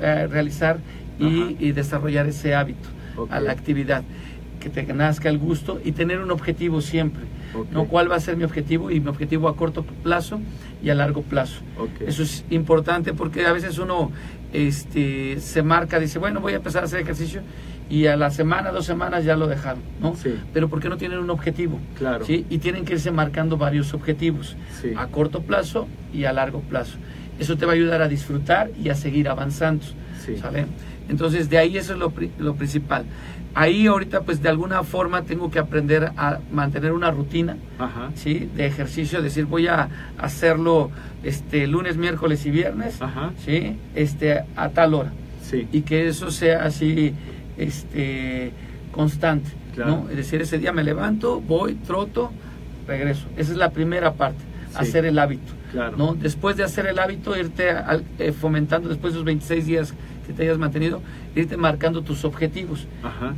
eh, 0.00 0.26
realizar 0.30 0.78
y, 1.18 1.72
desarrollar 1.72 2.26
ese 2.26 2.54
hábito 2.54 2.88
a 3.30 3.40
la 3.40 3.52
actividad 3.52 4.02
que 4.64 4.70
te 4.70 4.94
nazca 4.94 5.28
el 5.28 5.38
gusto 5.38 5.78
y 5.84 5.92
tener 5.92 6.20
un 6.20 6.30
objetivo 6.30 6.80
siempre. 6.80 7.24
¿no? 7.70 7.84
¿Cuál 7.84 8.10
va 8.10 8.16
a 8.16 8.20
ser 8.20 8.36
mi 8.36 8.44
objetivo? 8.44 8.90
Y 8.90 8.98
mi 8.98 9.08
objetivo 9.08 9.48
a 9.48 9.56
corto 9.56 9.84
plazo 10.02 10.40
y 10.82 10.88
a 10.88 10.94
largo 10.94 11.22
plazo. 11.22 11.60
Eso 12.00 12.22
es 12.22 12.44
importante 12.48 13.12
porque 13.12 13.44
a 13.46 13.52
veces 13.52 13.78
uno 13.78 14.10
este, 14.52 15.38
se 15.40 15.62
marca, 15.62 16.00
dice, 16.00 16.18
bueno, 16.18 16.40
voy 16.40 16.54
a 16.54 16.56
empezar 16.56 16.82
a 16.82 16.86
hacer 16.86 17.00
ejercicio 17.00 17.42
y 17.90 18.06
a 18.06 18.16
la 18.16 18.30
semana, 18.30 18.72
dos 18.72 18.86
semanas 18.86 19.24
ya 19.24 19.36
lo 19.36 19.46
dejaron, 19.46 19.82
¿no? 20.00 20.16
Sí. 20.16 20.34
Pero 20.54 20.70
porque 20.70 20.88
no 20.88 20.96
tienen 20.96 21.18
un 21.18 21.28
objetivo? 21.28 21.78
Claro. 21.98 22.24
¿sí? 22.24 22.46
Y 22.48 22.58
tienen 22.58 22.86
que 22.86 22.94
irse 22.94 23.10
marcando 23.10 23.58
varios 23.58 23.92
objetivos, 23.92 24.56
a 24.96 25.06
corto 25.08 25.42
plazo 25.42 25.86
y 26.12 26.24
a 26.24 26.32
largo 26.32 26.60
plazo. 26.60 26.96
Eso 27.38 27.58
te 27.58 27.66
va 27.66 27.72
a 27.72 27.74
ayudar 27.74 28.00
a 28.00 28.08
disfrutar 28.08 28.70
y 28.82 28.88
a 28.88 28.94
seguir 28.94 29.28
avanzando, 29.28 29.84
¿sale? 30.40 30.66
Entonces, 31.08 31.50
de 31.50 31.58
ahí 31.58 31.76
eso 31.76 31.92
es 31.92 31.98
lo, 31.98 32.12
lo 32.38 32.54
principal. 32.54 33.04
Ahí 33.54 33.86
ahorita, 33.86 34.22
pues 34.22 34.42
de 34.42 34.48
alguna 34.48 34.82
forma 34.82 35.22
tengo 35.22 35.50
que 35.50 35.60
aprender 35.60 36.10
a 36.16 36.40
mantener 36.50 36.92
una 36.92 37.12
rutina, 37.12 37.56
¿sí? 38.16 38.50
De 38.56 38.66
ejercicio, 38.66 39.22
decir, 39.22 39.44
voy 39.44 39.68
a 39.68 39.88
hacerlo 40.18 40.90
este 41.22 41.68
lunes, 41.68 41.96
miércoles 41.96 42.44
y 42.46 42.50
viernes, 42.50 42.98
¿sí? 43.44 43.76
Este, 43.94 44.44
a 44.56 44.70
tal 44.70 44.94
hora. 44.94 45.12
Sí. 45.42 45.68
Y 45.70 45.82
que 45.82 46.08
eso 46.08 46.32
sea 46.32 46.64
así 46.64 47.14
este, 47.56 48.52
constante. 48.90 49.50
¿no? 49.76 50.08
Es 50.10 50.16
decir, 50.16 50.40
ese 50.40 50.58
día 50.58 50.72
me 50.72 50.84
levanto, 50.84 51.40
voy, 51.40 51.74
troto, 51.74 52.32
regreso. 52.86 53.26
Esa 53.36 53.52
es 53.52 53.58
la 53.58 53.70
primera 53.70 54.14
parte, 54.14 54.38
hacer 54.74 55.04
el 55.04 55.18
hábito. 55.18 55.52
¿no? 55.96 56.14
Después 56.14 56.56
de 56.56 56.64
hacer 56.64 56.86
el 56.86 56.98
hábito, 56.98 57.36
irte 57.36 57.70
eh, 58.18 58.32
fomentando, 58.32 58.88
después 58.88 59.12
de 59.12 59.18
esos 59.18 59.24
26 59.24 59.66
días 59.66 59.94
que 60.26 60.32
te 60.32 60.42
hayas 60.42 60.58
mantenido, 60.58 61.00
irte 61.34 61.56
marcando 61.56 62.02
tus 62.02 62.24
objetivos. 62.24 62.86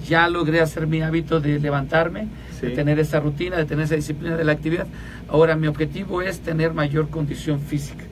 Ya 0.06 0.28
logré 0.28 0.60
hacer 0.60 0.86
mi 0.86 1.02
hábito 1.02 1.40
de 1.40 1.58
levantarme, 1.58 2.28
de 2.60 2.70
tener 2.70 2.98
esa 2.98 3.20
rutina, 3.20 3.56
de 3.56 3.64
tener 3.64 3.84
esa 3.84 3.96
disciplina 3.96 4.36
de 4.36 4.44
la 4.44 4.52
actividad. 4.52 4.86
Ahora 5.28 5.56
mi 5.56 5.66
objetivo 5.66 6.22
es 6.22 6.40
tener 6.40 6.72
mayor 6.72 7.08
condición 7.10 7.60
física. 7.60 8.04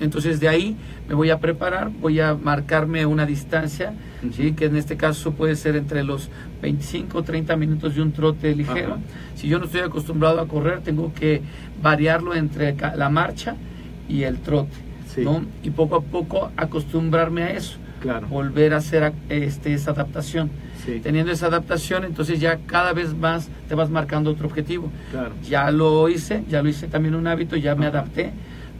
Entonces 0.00 0.38
de 0.40 0.48
ahí 0.48 0.76
me 1.08 1.14
voy 1.14 1.30
a 1.30 1.38
preparar, 1.40 1.90
voy 1.90 2.20
a 2.20 2.34
marcarme 2.34 3.04
una 3.06 3.26
distancia, 3.26 3.92
¿sí? 4.36 4.52
que 4.52 4.66
en 4.66 4.76
este 4.76 4.96
caso 4.96 5.32
puede 5.32 5.56
ser 5.56 5.76
entre 5.76 6.04
los 6.04 6.30
25 6.62 7.18
o 7.18 7.22
30 7.22 7.56
minutos 7.56 7.94
de 7.94 8.02
un 8.02 8.12
trote 8.12 8.54
ligero. 8.54 8.98
Si 9.34 9.48
yo 9.48 9.58
no 9.58 9.64
estoy 9.66 9.80
acostumbrado 9.80 10.40
a 10.40 10.46
correr, 10.46 10.80
tengo 10.82 11.12
que 11.12 11.42
variarlo 11.82 12.34
entre 12.34 12.76
la 12.96 13.08
marcha 13.08 13.56
y 14.08 14.22
el 14.22 14.38
trote. 14.38 14.76
Y 15.62 15.70
poco 15.70 15.96
a 15.96 16.00
poco 16.00 16.50
acostumbrarme 16.56 17.42
a 17.42 17.50
eso. 17.50 17.78
Volver 18.28 18.74
a 18.74 18.78
hacer 18.78 19.12
este, 19.28 19.74
esa 19.74 19.92
adaptación. 19.92 20.50
Teniendo 21.02 21.30
esa 21.30 21.46
adaptación, 21.46 22.04
entonces 22.04 22.40
ya 22.40 22.58
cada 22.66 22.92
vez 22.92 23.14
más 23.14 23.48
te 23.68 23.76
vas 23.76 23.88
marcando 23.88 24.30
otro 24.30 24.48
objetivo. 24.48 24.90
Ya 25.48 25.70
lo 25.70 26.08
hice, 26.08 26.42
ya 26.48 26.62
lo 26.62 26.68
hice 26.68 26.88
también 26.88 27.14
un 27.14 27.26
hábito, 27.28 27.56
ya 27.56 27.76
me 27.76 27.86
adapté 27.86 28.32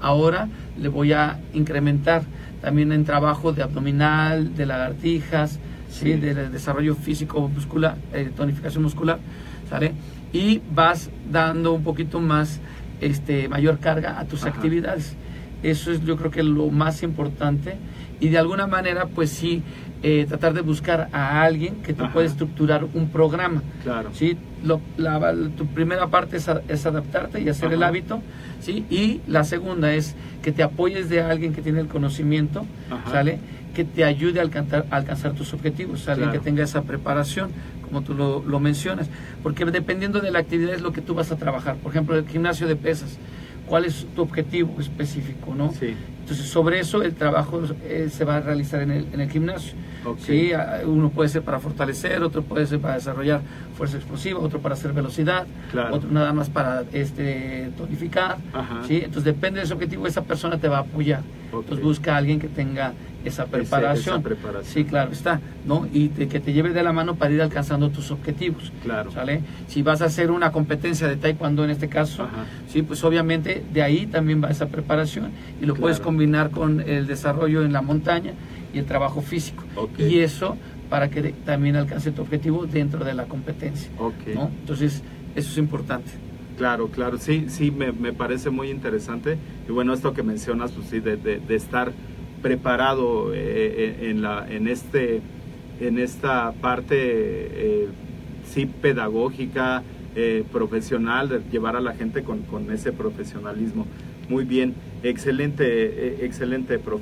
Ahora 0.02 0.48
le 0.80 0.88
voy 0.88 1.12
a 1.12 1.38
incrementar 1.54 2.24
también 2.60 2.90
en 2.90 3.04
trabajo 3.04 3.52
de 3.52 3.62
abdominal, 3.62 4.54
de 4.56 4.66
lagartijas, 4.66 5.60
sí. 5.88 6.14
de 6.14 6.34
desarrollo 6.50 6.96
físico 6.96 7.48
muscular, 7.48 7.96
eh, 8.12 8.30
tonificación 8.36 8.82
muscular, 8.82 9.20
¿sale? 9.70 9.92
Y 10.32 10.60
vas 10.74 11.08
dando 11.30 11.72
un 11.72 11.84
poquito 11.84 12.18
más, 12.18 12.60
este, 13.00 13.48
mayor 13.48 13.78
carga 13.78 14.18
a 14.18 14.24
tus 14.24 14.44
actividades. 14.44 15.14
Eso 15.62 15.92
es 15.92 16.04
yo 16.04 16.16
creo 16.16 16.32
que 16.32 16.42
lo 16.42 16.68
más 16.70 17.04
importante 17.04 17.76
y 18.22 18.28
de 18.28 18.38
alguna 18.38 18.68
manera 18.68 19.06
pues 19.06 19.30
sí 19.30 19.64
eh, 20.04 20.26
tratar 20.28 20.54
de 20.54 20.60
buscar 20.60 21.08
a 21.12 21.42
alguien 21.42 21.82
que 21.82 21.92
te 21.92 22.04
pueda 22.04 22.24
estructurar 22.24 22.84
un 22.94 23.08
programa. 23.08 23.62
Claro. 23.82 24.10
¿sí? 24.14 24.38
Lo, 24.64 24.80
la, 24.96 25.34
tu 25.56 25.66
primera 25.66 26.06
parte 26.06 26.36
es, 26.36 26.48
es 26.68 26.86
adaptarte 26.86 27.40
y 27.40 27.48
hacer 27.48 27.72
el 27.72 27.82
hábito, 27.82 28.22
¿sí? 28.60 28.86
Y 28.90 29.20
la 29.26 29.42
segunda 29.42 29.92
es 29.92 30.14
que 30.40 30.52
te 30.52 30.62
apoyes 30.62 31.08
de 31.08 31.20
alguien 31.20 31.52
que 31.52 31.62
tiene 31.62 31.80
el 31.80 31.88
conocimiento, 31.88 32.64
¿sale? 33.10 33.40
Que 33.74 33.84
te 33.84 34.04
ayude 34.04 34.38
a 34.38 34.42
alcanzar, 34.42 34.86
alcanzar 34.90 35.32
tus 35.32 35.52
objetivos, 35.52 36.08
alguien 36.08 36.30
que 36.30 36.38
tenga 36.38 36.62
esa 36.62 36.82
preparación, 36.82 37.50
como 37.82 38.02
tú 38.02 38.14
lo, 38.14 38.40
lo 38.44 38.60
mencionas. 38.60 39.10
Porque 39.42 39.64
dependiendo 39.64 40.20
de 40.20 40.30
la 40.30 40.38
actividad 40.38 40.74
es 40.74 40.82
lo 40.82 40.92
que 40.92 41.00
tú 41.00 41.14
vas 41.14 41.32
a 41.32 41.36
trabajar. 41.36 41.74
Por 41.76 41.90
ejemplo, 41.90 42.16
el 42.16 42.28
gimnasio 42.28 42.68
de 42.68 42.76
pesas 42.76 43.18
cuál 43.66 43.86
es 43.86 44.06
tu 44.14 44.22
objetivo 44.22 44.80
específico, 44.80 45.54
¿no? 45.54 45.72
Sí. 45.72 45.94
Entonces, 46.22 46.46
sobre 46.46 46.78
eso 46.78 47.02
el 47.02 47.14
trabajo 47.14 47.62
eh, 47.84 48.08
se 48.10 48.24
va 48.24 48.36
a 48.36 48.40
realizar 48.40 48.80
en 48.80 48.92
el, 48.92 49.06
en 49.12 49.20
el 49.20 49.28
gimnasio. 49.30 49.74
¿sí? 50.24 50.52
Uno 50.86 51.10
puede 51.10 51.28
ser 51.28 51.42
para 51.42 51.58
fortalecer, 51.58 52.22
otro 52.22 52.42
puede 52.42 52.66
ser 52.66 52.80
para 52.80 52.94
desarrollar 52.94 53.40
fuerza 53.76 53.96
explosiva, 53.96 54.38
otro 54.38 54.60
para 54.60 54.74
hacer 54.74 54.92
velocidad, 54.92 55.46
otro 55.90 56.10
nada 56.10 56.32
más 56.32 56.48
para 56.48 56.84
este, 56.92 57.70
tonificar. 57.76 58.38
¿sí? 58.86 58.98
Entonces, 58.98 59.24
depende 59.24 59.58
de 59.58 59.64
ese 59.64 59.74
objetivo, 59.74 60.06
esa 60.06 60.22
persona 60.22 60.58
te 60.58 60.68
va 60.68 60.78
a 60.78 60.80
apoyar. 60.80 61.22
Entonces, 61.52 61.82
busca 61.84 62.14
a 62.14 62.18
alguien 62.18 62.38
que 62.38 62.48
tenga 62.48 62.92
esa 63.24 63.46
preparación. 63.46 64.22
Sí, 64.62 64.84
claro, 64.84 65.12
está, 65.12 65.40
¿no? 65.66 65.86
Y 65.92 66.08
que 66.08 66.40
te 66.40 66.52
lleve 66.52 66.70
de 66.70 66.82
la 66.82 66.92
mano 66.92 67.16
para 67.16 67.32
ir 67.32 67.42
alcanzando 67.42 67.90
tus 67.90 68.10
objetivos. 68.10 68.72
Claro. 68.82 69.10
¿Sale? 69.10 69.42
Si 69.66 69.82
vas 69.82 70.02
a 70.02 70.06
hacer 70.06 70.30
una 70.30 70.52
competencia 70.52 71.08
de 71.08 71.16
taekwondo 71.16 71.64
en 71.64 71.70
este 71.70 71.88
caso, 71.88 72.28
sí, 72.68 72.82
pues 72.82 73.02
obviamente 73.04 73.64
de 73.72 73.82
ahí 73.82 74.06
también 74.06 74.42
va 74.42 74.50
esa 74.50 74.66
preparación 74.66 75.30
y 75.60 75.66
lo 75.66 75.74
puedes 75.74 76.00
combinar 76.00 76.50
con 76.50 76.80
el 76.80 77.06
desarrollo 77.06 77.62
en 77.62 77.72
la 77.72 77.82
montaña 77.82 78.32
y 78.72 78.78
el 78.78 78.86
trabajo 78.86 79.22
físico. 79.22 79.64
Y 79.98 80.20
eso 80.20 80.56
para 80.92 81.08
que 81.08 81.32
también 81.46 81.76
alcance 81.76 82.10
tu 82.12 82.20
objetivo 82.20 82.66
dentro 82.66 83.02
de 83.02 83.14
la 83.14 83.24
competencia. 83.24 83.90
¿no? 84.34 84.50
Entonces, 84.60 85.02
eso 85.34 85.50
es 85.50 85.56
importante. 85.56 86.10
Claro, 86.58 86.88
claro, 86.88 87.16
sí, 87.16 87.46
sí, 87.48 87.70
me, 87.70 87.92
me, 87.92 88.12
parece 88.12 88.50
muy 88.50 88.70
interesante. 88.70 89.38
Y 89.66 89.72
bueno, 89.72 89.94
esto 89.94 90.12
que 90.12 90.22
mencionas, 90.22 90.72
pues 90.72 90.88
sí, 90.88 91.00
de, 91.00 91.16
de, 91.16 91.56
estar 91.56 91.92
preparado 92.42 93.32
eh, 93.32 93.38
eh, 93.38 94.10
en, 94.10 94.20
la, 94.20 94.46
en, 94.50 94.68
este, 94.68 95.22
en 95.80 95.98
esta 95.98 96.52
parte, 96.60 96.96
eh, 96.98 97.88
sí, 98.44 98.66
pedagógica, 98.66 99.82
profesional, 100.52 101.30
de 101.30 101.40
llevar 101.50 101.74
a 101.74 101.80
la 101.80 101.94
gente 101.94 102.22
con, 102.22 102.42
con 102.42 102.70
ese 102.70 102.92
profesionalismo. 102.92 103.86
Muy 104.28 104.44
bien, 104.44 104.74
excelente, 105.02 106.22
excelente, 106.22 106.78
prof. 106.78 107.00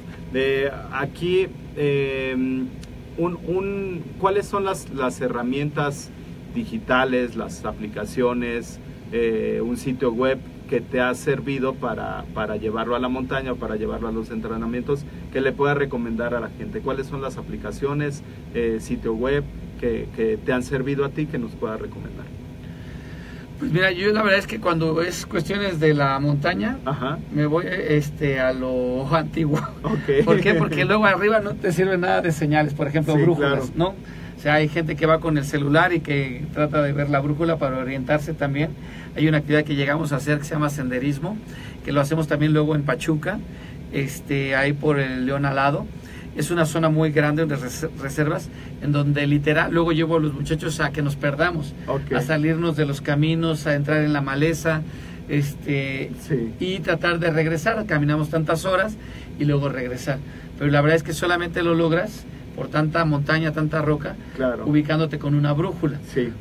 Aquí, 0.93 1.49
em, 1.77 2.69
un, 3.19 3.37
un, 3.49 4.03
¿cuáles 4.21 4.47
son 4.47 4.65
las, 4.65 4.91
las 4.91 5.21
herramientas 5.21 6.09
digitales, 6.55 7.35
las 7.35 7.65
aplicaciones, 7.65 8.79
un 9.61 9.77
sitio 9.77 10.13
web 10.13 10.39
que 10.71 10.81
te 10.81 11.01
ha 11.01 11.13
servido 11.17 11.75
para, 11.75 12.25
para 12.33 12.57
llevarlo 12.57 12.95
a 12.95 13.01
la 13.01 13.09
montaña 13.09 13.53
o 13.53 13.57
para 13.57 13.75
llevarlo 13.75 14.07
a 14.07 14.13
los 14.13 14.31
entrenamientos, 14.31 15.05
que 15.33 15.41
le 15.41 15.51
pueda 15.51 15.75
recomendar 15.75 16.33
a 16.33 16.41
la 16.41 16.49
gente? 16.49 16.81
¿Cuáles 16.81 17.09
son 17.09 17.21
las 17.21 17.37
aplicaciones, 17.37 18.23
eh, 18.55 18.79
sitio 18.81 19.13
web 19.15 19.43
que, 19.81 20.09
que 20.15 20.39
te 20.39 20.53
han 20.53 20.63
servido 20.63 21.05
a 21.05 21.09
ti 21.09 21.27
que 21.27 21.39
nos 21.39 21.51
pueda 21.53 21.77
recomendar? 21.77 22.25
Pues 23.59 23.73
mira, 23.73 23.91
yo 23.91 24.13
la 24.13 24.23
verdad 24.23 24.39
es 24.39 24.47
que 24.47 24.61
cuando 24.61 25.03
es 25.03 25.27
cuestiones 25.27 25.81
de 25.81 25.93
la 25.93 26.19
montaña, 26.21 26.79
me 27.35 27.47
voy 27.47 27.67
este 27.69 28.39
a 28.39 28.53
lo 28.53 29.07
antiguo. 29.15 29.61
¿Por 30.25 30.41
qué? 30.41 30.55
Porque 30.55 30.85
luego 30.85 31.05
arriba 31.05 31.41
no 31.41 31.55
te 31.55 31.73
sirve 31.73 31.99
nada 31.99 32.23
de 32.23 32.31
señales, 32.31 32.75
por 32.75 32.87
ejemplo, 32.87 33.17
brújulas, 33.17 33.75
¿no? 33.75 33.95
O 34.41 34.43
sea, 34.43 34.55
hay 34.55 34.69
gente 34.69 34.97
que 34.97 35.05
va 35.05 35.21
con 35.21 35.37
el 35.37 35.45
celular 35.45 35.93
y 35.93 36.01
que 36.01 36.47
trata 36.55 36.81
de 36.81 36.95
ver 36.95 37.11
la 37.11 37.21
brújula 37.21 37.59
para 37.59 37.77
orientarse 37.77 38.33
también. 38.33 38.71
Hay 39.15 39.29
una 39.29 39.37
actividad 39.37 39.65
que 39.65 39.75
llegamos 39.75 40.13
a 40.13 40.17
hacer 40.17 40.39
que 40.39 40.45
se 40.45 40.55
llama 40.55 40.71
senderismo, 40.71 41.37
que 41.85 41.93
lo 41.93 42.01
hacemos 42.01 42.27
también 42.27 42.55
luego 42.55 42.75
en 42.75 42.83
Pachuca, 42.85 43.39
este, 43.93 44.57
ahí 44.57 44.73
por 44.73 44.99
el 44.99 45.27
León 45.27 45.45
Alado 45.45 45.85
es 46.37 46.51
una 46.51 46.65
zona 46.65 46.89
muy 46.89 47.11
grande 47.11 47.45
de 47.45 47.55
reservas 48.01 48.49
en 48.83 48.93
donde 48.93 49.27
literal 49.27 49.75
luego 49.75 49.93
llevo 49.93 50.17
a 50.17 50.21
los 50.21 50.33
muchachos 50.33 50.81
a 50.81 50.91
que 50.91 51.03
nos 51.03 51.17
perdamos, 51.17 51.75
a 52.17 52.21
salirnos 52.23 52.77
de 52.77 52.87
los 52.87 53.03
caminos, 53.03 53.67
a 53.67 53.75
entrar 53.75 54.03
en 54.05 54.15
la 54.15 54.23
maleza, 54.23 54.81
este 55.29 56.13
y 56.59 56.79
tratar 56.79 57.19
de 57.19 57.31
regresar. 57.31 57.85
Caminamos 57.85 58.31
tantas 58.31 58.65
horas 58.65 58.97
y 59.39 59.45
luego 59.45 59.69
regresar. 59.69 60.19
Pero 60.59 60.71
la 60.71 60.81
verdad 60.81 60.97
es 60.97 61.03
que 61.03 61.13
solamente 61.13 61.63
lo 61.63 61.75
logras 61.75 62.25
por 62.61 62.69
tanta 62.69 63.07
montaña, 63.07 63.53
tanta 63.53 63.81
roca, 63.81 64.17
ubicándote 64.67 65.19
con 65.19 65.35
una 65.35 65.55
brújula. 65.55 65.99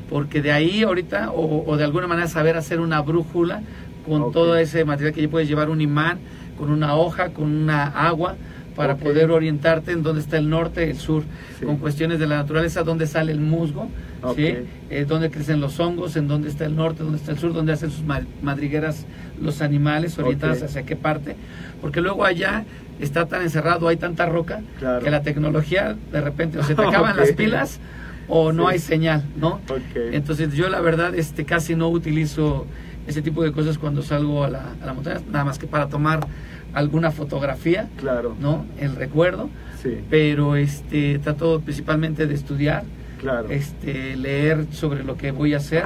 Porque 0.09 0.41
de 0.41 0.51
ahí 0.51 0.83
ahorita, 0.83 1.31
o, 1.31 1.77
de 1.77 1.85
alguna 1.85 2.07
manera 2.07 2.27
saber 2.27 2.57
hacer 2.57 2.81
una 2.81 2.99
brújula 2.99 3.61
con 4.05 4.33
todo 4.33 4.57
ese 4.57 4.83
material 4.83 5.13
que 5.13 5.21
ya 5.21 5.29
puedes 5.29 5.47
llevar 5.47 5.69
un 5.69 5.79
imán, 5.79 6.19
con 6.57 6.71
una 6.71 6.95
hoja, 6.95 7.29
con 7.29 7.45
una 7.45 7.85
agua, 7.85 8.35
para 8.75 8.97
poder 8.97 9.31
orientarte 9.31 9.93
en 9.93 10.03
dónde 10.03 10.19
está 10.19 10.37
el 10.37 10.49
norte, 10.49 10.89
el 10.89 10.97
sur, 10.97 11.23
con 11.65 11.77
cuestiones 11.77 12.19
de 12.19 12.27
la 12.27 12.35
naturaleza, 12.35 12.83
dónde 12.83 13.07
sale 13.07 13.31
el 13.31 13.39
musgo, 13.39 13.87
¿sí? 14.35 14.55
Eh, 14.89 15.05
dónde 15.07 15.31
crecen 15.31 15.61
los 15.61 15.79
hongos, 15.79 16.17
en 16.17 16.27
dónde 16.27 16.49
está 16.49 16.65
el 16.65 16.75
norte, 16.75 17.01
dónde 17.01 17.17
está 17.17 17.31
el 17.31 17.39
sur, 17.39 17.53
dónde 17.53 17.71
hacen 17.71 17.91
sus 17.91 18.03
madrigueras 18.41 19.05
los 19.41 19.61
animales, 19.61 20.19
orientadas 20.19 20.63
hacia 20.63 20.83
qué 20.83 20.97
parte, 20.97 21.37
porque 21.81 22.01
luego 22.01 22.25
allá 22.25 22.65
está 22.99 23.27
tan 23.27 23.41
encerrado, 23.41 23.87
hay 23.87 23.97
tanta 23.97 24.25
roca, 24.25 24.61
que 25.03 25.09
la 25.09 25.21
tecnología 25.21 25.95
de 26.11 26.21
repente 26.21 26.59
o 26.59 26.63
se 26.63 26.75
te 26.75 26.81
acaban 26.87 27.15
las 27.17 27.31
pilas 27.31 27.79
o 28.27 28.51
no 28.51 28.67
hay 28.67 28.79
señal, 28.79 29.23
¿no? 29.37 29.59
Entonces 29.95 30.53
yo 30.53 30.69
la 30.69 30.81
verdad 30.81 31.15
este 31.15 31.45
casi 31.45 31.75
no 31.75 31.89
utilizo 31.89 32.65
ese 33.07 33.21
tipo 33.21 33.43
de 33.43 33.51
cosas 33.51 33.77
cuando 33.77 34.03
salgo 34.03 34.43
a 34.43 34.49
la, 34.49 34.73
a 34.81 34.85
la 34.85 34.93
montaña, 34.93 35.19
nada 35.31 35.45
más 35.45 35.57
que 35.57 35.65
para 35.65 35.87
tomar 35.87 36.27
alguna 36.73 37.11
fotografía, 37.11 37.89
claro. 37.97 38.35
¿no? 38.39 38.65
El 38.79 38.95
recuerdo, 38.95 39.49
sí. 39.81 39.97
pero 40.09 40.55
este 40.55 41.19
trato 41.19 41.59
principalmente 41.61 42.27
de 42.27 42.35
estudiar, 42.35 42.83
claro. 43.19 43.49
este 43.49 44.15
leer 44.15 44.67
sobre 44.71 45.03
lo 45.03 45.17
que 45.17 45.31
voy 45.31 45.53
a 45.53 45.57
hacer 45.57 45.85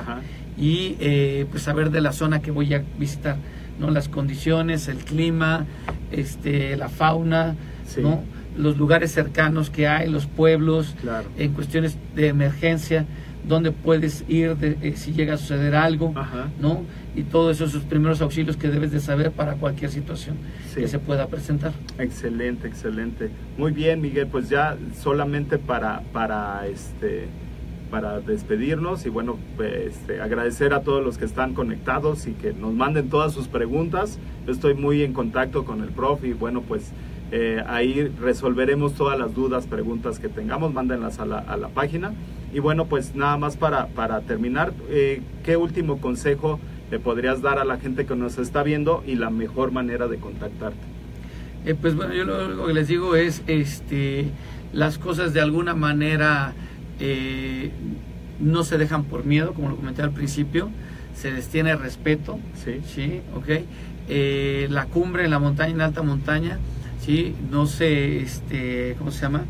y 0.58 0.98
eh, 1.00 1.46
pues 1.50 1.64
saber 1.64 1.90
de 1.90 2.02
la 2.02 2.12
zona 2.12 2.42
que 2.42 2.52
voy 2.52 2.74
a 2.74 2.84
visitar, 2.98 3.38
¿no? 3.80 3.92
Las 3.92 4.10
condiciones, 4.10 4.88
el 4.88 4.98
clima, 4.98 5.66
este 6.12 6.76
la 6.78 6.90
fauna, 6.90 7.56
¿no? 7.98 8.24
Los 8.58 8.78
lugares 8.78 9.12
cercanos 9.12 9.70
que 9.70 9.88
hay, 9.88 10.10
los 10.10 10.28
pueblos, 10.28 10.96
en 11.38 11.54
cuestiones 11.54 11.98
de 12.16 12.28
emergencia, 12.28 13.06
dónde 13.48 13.72
puedes 13.72 14.24
ir 14.28 14.56
de, 14.58 14.78
eh, 14.82 14.94
si 14.96 15.12
llega 15.14 15.34
a 15.34 15.38
suceder 15.38 15.76
algo, 15.76 16.14
¿no? 16.60 16.84
y 17.16 17.24
todos 17.24 17.62
esos 17.62 17.84
primeros 17.84 18.22
auxilios 18.22 18.58
que 18.58 18.70
debes 18.70 18.92
de 18.92 19.00
saber 19.00 19.32
para 19.32 19.54
cualquier 19.56 19.92
situación 19.92 20.38
que 20.74 20.88
se 20.88 21.00
pueda 21.00 21.28
presentar. 21.28 21.74
Excelente, 22.00 22.68
excelente. 22.68 23.30
Muy 23.58 23.72
bien, 23.72 24.02
Miguel, 24.02 24.28
pues 24.28 24.50
ya 24.50 24.78
solamente 25.00 25.58
para, 25.58 26.02
para 26.12 26.66
este 26.68 27.28
para 27.94 28.22
despedirnos 28.22 29.06
y 29.06 29.10
bueno, 29.10 29.38
este, 29.64 30.20
agradecer 30.20 30.74
a 30.74 30.82
todos 30.82 31.06
los 31.06 31.20
que 31.20 31.26
están 31.26 31.54
conectados 31.54 32.26
y 32.26 32.32
que 32.32 32.52
nos 32.52 32.74
manden 32.74 33.08
todas 33.08 33.34
sus 33.34 33.48
preguntas. 33.48 34.18
Yo 34.48 34.52
estoy 34.52 34.74
muy 34.74 35.04
en 35.04 35.14
contacto 35.14 35.64
con 35.64 35.84
el 35.84 35.90
prof 35.90 36.24
y 36.24 36.34
bueno, 36.34 36.64
pues 36.64 36.92
eh, 37.32 37.64
ahí 37.68 38.12
resolveremos 38.20 38.96
todas 38.96 39.20
las 39.20 39.36
dudas, 39.36 39.68
preguntas 39.68 40.18
que 40.18 40.28
tengamos, 40.28 40.74
mándenlas 40.74 41.20
a 41.20 41.28
la, 41.28 41.38
a 41.38 41.56
la 41.56 41.68
página. 41.68 42.14
Y 42.52 42.58
bueno, 42.58 42.86
pues 42.86 43.14
nada 43.14 43.38
más 43.38 43.58
para, 43.58 43.86
para 43.86 44.22
terminar, 44.22 44.74
eh, 44.90 45.22
¿qué 45.44 45.56
último 45.56 46.02
consejo 46.02 46.60
le 46.90 46.98
podrías 46.98 47.44
dar 47.44 47.60
a 47.60 47.64
la 47.64 47.78
gente 47.78 48.08
que 48.08 48.16
nos 48.16 48.40
está 48.40 48.64
viendo 48.64 49.04
y 49.06 49.18
la 49.18 49.30
mejor 49.30 49.72
manera 49.72 50.08
de 50.08 50.18
contactarte? 50.18 50.82
Eh, 51.64 51.76
pues 51.80 51.96
bueno, 51.96 52.16
yo 52.16 52.24
lo 52.24 52.44
único 52.44 52.66
que 52.66 52.74
les 52.74 52.88
digo 52.88 53.16
es, 53.16 53.44
este, 53.46 54.32
las 54.74 54.98
cosas 54.98 55.36
de 55.36 55.42
alguna 55.42 55.76
manera 55.76 56.56
eh, 57.06 57.72
no 58.40 58.64
se 58.64 58.78
dejan 58.78 59.04
por 59.04 59.26
miedo, 59.26 59.54
como 59.54 59.70
lo 59.70 59.76
comenté 59.76 60.02
al 60.02 60.12
principio, 60.12 60.70
se 61.16 61.32
les 61.32 61.48
tiene 61.50 61.76
respeto, 61.76 62.40
sí, 62.56 62.80
sí, 62.88 63.22
ok. 63.36 63.66
Eh, 64.10 64.68
la 64.70 64.86
cumbre 64.86 65.26
en 65.26 65.32
la 65.32 65.40
montaña, 65.40 65.74
en 65.74 65.82
alta 65.82 66.02
montaña, 66.02 66.60
sí, 67.02 67.36
no 67.52 67.66
sé, 67.66 68.22
este, 68.22 68.96
¿cómo 68.98 69.12
se 69.12 69.22
llama? 69.22 69.46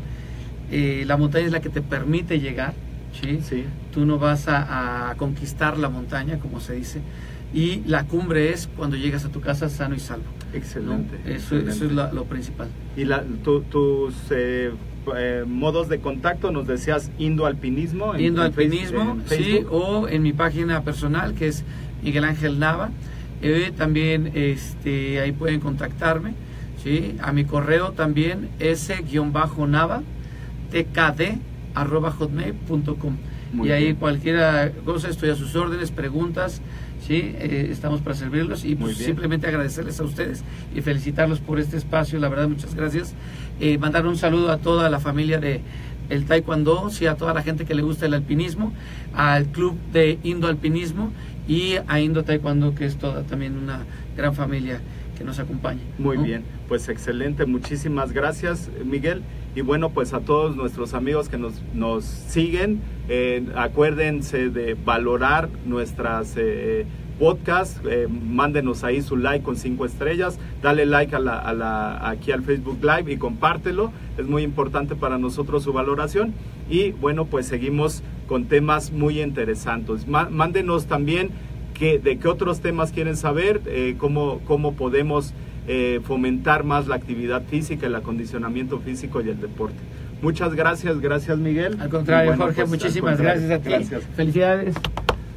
la 0.70 1.16
montaña 1.16 1.46
es 1.46 1.52
la 1.52 1.60
que 1.60 1.68
te 1.68 1.82
permite 1.82 2.40
llegar, 2.40 2.74
¿sí? 3.20 3.38
sí. 3.48 3.64
Tú 3.92 4.04
no 4.04 4.18
vas 4.18 4.48
a, 4.48 5.10
a, 5.10 5.14
conquistar 5.14 5.78
la 5.78 5.88
montaña, 5.88 6.40
como 6.40 6.58
se 6.58 6.74
dice, 6.74 7.00
y 7.52 7.82
la 7.86 8.04
cumbre 8.04 8.52
es 8.52 8.68
cuando 8.76 8.96
llegas 8.96 9.24
a 9.24 9.28
tu 9.28 9.40
casa 9.40 9.68
sano 9.68 9.94
y 9.94 10.00
salvo. 10.00 10.24
Excelente. 10.52 11.18
Eso, 11.24 11.56
es 11.56 11.80
lo, 11.80 12.24
principal. 12.24 12.68
¿Y 12.96 13.04
la, 13.04 13.22
tus 13.22 14.14
eh, 14.30 14.72
eh, 15.16 15.44
modos 15.46 15.88
de 15.88 16.00
contacto? 16.00 16.50
Nos 16.50 16.66
decías 16.66 17.10
Indoalpinismo. 17.18 18.16
Indoalpinismo, 18.16 19.18
sí, 19.26 19.64
o 19.70 20.08
en 20.08 20.22
mi 20.22 20.32
página 20.32 20.82
personal 20.82 21.34
que 21.34 21.48
es 21.48 21.64
Miguel 22.02 22.24
Ángel 22.24 22.58
Nava. 22.58 22.90
Eh, 23.42 23.72
también 23.76 24.32
este, 24.34 25.20
ahí 25.20 25.32
pueden 25.32 25.60
contactarme. 25.60 26.34
¿sí? 26.82 27.16
A 27.22 27.32
mi 27.32 27.44
correo 27.44 27.92
también 27.92 28.50
s-nava 28.58 30.02
tkd 30.70 31.38
arroba 31.74 32.10
hotmail.com 32.10 33.16
y 33.62 33.70
ahí 33.70 33.94
cualquier 33.94 34.72
cosa 34.84 35.08
estoy 35.08 35.30
a 35.30 35.36
sus 35.36 35.54
órdenes, 35.54 35.92
preguntas, 35.92 36.60
¿sí? 37.06 37.34
Eh, 37.38 37.68
estamos 37.70 38.00
para 38.00 38.16
servirlos 38.16 38.64
y 38.64 38.74
pues, 38.74 38.96
simplemente 38.96 39.46
agradecerles 39.46 40.00
a 40.00 40.04
ustedes 40.04 40.42
y 40.74 40.80
felicitarlos 40.80 41.40
por 41.40 41.60
este 41.60 41.76
espacio, 41.76 42.18
la 42.18 42.28
verdad 42.28 42.48
muchas 42.48 42.74
gracias. 42.74 43.14
Eh, 43.60 43.78
mandar 43.78 44.06
un 44.06 44.16
saludo 44.16 44.50
a 44.50 44.58
toda 44.58 44.88
la 44.88 45.00
familia 45.00 45.38
de 45.38 45.60
el 46.10 46.26
Taekwondo, 46.26 46.90
sí, 46.90 47.06
a 47.06 47.16
toda 47.16 47.32
la 47.32 47.42
gente 47.42 47.64
que 47.64 47.74
le 47.74 47.82
gusta 47.82 48.06
el 48.06 48.14
alpinismo, 48.14 48.72
al 49.14 49.46
club 49.46 49.76
de 49.92 50.18
Indo 50.22 50.48
Alpinismo 50.48 51.12
y 51.48 51.76
a 51.86 52.00
Indo 52.00 52.24
Taekwondo, 52.24 52.74
que 52.74 52.84
es 52.86 52.96
toda 52.96 53.22
también 53.22 53.56
una 53.56 53.84
gran 54.16 54.34
familia 54.34 54.80
que 55.16 55.24
nos 55.24 55.38
acompaña. 55.38 55.80
Muy 55.98 56.18
bien, 56.18 56.42
pues 56.68 56.88
excelente, 56.88 57.46
muchísimas 57.46 58.12
gracias 58.12 58.70
Miguel. 58.84 59.22
Y 59.54 59.60
bueno, 59.60 59.90
pues 59.90 60.12
a 60.14 60.20
todos 60.20 60.56
nuestros 60.56 60.94
amigos 60.94 61.28
que 61.28 61.38
nos, 61.38 61.62
nos 61.74 62.04
siguen, 62.04 62.80
eh, 63.08 63.44
acuérdense 63.54 64.50
de 64.50 64.74
valorar 64.74 65.48
nuestras 65.64 66.34
eh, 66.36 66.86
podcasts, 67.18 67.80
eh, 67.88 68.08
mándenos 68.10 68.82
ahí 68.82 69.00
su 69.00 69.16
like 69.16 69.44
con 69.44 69.56
cinco 69.56 69.86
estrellas, 69.86 70.38
dale 70.60 70.86
like 70.86 71.14
a 71.14 71.20
la, 71.20 71.38
a 71.38 71.52
la, 71.52 72.08
aquí 72.08 72.32
al 72.32 72.42
Facebook 72.42 72.78
Live 72.82 73.12
y 73.12 73.16
compártelo, 73.16 73.92
es 74.18 74.26
muy 74.26 74.42
importante 74.42 74.96
para 74.96 75.18
nosotros 75.18 75.62
su 75.62 75.72
valoración. 75.72 76.34
Y 76.68 76.92
bueno, 76.92 77.26
pues 77.26 77.46
seguimos 77.46 78.02
con 78.26 78.46
temas 78.46 78.90
muy 78.90 79.20
interesantes. 79.20 80.06
mándenos 80.08 80.86
también 80.86 81.30
que, 81.74 81.98
de 81.98 82.18
qué 82.18 82.28
otros 82.28 82.60
temas 82.60 82.92
quieren 82.92 83.16
saber, 83.16 83.60
eh, 83.66 83.96
cómo, 83.98 84.40
cómo 84.46 84.74
podemos 84.74 85.34
eh, 85.66 86.00
fomentar 86.04 86.64
más 86.64 86.86
la 86.86 86.96
actividad 86.96 87.42
física, 87.44 87.86
el 87.86 87.94
acondicionamiento 87.94 88.78
físico 88.80 89.20
y 89.20 89.30
el 89.30 89.40
deporte. 89.40 89.76
Muchas 90.22 90.54
gracias, 90.54 91.00
gracias 91.00 91.38
Miguel. 91.38 91.76
Al 91.80 91.90
contrario, 91.90 92.36
Jorge, 92.36 92.62
pues, 92.62 92.68
muchísimas 92.68 93.20
gracias 93.20 93.50
a 93.50 93.58
ti. 93.58 93.84
Felicidades 94.16 94.74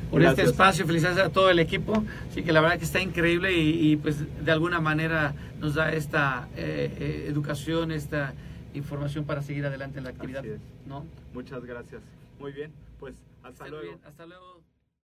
por 0.09 0.21
este 0.21 0.43
espacio, 0.43 0.85
felicidades 0.85 1.19
a 1.19 1.29
todo 1.29 1.49
el 1.49 1.59
equipo. 1.59 2.03
Sí, 2.33 2.43
que 2.43 2.51
la 2.51 2.61
verdad 2.61 2.77
que 2.77 2.85
está 2.85 3.01
increíble 3.01 3.53
y, 3.53 3.97
pues 3.97 4.23
de 4.43 4.51
alguna 4.51 4.79
manera 4.79 5.33
nos 5.59 5.75
da 5.75 5.91
esta 5.91 6.47
eh, 6.55 6.93
eh, 6.99 7.25
educación, 7.27 7.91
esta 7.91 8.33
información 8.73 9.25
para 9.25 9.41
seguir 9.41 9.65
adelante 9.65 9.97
en 9.97 10.05
la 10.05 10.11
actividad. 10.11 10.43
¿no? 10.85 11.05
Muchas 11.33 11.63
gracias. 11.65 12.01
Muy 12.39 12.51
bien, 12.51 12.71
pues 12.99 13.15
hasta 13.43 13.67
luego. 13.67 13.99
hasta 14.05 14.25
luego. 14.25 14.46